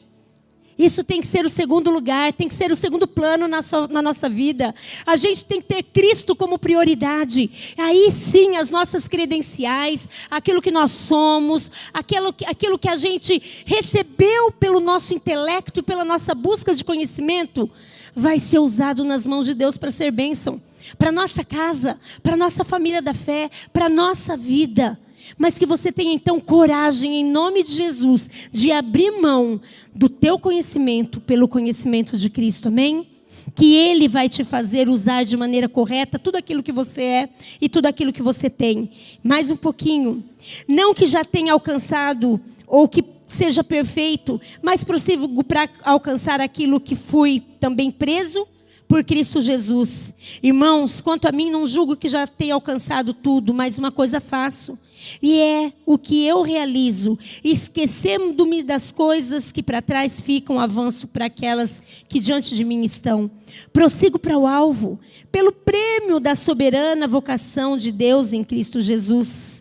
Isso 0.78 1.02
tem 1.02 1.20
que 1.20 1.26
ser 1.26 1.44
o 1.44 1.50
segundo 1.50 1.90
lugar, 1.90 2.32
tem 2.32 2.46
que 2.46 2.54
ser 2.54 2.70
o 2.70 2.76
segundo 2.76 3.08
plano 3.08 3.48
na, 3.48 3.62
so, 3.62 3.88
na, 3.88 4.00
nossa 4.00 4.28
vida. 4.28 4.72
A 5.04 5.16
gente 5.16 5.44
tem 5.44 5.60
que 5.60 5.66
ter 5.66 5.82
Cristo 5.82 6.36
como 6.36 6.58
prioridade. 6.58 7.74
Aí 7.76 8.10
sim, 8.12 8.56
as 8.56 8.70
nossas 8.70 9.08
credenciais, 9.08 10.08
aquilo 10.30 10.62
que 10.62 10.70
nós 10.70 10.92
somos, 10.92 11.68
aquilo, 11.92 12.32
aquilo 12.46 12.78
que 12.78 12.88
a 12.88 12.94
gente 12.94 13.64
recebeu 13.66 14.52
pelo 14.52 14.78
nosso 14.78 15.12
intelecto 15.12 15.82
pela 15.82 16.04
nossa 16.04 16.34
busca 16.34 16.74
de 16.74 16.84
conhecimento, 16.84 17.68
vai 18.14 18.38
ser 18.38 18.58
usado 18.58 19.04
nas 19.04 19.26
mãos 19.26 19.46
de 19.46 19.54
Deus 19.54 19.76
para 19.76 19.90
ser 19.90 20.12
bênção. 20.12 20.60
Para 20.96 21.10
nossa 21.10 21.44
casa, 21.44 21.98
para 22.22 22.36
nossa 22.36 22.64
família 22.64 23.02
da 23.02 23.12
fé, 23.12 23.50
para 23.72 23.88
nossa 23.88 24.36
vida 24.36 24.98
mas 25.36 25.58
que 25.58 25.66
você 25.66 25.92
tenha 25.92 26.12
então 26.12 26.40
coragem, 26.40 27.16
em 27.16 27.24
nome 27.24 27.62
de 27.62 27.72
Jesus, 27.72 28.28
de 28.52 28.70
abrir 28.72 29.10
mão 29.10 29.60
do 29.94 30.08
teu 30.08 30.38
conhecimento 30.38 31.20
pelo 31.20 31.48
conhecimento 31.48 32.16
de 32.16 32.30
Cristo, 32.30 32.68
amém? 32.68 33.06
Que 33.54 33.74
Ele 33.74 34.08
vai 34.08 34.28
te 34.28 34.44
fazer 34.44 34.88
usar 34.88 35.24
de 35.24 35.36
maneira 35.36 35.68
correta 35.68 36.18
tudo 36.18 36.36
aquilo 36.36 36.62
que 36.62 36.72
você 36.72 37.02
é 37.02 37.28
e 37.60 37.68
tudo 37.68 37.86
aquilo 37.86 38.12
que 38.12 38.22
você 38.22 38.50
tem. 38.50 38.90
Mais 39.22 39.50
um 39.50 39.56
pouquinho. 39.56 40.22
Não 40.68 40.94
que 40.94 41.06
já 41.06 41.24
tenha 41.24 41.52
alcançado 41.52 42.40
ou 42.66 42.88
que 42.88 43.04
seja 43.26 43.62
perfeito, 43.62 44.40
mas 44.62 44.84
prossigo 44.84 45.44
para 45.44 45.68
alcançar 45.82 46.40
aquilo 46.40 46.80
que 46.80 46.96
fui 46.96 47.42
também 47.60 47.90
preso 47.90 48.46
por 48.88 49.04
Cristo 49.04 49.42
Jesus. 49.42 50.14
Irmãos, 50.42 51.02
quanto 51.02 51.28
a 51.28 51.32
mim, 51.32 51.50
não 51.50 51.66
julgo 51.66 51.94
que 51.94 52.08
já 52.08 52.26
tenha 52.26 52.54
alcançado 52.54 53.12
tudo, 53.12 53.52
mas 53.52 53.76
uma 53.76 53.92
coisa 53.92 54.18
faço. 54.18 54.78
E 55.22 55.38
é 55.38 55.72
o 55.86 55.98
que 55.98 56.26
eu 56.26 56.42
realizo, 56.42 57.16
esquecendo-me 57.44 58.62
das 58.64 58.90
coisas 58.90 59.52
que 59.52 59.62
para 59.62 59.82
trás 59.82 60.20
ficam, 60.20 60.58
avanço 60.58 61.06
para 61.06 61.26
aquelas 61.26 61.80
que 62.08 62.18
diante 62.18 62.56
de 62.56 62.64
mim 62.64 62.82
estão. 62.82 63.30
Prossigo 63.72 64.18
para 64.18 64.36
o 64.36 64.46
alvo, 64.46 64.98
pelo 65.30 65.52
prêmio 65.52 66.18
da 66.18 66.34
soberana 66.34 67.06
vocação 67.06 67.76
de 67.76 67.92
Deus 67.92 68.32
em 68.32 68.42
Cristo 68.42 68.80
Jesus 68.80 69.57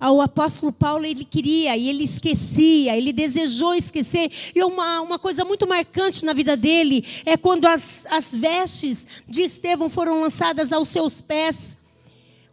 o 0.00 0.20
apóstolo 0.20 0.72
Paulo 0.72 1.06
ele 1.06 1.24
queria 1.24 1.76
e 1.76 1.88
ele 1.88 2.04
esquecia, 2.04 2.96
ele 2.96 3.12
desejou 3.12 3.74
esquecer. 3.74 4.30
E 4.54 4.62
uma, 4.62 5.00
uma 5.00 5.18
coisa 5.18 5.44
muito 5.44 5.66
marcante 5.66 6.24
na 6.24 6.32
vida 6.32 6.56
dele 6.56 7.04
é 7.24 7.36
quando 7.36 7.66
as, 7.66 8.06
as 8.10 8.34
vestes 8.34 9.06
de 9.26 9.42
Estevão 9.42 9.88
foram 9.88 10.20
lançadas 10.20 10.72
aos 10.72 10.88
seus 10.88 11.20
pés. 11.20 11.76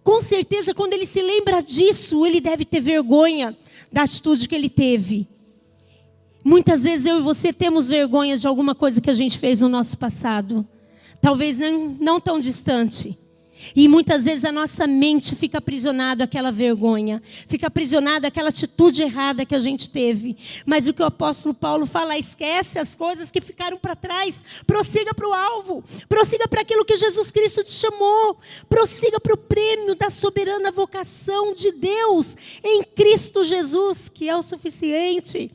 Com 0.03 0.21
certeza, 0.21 0.73
quando 0.73 0.93
ele 0.93 1.05
se 1.05 1.21
lembra 1.21 1.61
disso, 1.61 2.25
ele 2.25 2.41
deve 2.41 2.65
ter 2.65 2.79
vergonha 2.79 3.57
da 3.91 4.03
atitude 4.03 4.47
que 4.47 4.55
ele 4.55 4.69
teve. 4.69 5.27
Muitas 6.43 6.83
vezes 6.83 7.05
eu 7.05 7.19
e 7.19 7.21
você 7.21 7.53
temos 7.53 7.87
vergonha 7.87 8.35
de 8.35 8.47
alguma 8.47 8.75
coisa 8.75 8.99
que 8.99 9.09
a 9.09 9.13
gente 9.13 9.37
fez 9.37 9.61
no 9.61 9.69
nosso 9.69 9.97
passado. 9.97 10.67
Talvez 11.21 11.57
não, 11.57 11.95
não 11.99 12.19
tão 12.19 12.37
distante. 12.37 13.17
E 13.75 13.87
muitas 13.87 14.25
vezes 14.25 14.45
a 14.45 14.51
nossa 14.51 14.85
mente 14.85 15.35
fica 15.35 15.57
aprisionada 15.57 16.23
àquela 16.23 16.51
vergonha, 16.51 17.21
fica 17.47 17.67
aprisionada 17.67 18.27
àquela 18.27 18.49
atitude 18.49 19.03
errada 19.03 19.45
que 19.45 19.55
a 19.55 19.59
gente 19.59 19.89
teve. 19.89 20.35
Mas 20.65 20.87
o 20.87 20.93
que 20.93 21.01
o 21.01 21.05
apóstolo 21.05 21.53
Paulo 21.53 21.85
fala, 21.85 22.17
esquece 22.17 22.79
as 22.79 22.95
coisas 22.95 23.31
que 23.31 23.41
ficaram 23.41 23.77
para 23.77 23.95
trás, 23.95 24.43
prossiga 24.65 25.13
para 25.13 25.27
o 25.27 25.33
alvo, 25.33 25.83
prossiga 26.09 26.47
para 26.47 26.61
aquilo 26.61 26.85
que 26.85 26.97
Jesus 26.97 27.31
Cristo 27.31 27.63
te 27.63 27.71
chamou, 27.71 28.37
prossiga 28.69 29.19
para 29.19 29.33
o 29.33 29.37
prêmio 29.37 29.95
da 29.95 30.09
soberana 30.09 30.71
vocação 30.71 31.53
de 31.53 31.71
Deus 31.71 32.35
em 32.63 32.83
Cristo 32.83 33.43
Jesus, 33.43 34.09
que 34.09 34.27
é 34.29 34.35
o 34.35 34.41
suficiente. 34.41 35.51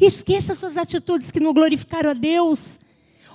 Esqueça 0.00 0.54
suas 0.54 0.76
atitudes 0.76 1.30
que 1.30 1.40
não 1.40 1.52
glorificaram 1.52 2.10
a 2.10 2.14
Deus. 2.14 2.78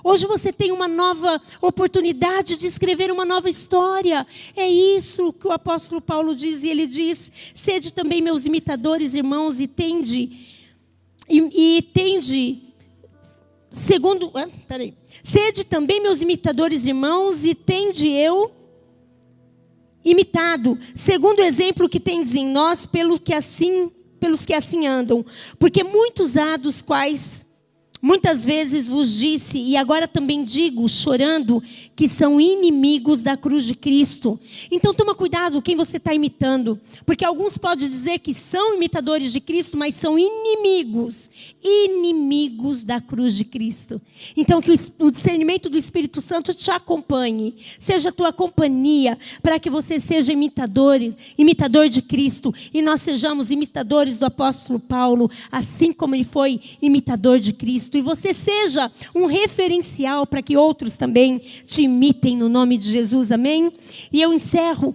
Hoje 0.08 0.24
você 0.24 0.52
tem 0.52 0.70
uma 0.70 0.86
nova 0.86 1.42
oportunidade 1.60 2.56
de 2.56 2.68
escrever 2.68 3.10
uma 3.10 3.24
nova 3.24 3.50
história. 3.50 4.24
É 4.54 4.68
isso 4.68 5.32
que 5.32 5.48
o 5.48 5.50
apóstolo 5.50 6.00
Paulo 6.00 6.32
diz, 6.32 6.62
e 6.62 6.68
ele 6.68 6.86
diz: 6.86 7.32
sede 7.52 7.92
também 7.92 8.22
meus 8.22 8.46
imitadores, 8.46 9.16
irmãos, 9.16 9.58
e 9.58 9.66
tende, 9.66 10.30
e, 11.28 11.78
e 11.78 11.82
tende, 11.82 12.62
segundo. 13.68 14.30
Ah, 14.32 14.48
peraí. 14.68 14.94
Sede 15.24 15.64
também 15.64 16.00
meus 16.00 16.22
imitadores, 16.22 16.86
irmãos, 16.86 17.44
e 17.44 17.52
tende 17.52 18.06
eu 18.06 18.52
imitado, 20.04 20.78
segundo 20.94 21.40
o 21.40 21.44
exemplo 21.44 21.88
que 21.88 21.98
tendes 21.98 22.36
em 22.36 22.48
nós, 22.48 22.86
pelo 22.86 23.18
que 23.18 23.34
assim, 23.34 23.90
pelos 24.20 24.46
que 24.46 24.54
assim 24.54 24.86
andam. 24.86 25.26
Porque 25.58 25.82
muitos 25.82 26.36
há 26.36 26.56
dos 26.56 26.80
quais 26.80 27.44
Muitas 28.06 28.44
vezes 28.44 28.88
vos 28.88 29.18
disse, 29.18 29.58
e 29.58 29.76
agora 29.76 30.06
também 30.06 30.44
digo, 30.44 30.88
chorando, 30.88 31.60
que 31.96 32.06
são 32.06 32.40
inimigos 32.40 33.20
da 33.20 33.36
cruz 33.36 33.64
de 33.64 33.74
Cristo. 33.74 34.38
Então 34.70 34.94
toma 34.94 35.12
cuidado 35.12 35.60
quem 35.60 35.74
você 35.74 35.96
está 35.96 36.14
imitando, 36.14 36.80
porque 37.04 37.24
alguns 37.24 37.58
podem 37.58 37.88
dizer 37.88 38.20
que 38.20 38.32
são 38.32 38.76
imitadores 38.76 39.32
de 39.32 39.40
Cristo, 39.40 39.76
mas 39.76 39.96
são 39.96 40.16
inimigos, 40.16 41.28
inimigos 41.60 42.84
da 42.84 43.00
cruz 43.00 43.34
de 43.34 43.44
Cristo. 43.44 44.00
Então 44.36 44.60
que 44.60 44.70
o 45.00 45.10
discernimento 45.10 45.68
do 45.68 45.76
Espírito 45.76 46.20
Santo 46.20 46.54
te 46.54 46.70
acompanhe, 46.70 47.56
seja 47.76 48.10
a 48.10 48.12
tua 48.12 48.32
companhia, 48.32 49.18
para 49.42 49.58
que 49.58 49.68
você 49.68 49.98
seja 49.98 50.32
imitador, 50.32 51.00
imitador 51.36 51.88
de 51.88 52.00
Cristo, 52.00 52.54
e 52.72 52.80
nós 52.80 53.00
sejamos 53.00 53.50
imitadores 53.50 54.16
do 54.16 54.26
apóstolo 54.26 54.78
Paulo, 54.78 55.28
assim 55.50 55.92
como 55.92 56.14
ele 56.14 56.22
foi 56.22 56.60
imitador 56.80 57.40
de 57.40 57.52
Cristo. 57.52 57.95
Cristo 57.96 57.98
e 57.98 58.00
você 58.02 58.32
seja 58.32 58.90
um 59.14 59.26
referencial 59.26 60.26
para 60.26 60.42
que 60.42 60.56
outros 60.56 60.96
também 60.96 61.38
te 61.64 61.82
imitem 61.82 62.36
no 62.36 62.48
nome 62.48 62.76
de 62.76 62.90
Jesus, 62.90 63.32
amém? 63.32 63.72
E 64.12 64.20
eu 64.20 64.32
encerro 64.32 64.94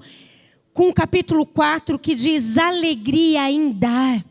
com 0.74 0.90
o 0.90 0.94
capítulo 0.94 1.46
4 1.46 1.98
que 1.98 2.14
diz 2.16 2.58
alegria 2.58 3.50
em 3.50 3.72
dar. 3.72 4.24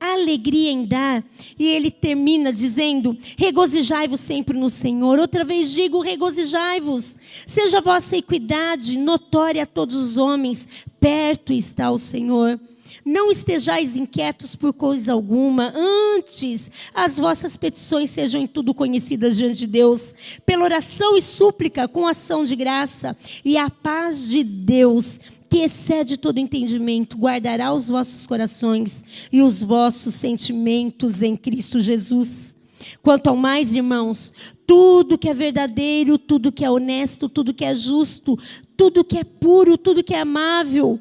Alegria 0.00 0.70
em 0.70 0.84
dar. 0.84 1.24
E 1.58 1.66
ele 1.66 1.90
termina 1.90 2.52
dizendo: 2.52 3.16
regozijai-vos 3.38 4.20
sempre 4.20 4.58
no 4.58 4.68
Senhor. 4.68 5.18
Outra 5.18 5.44
vez 5.44 5.70
digo: 5.72 6.00
regozijai-vos. 6.00 7.16
Seja 7.46 7.80
vossa 7.80 8.16
equidade 8.16 8.98
notória 8.98 9.62
a 9.62 9.66
todos 9.66 9.96
os 9.96 10.18
homens. 10.18 10.68
Perto 11.00 11.54
está 11.54 11.90
o 11.90 11.96
Senhor. 11.96 12.60
Não 13.04 13.30
estejais 13.30 13.96
inquietos 13.96 14.56
por 14.56 14.72
coisa 14.72 15.12
alguma, 15.12 15.70
antes 15.76 16.70
as 16.94 17.18
vossas 17.18 17.54
petições 17.54 18.08
sejam 18.08 18.40
em 18.40 18.46
tudo 18.46 18.72
conhecidas 18.72 19.36
diante 19.36 19.58
de 19.58 19.66
Deus, 19.66 20.14
pela 20.46 20.64
oração 20.64 21.14
e 21.14 21.20
súplica, 21.20 21.86
com 21.86 22.06
ação 22.06 22.44
de 22.44 22.56
graça, 22.56 23.14
e 23.44 23.58
a 23.58 23.68
paz 23.68 24.26
de 24.30 24.42
Deus, 24.42 25.20
que 25.50 25.58
excede 25.58 26.16
todo 26.16 26.38
entendimento, 26.38 27.18
guardará 27.18 27.74
os 27.74 27.88
vossos 27.88 28.26
corações 28.26 29.04
e 29.30 29.42
os 29.42 29.62
vossos 29.62 30.14
sentimentos 30.14 31.20
em 31.20 31.36
Cristo 31.36 31.80
Jesus. 31.80 32.56
Quanto 33.02 33.28
ao 33.28 33.36
mais, 33.36 33.74
irmãos, 33.74 34.32
tudo 34.66 35.18
que 35.18 35.28
é 35.28 35.34
verdadeiro, 35.34 36.16
tudo 36.16 36.50
que 36.50 36.64
é 36.64 36.70
honesto, 36.70 37.28
tudo 37.28 37.52
que 37.52 37.64
é 37.66 37.74
justo, 37.74 38.38
tudo 38.76 39.04
que 39.04 39.18
é 39.18 39.24
puro, 39.24 39.76
tudo 39.76 40.02
que 40.02 40.14
é 40.14 40.20
amável, 40.20 40.98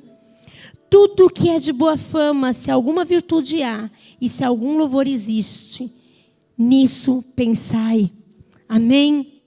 tudo 0.94 1.28
que 1.28 1.50
é 1.50 1.58
de 1.58 1.74
boa 1.74 1.98
fama, 1.98 2.54
se 2.54 2.70
alguma 2.70 3.04
virtude 3.04 3.64
há 3.64 3.90
e 4.22 4.30
se 4.30 4.44
algum 4.44 4.78
louvor 4.78 5.08
existe, 5.08 5.92
nisso 6.56 7.24
pensai. 7.36 8.12
Amém? 8.70 9.42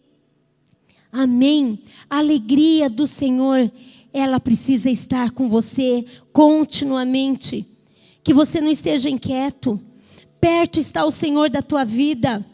Amém. 1.12 1.78
A 2.10 2.18
alegria 2.18 2.90
do 2.90 3.06
Senhor, 3.06 3.70
ela 4.12 4.40
precisa 4.40 4.90
estar 4.90 5.30
com 5.30 5.48
você 5.48 6.04
continuamente. 6.32 7.64
Que 8.24 8.34
você 8.34 8.60
não 8.60 8.68
esteja 8.68 9.08
inquieto. 9.08 9.80
Perto 10.40 10.80
está 10.80 11.04
o 11.04 11.12
Senhor 11.12 11.48
da 11.48 11.62
tua 11.62 11.84
vida. 11.84 12.44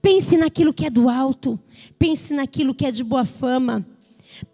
Pense 0.00 0.38
naquilo 0.38 0.72
que 0.72 0.86
é 0.86 0.90
do 0.90 1.10
alto. 1.10 1.60
Pense 1.98 2.32
naquilo 2.32 2.74
que 2.74 2.86
é 2.86 2.90
de 2.90 3.04
boa 3.04 3.26
fama. 3.26 3.86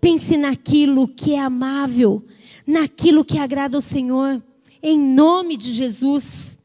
Pense 0.00 0.36
naquilo 0.36 1.08
que 1.08 1.34
é 1.34 1.40
amável 1.40 2.24
naquilo 2.68 3.24
que 3.24 3.38
agrada 3.38 3.78
ao 3.78 3.80
Senhor, 3.80 4.42
em 4.82 4.98
nome 4.98 5.56
de 5.56 5.72
Jesus. 5.72 6.58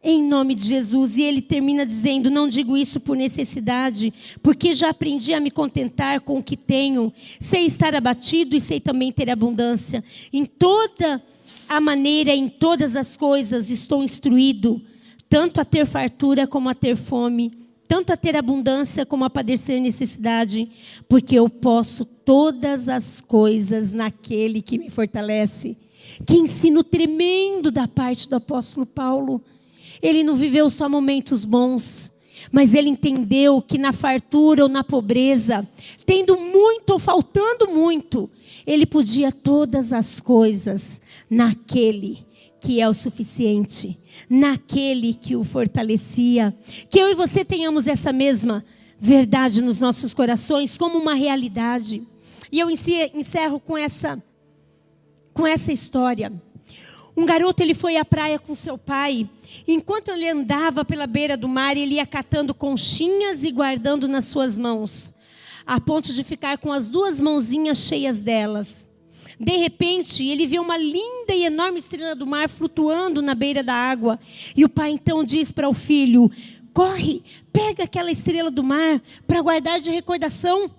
Em 0.00 0.22
nome 0.22 0.54
de 0.54 0.64
Jesus. 0.64 1.16
E 1.16 1.22
ele 1.22 1.42
termina 1.42 1.84
dizendo: 1.84 2.30
Não 2.30 2.48
digo 2.48 2.76
isso 2.76 3.00
por 3.00 3.16
necessidade, 3.16 4.14
porque 4.40 4.72
já 4.72 4.90
aprendi 4.90 5.34
a 5.34 5.40
me 5.40 5.50
contentar 5.50 6.20
com 6.20 6.38
o 6.38 6.42
que 6.42 6.56
tenho. 6.56 7.12
Sei 7.40 7.66
estar 7.66 7.96
abatido 7.96 8.54
e 8.54 8.60
sei 8.60 8.78
também 8.78 9.10
ter 9.10 9.28
abundância. 9.28 10.04
Em 10.32 10.44
toda 10.44 11.20
a 11.68 11.80
maneira, 11.80 12.30
em 12.30 12.48
todas 12.48 12.94
as 12.94 13.16
coisas, 13.16 13.70
estou 13.70 14.04
instruído, 14.04 14.80
tanto 15.28 15.60
a 15.60 15.64
ter 15.64 15.84
fartura 15.84 16.46
como 16.46 16.68
a 16.68 16.74
ter 16.74 16.94
fome 16.94 17.50
tanto 17.88 18.12
a 18.12 18.16
ter 18.16 18.36
abundância 18.36 19.06
como 19.06 19.24
a 19.24 19.30
padecer 19.30 19.80
necessidade, 19.80 20.70
porque 21.08 21.34
eu 21.36 21.48
posso 21.48 22.04
todas 22.04 22.88
as 22.88 23.22
coisas 23.22 23.94
naquele 23.94 24.60
que 24.60 24.78
me 24.78 24.90
fortalece. 24.90 25.74
Que 26.26 26.36
ensino 26.36 26.84
tremendo 26.84 27.70
da 27.70 27.88
parte 27.88 28.28
do 28.28 28.36
apóstolo 28.36 28.84
Paulo. 28.84 29.42
Ele 30.02 30.22
não 30.22 30.36
viveu 30.36 30.68
só 30.68 30.88
momentos 30.88 31.44
bons, 31.44 32.12
Mas 32.52 32.72
ele 32.72 32.88
entendeu 32.88 33.60
que 33.60 33.76
na 33.76 33.92
fartura 33.92 34.62
ou 34.62 34.68
na 34.68 34.84
pobreza, 34.84 35.66
tendo 36.06 36.38
muito 36.38 36.90
ou 36.90 36.98
faltando 36.98 37.66
muito, 37.66 38.30
ele 38.64 38.86
podia 38.86 39.32
todas 39.32 39.92
as 39.92 40.20
coisas 40.20 41.00
naquele 41.28 42.27
que 42.60 42.80
é 42.80 42.88
o 42.88 42.94
suficiente, 42.94 43.98
naquele 44.28 45.14
que 45.14 45.36
o 45.36 45.44
fortalecia. 45.44 46.56
Que 46.90 46.98
eu 46.98 47.08
e 47.08 47.14
você 47.14 47.44
tenhamos 47.44 47.86
essa 47.86 48.12
mesma 48.12 48.64
verdade 48.98 49.62
nos 49.62 49.78
nossos 49.78 50.12
corações 50.12 50.76
como 50.76 50.98
uma 50.98 51.14
realidade. 51.14 52.06
E 52.50 52.58
eu 52.58 52.68
encerro 52.70 53.60
com 53.60 53.76
essa 53.76 54.22
com 55.32 55.46
essa 55.46 55.72
história. 55.72 56.32
Um 57.16 57.24
garoto 57.24 57.62
ele 57.62 57.74
foi 57.74 57.96
à 57.96 58.04
praia 58.04 58.40
com 58.40 58.54
seu 58.56 58.76
pai. 58.76 59.30
Enquanto 59.68 60.08
ele 60.08 60.28
andava 60.28 60.84
pela 60.84 61.06
beira 61.06 61.36
do 61.36 61.48
mar, 61.48 61.76
ele 61.76 61.94
ia 61.94 62.06
catando 62.06 62.52
conchinhas 62.52 63.44
e 63.44 63.52
guardando 63.52 64.08
nas 64.08 64.24
suas 64.24 64.58
mãos, 64.58 65.14
a 65.64 65.80
ponto 65.80 66.12
de 66.12 66.24
ficar 66.24 66.58
com 66.58 66.72
as 66.72 66.90
duas 66.90 67.20
mãozinhas 67.20 67.78
cheias 67.78 68.20
delas. 68.20 68.87
De 69.38 69.56
repente, 69.56 70.26
ele 70.26 70.46
viu 70.46 70.62
uma 70.62 70.76
linda 70.76 71.32
e 71.32 71.44
enorme 71.44 71.78
estrela 71.78 72.14
do 72.14 72.26
mar 72.26 72.48
flutuando 72.48 73.22
na 73.22 73.34
beira 73.34 73.62
da 73.62 73.74
água. 73.74 74.18
E 74.56 74.64
o 74.64 74.68
pai 74.68 74.90
então 74.90 75.22
diz 75.22 75.52
para 75.52 75.68
o 75.68 75.74
filho: 75.74 76.30
Corre, 76.72 77.22
pega 77.52 77.84
aquela 77.84 78.10
estrela 78.10 78.50
do 78.50 78.64
mar 78.64 79.00
para 79.26 79.40
guardar 79.40 79.80
de 79.80 79.90
recordação. 79.90 80.70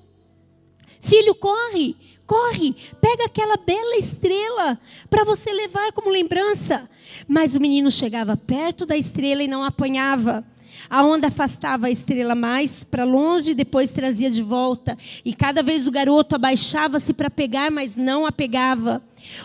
Filho, 1.02 1.34
corre, 1.34 1.96
corre, 2.28 2.76
pega 3.02 3.26
aquela 3.26 3.56
bela 3.56 3.96
estrela 3.96 4.80
para 5.10 5.24
você 5.24 5.52
levar 5.54 5.94
como 5.94 6.10
lembrança. 6.10 6.90
Mas 7.28 7.56
o 7.56 7.60
menino 7.60 7.90
chegava 7.90 8.36
perto 8.36 8.86
da 8.86 8.98
estrela 8.98 9.42
e 9.42 9.48
não 9.48 9.64
apanhava. 9.64 10.46
A 10.90 11.04
onda 11.04 11.28
afastava 11.28 11.88
a 11.88 11.92
estrela 11.92 12.36
mais 12.36 12.84
para 12.84 13.04
longe 13.04 13.52
e 13.52 13.56
depois 13.56 13.92
trazia 13.92 14.30
de 14.30 14.42
volta. 14.42 14.98
E 15.24 15.34
cada 15.34 15.62
vez 15.62 15.88
o 15.88 15.92
garoto 15.92 16.36
abaixava-se 16.36 17.14
para 17.14 17.30
pegar, 17.30 17.70
mas 17.70 17.96
não 17.96 18.26
a 18.26 18.32
pegava. 18.32 19.02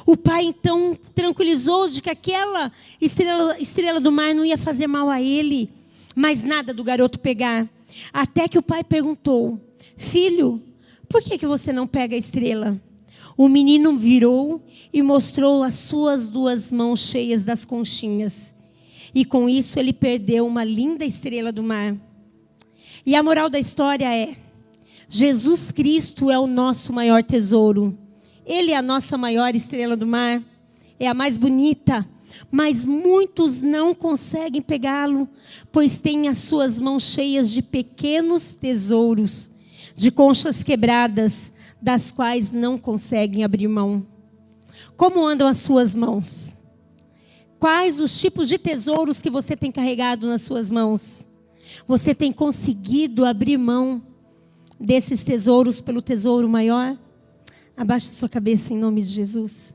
O 0.07 0.17
pai 0.17 0.45
então 0.45 0.97
tranquilizou 1.15 1.89
de 1.89 2.01
que 2.01 2.11
aquela 2.11 2.73
estrela, 3.01 3.59
estrela 3.59 4.01
do 4.01 4.13
mar 4.13 4.35
não 4.35 4.45
ia 4.45 4.59
fazer 4.59 4.87
mal 4.87 5.11
a 5.11 5.21
ele. 5.21 5.71
Mas 6.15 6.45
nada 6.45 6.73
do 6.73 6.85
garoto 6.85 7.19
pegar. 7.19 7.69
Até 8.13 8.49
que 8.49 8.59
o 8.59 8.63
pai 8.63 8.85
perguntou: 8.85 9.61
Filho, 9.97 10.63
por 11.09 11.23
que, 11.23 11.39
que 11.39 11.47
você 11.47 11.73
não 11.73 11.87
pega 11.87 12.15
a 12.15 12.19
estrela? 12.19 12.81
O 13.37 13.49
menino 13.49 13.97
virou 13.99 14.63
e 14.93 15.03
mostrou 15.03 15.63
as 15.63 15.75
suas 15.75 16.31
duas 16.31 16.71
mãos 16.71 17.01
cheias 17.01 17.45
das 17.45 17.65
conchinhas. 17.65 18.54
E 19.15 19.25
com 19.25 19.49
isso 19.49 19.79
ele 19.79 19.93
perdeu 19.93 20.47
uma 20.47 20.65
linda 20.65 21.05
estrela 21.05 21.53
do 21.53 21.63
mar. 21.63 21.97
E 23.07 23.15
a 23.15 23.23
moral 23.23 23.49
da 23.49 23.59
história 23.59 24.15
é: 24.15 24.37
Jesus 25.09 25.71
Cristo 25.71 26.31
é 26.31 26.39
o 26.39 26.47
nosso 26.47 26.93
maior 26.93 27.23
tesouro. 27.23 27.97
Ele 28.45 28.73
é 28.73 28.77
a 28.77 28.83
nossa 28.83 29.17
maior 29.17 29.55
estrela 29.55 29.97
do 29.97 30.07
mar. 30.07 30.43
É 30.99 31.07
a 31.07 31.15
mais 31.15 31.37
bonita. 31.37 32.07
Mas 32.51 32.85
muitos 32.85 33.61
não 33.61 33.95
conseguem 33.95 34.61
pegá-lo, 34.61 35.29
pois 35.71 35.99
têm 35.99 36.29
as 36.29 36.39
suas 36.39 36.81
mãos 36.81 37.05
cheias 37.05 37.51
de 37.51 37.63
pequenos 37.63 38.55
tesouros, 38.55 39.51
de 39.95 40.11
conchas 40.11 40.63
quebradas, 40.63 41.53
das 41.81 42.11
quais 42.11 42.51
não 42.51 42.77
conseguem 42.77 43.45
abrir 43.45 43.69
mão. 43.69 44.07
Como 44.97 45.25
andam 45.25 45.47
as 45.47 45.59
suas 45.59 45.95
mãos? 45.95 46.54
Quais 47.65 47.99
os 47.99 48.21
tipos 48.21 48.51
de 48.51 48.59
tesouros 48.59 49.23
que 49.23 49.31
você 49.31 49.57
tem 49.57 49.73
carregado 49.73 50.29
nas 50.29 50.43
suas 50.43 50.71
mãos? 50.71 51.27
Você 51.89 52.15
tem 52.15 52.31
conseguido 52.31 53.25
abrir 53.25 53.57
mão 53.57 54.03
desses 54.79 55.25
tesouros 55.25 55.81
pelo 55.81 56.03
tesouro 56.03 56.47
maior? 56.47 56.95
Abaixe 57.75 58.13
sua 58.13 58.29
cabeça 58.29 58.75
em 58.75 58.77
nome 58.77 59.01
de 59.01 59.09
Jesus. 59.09 59.75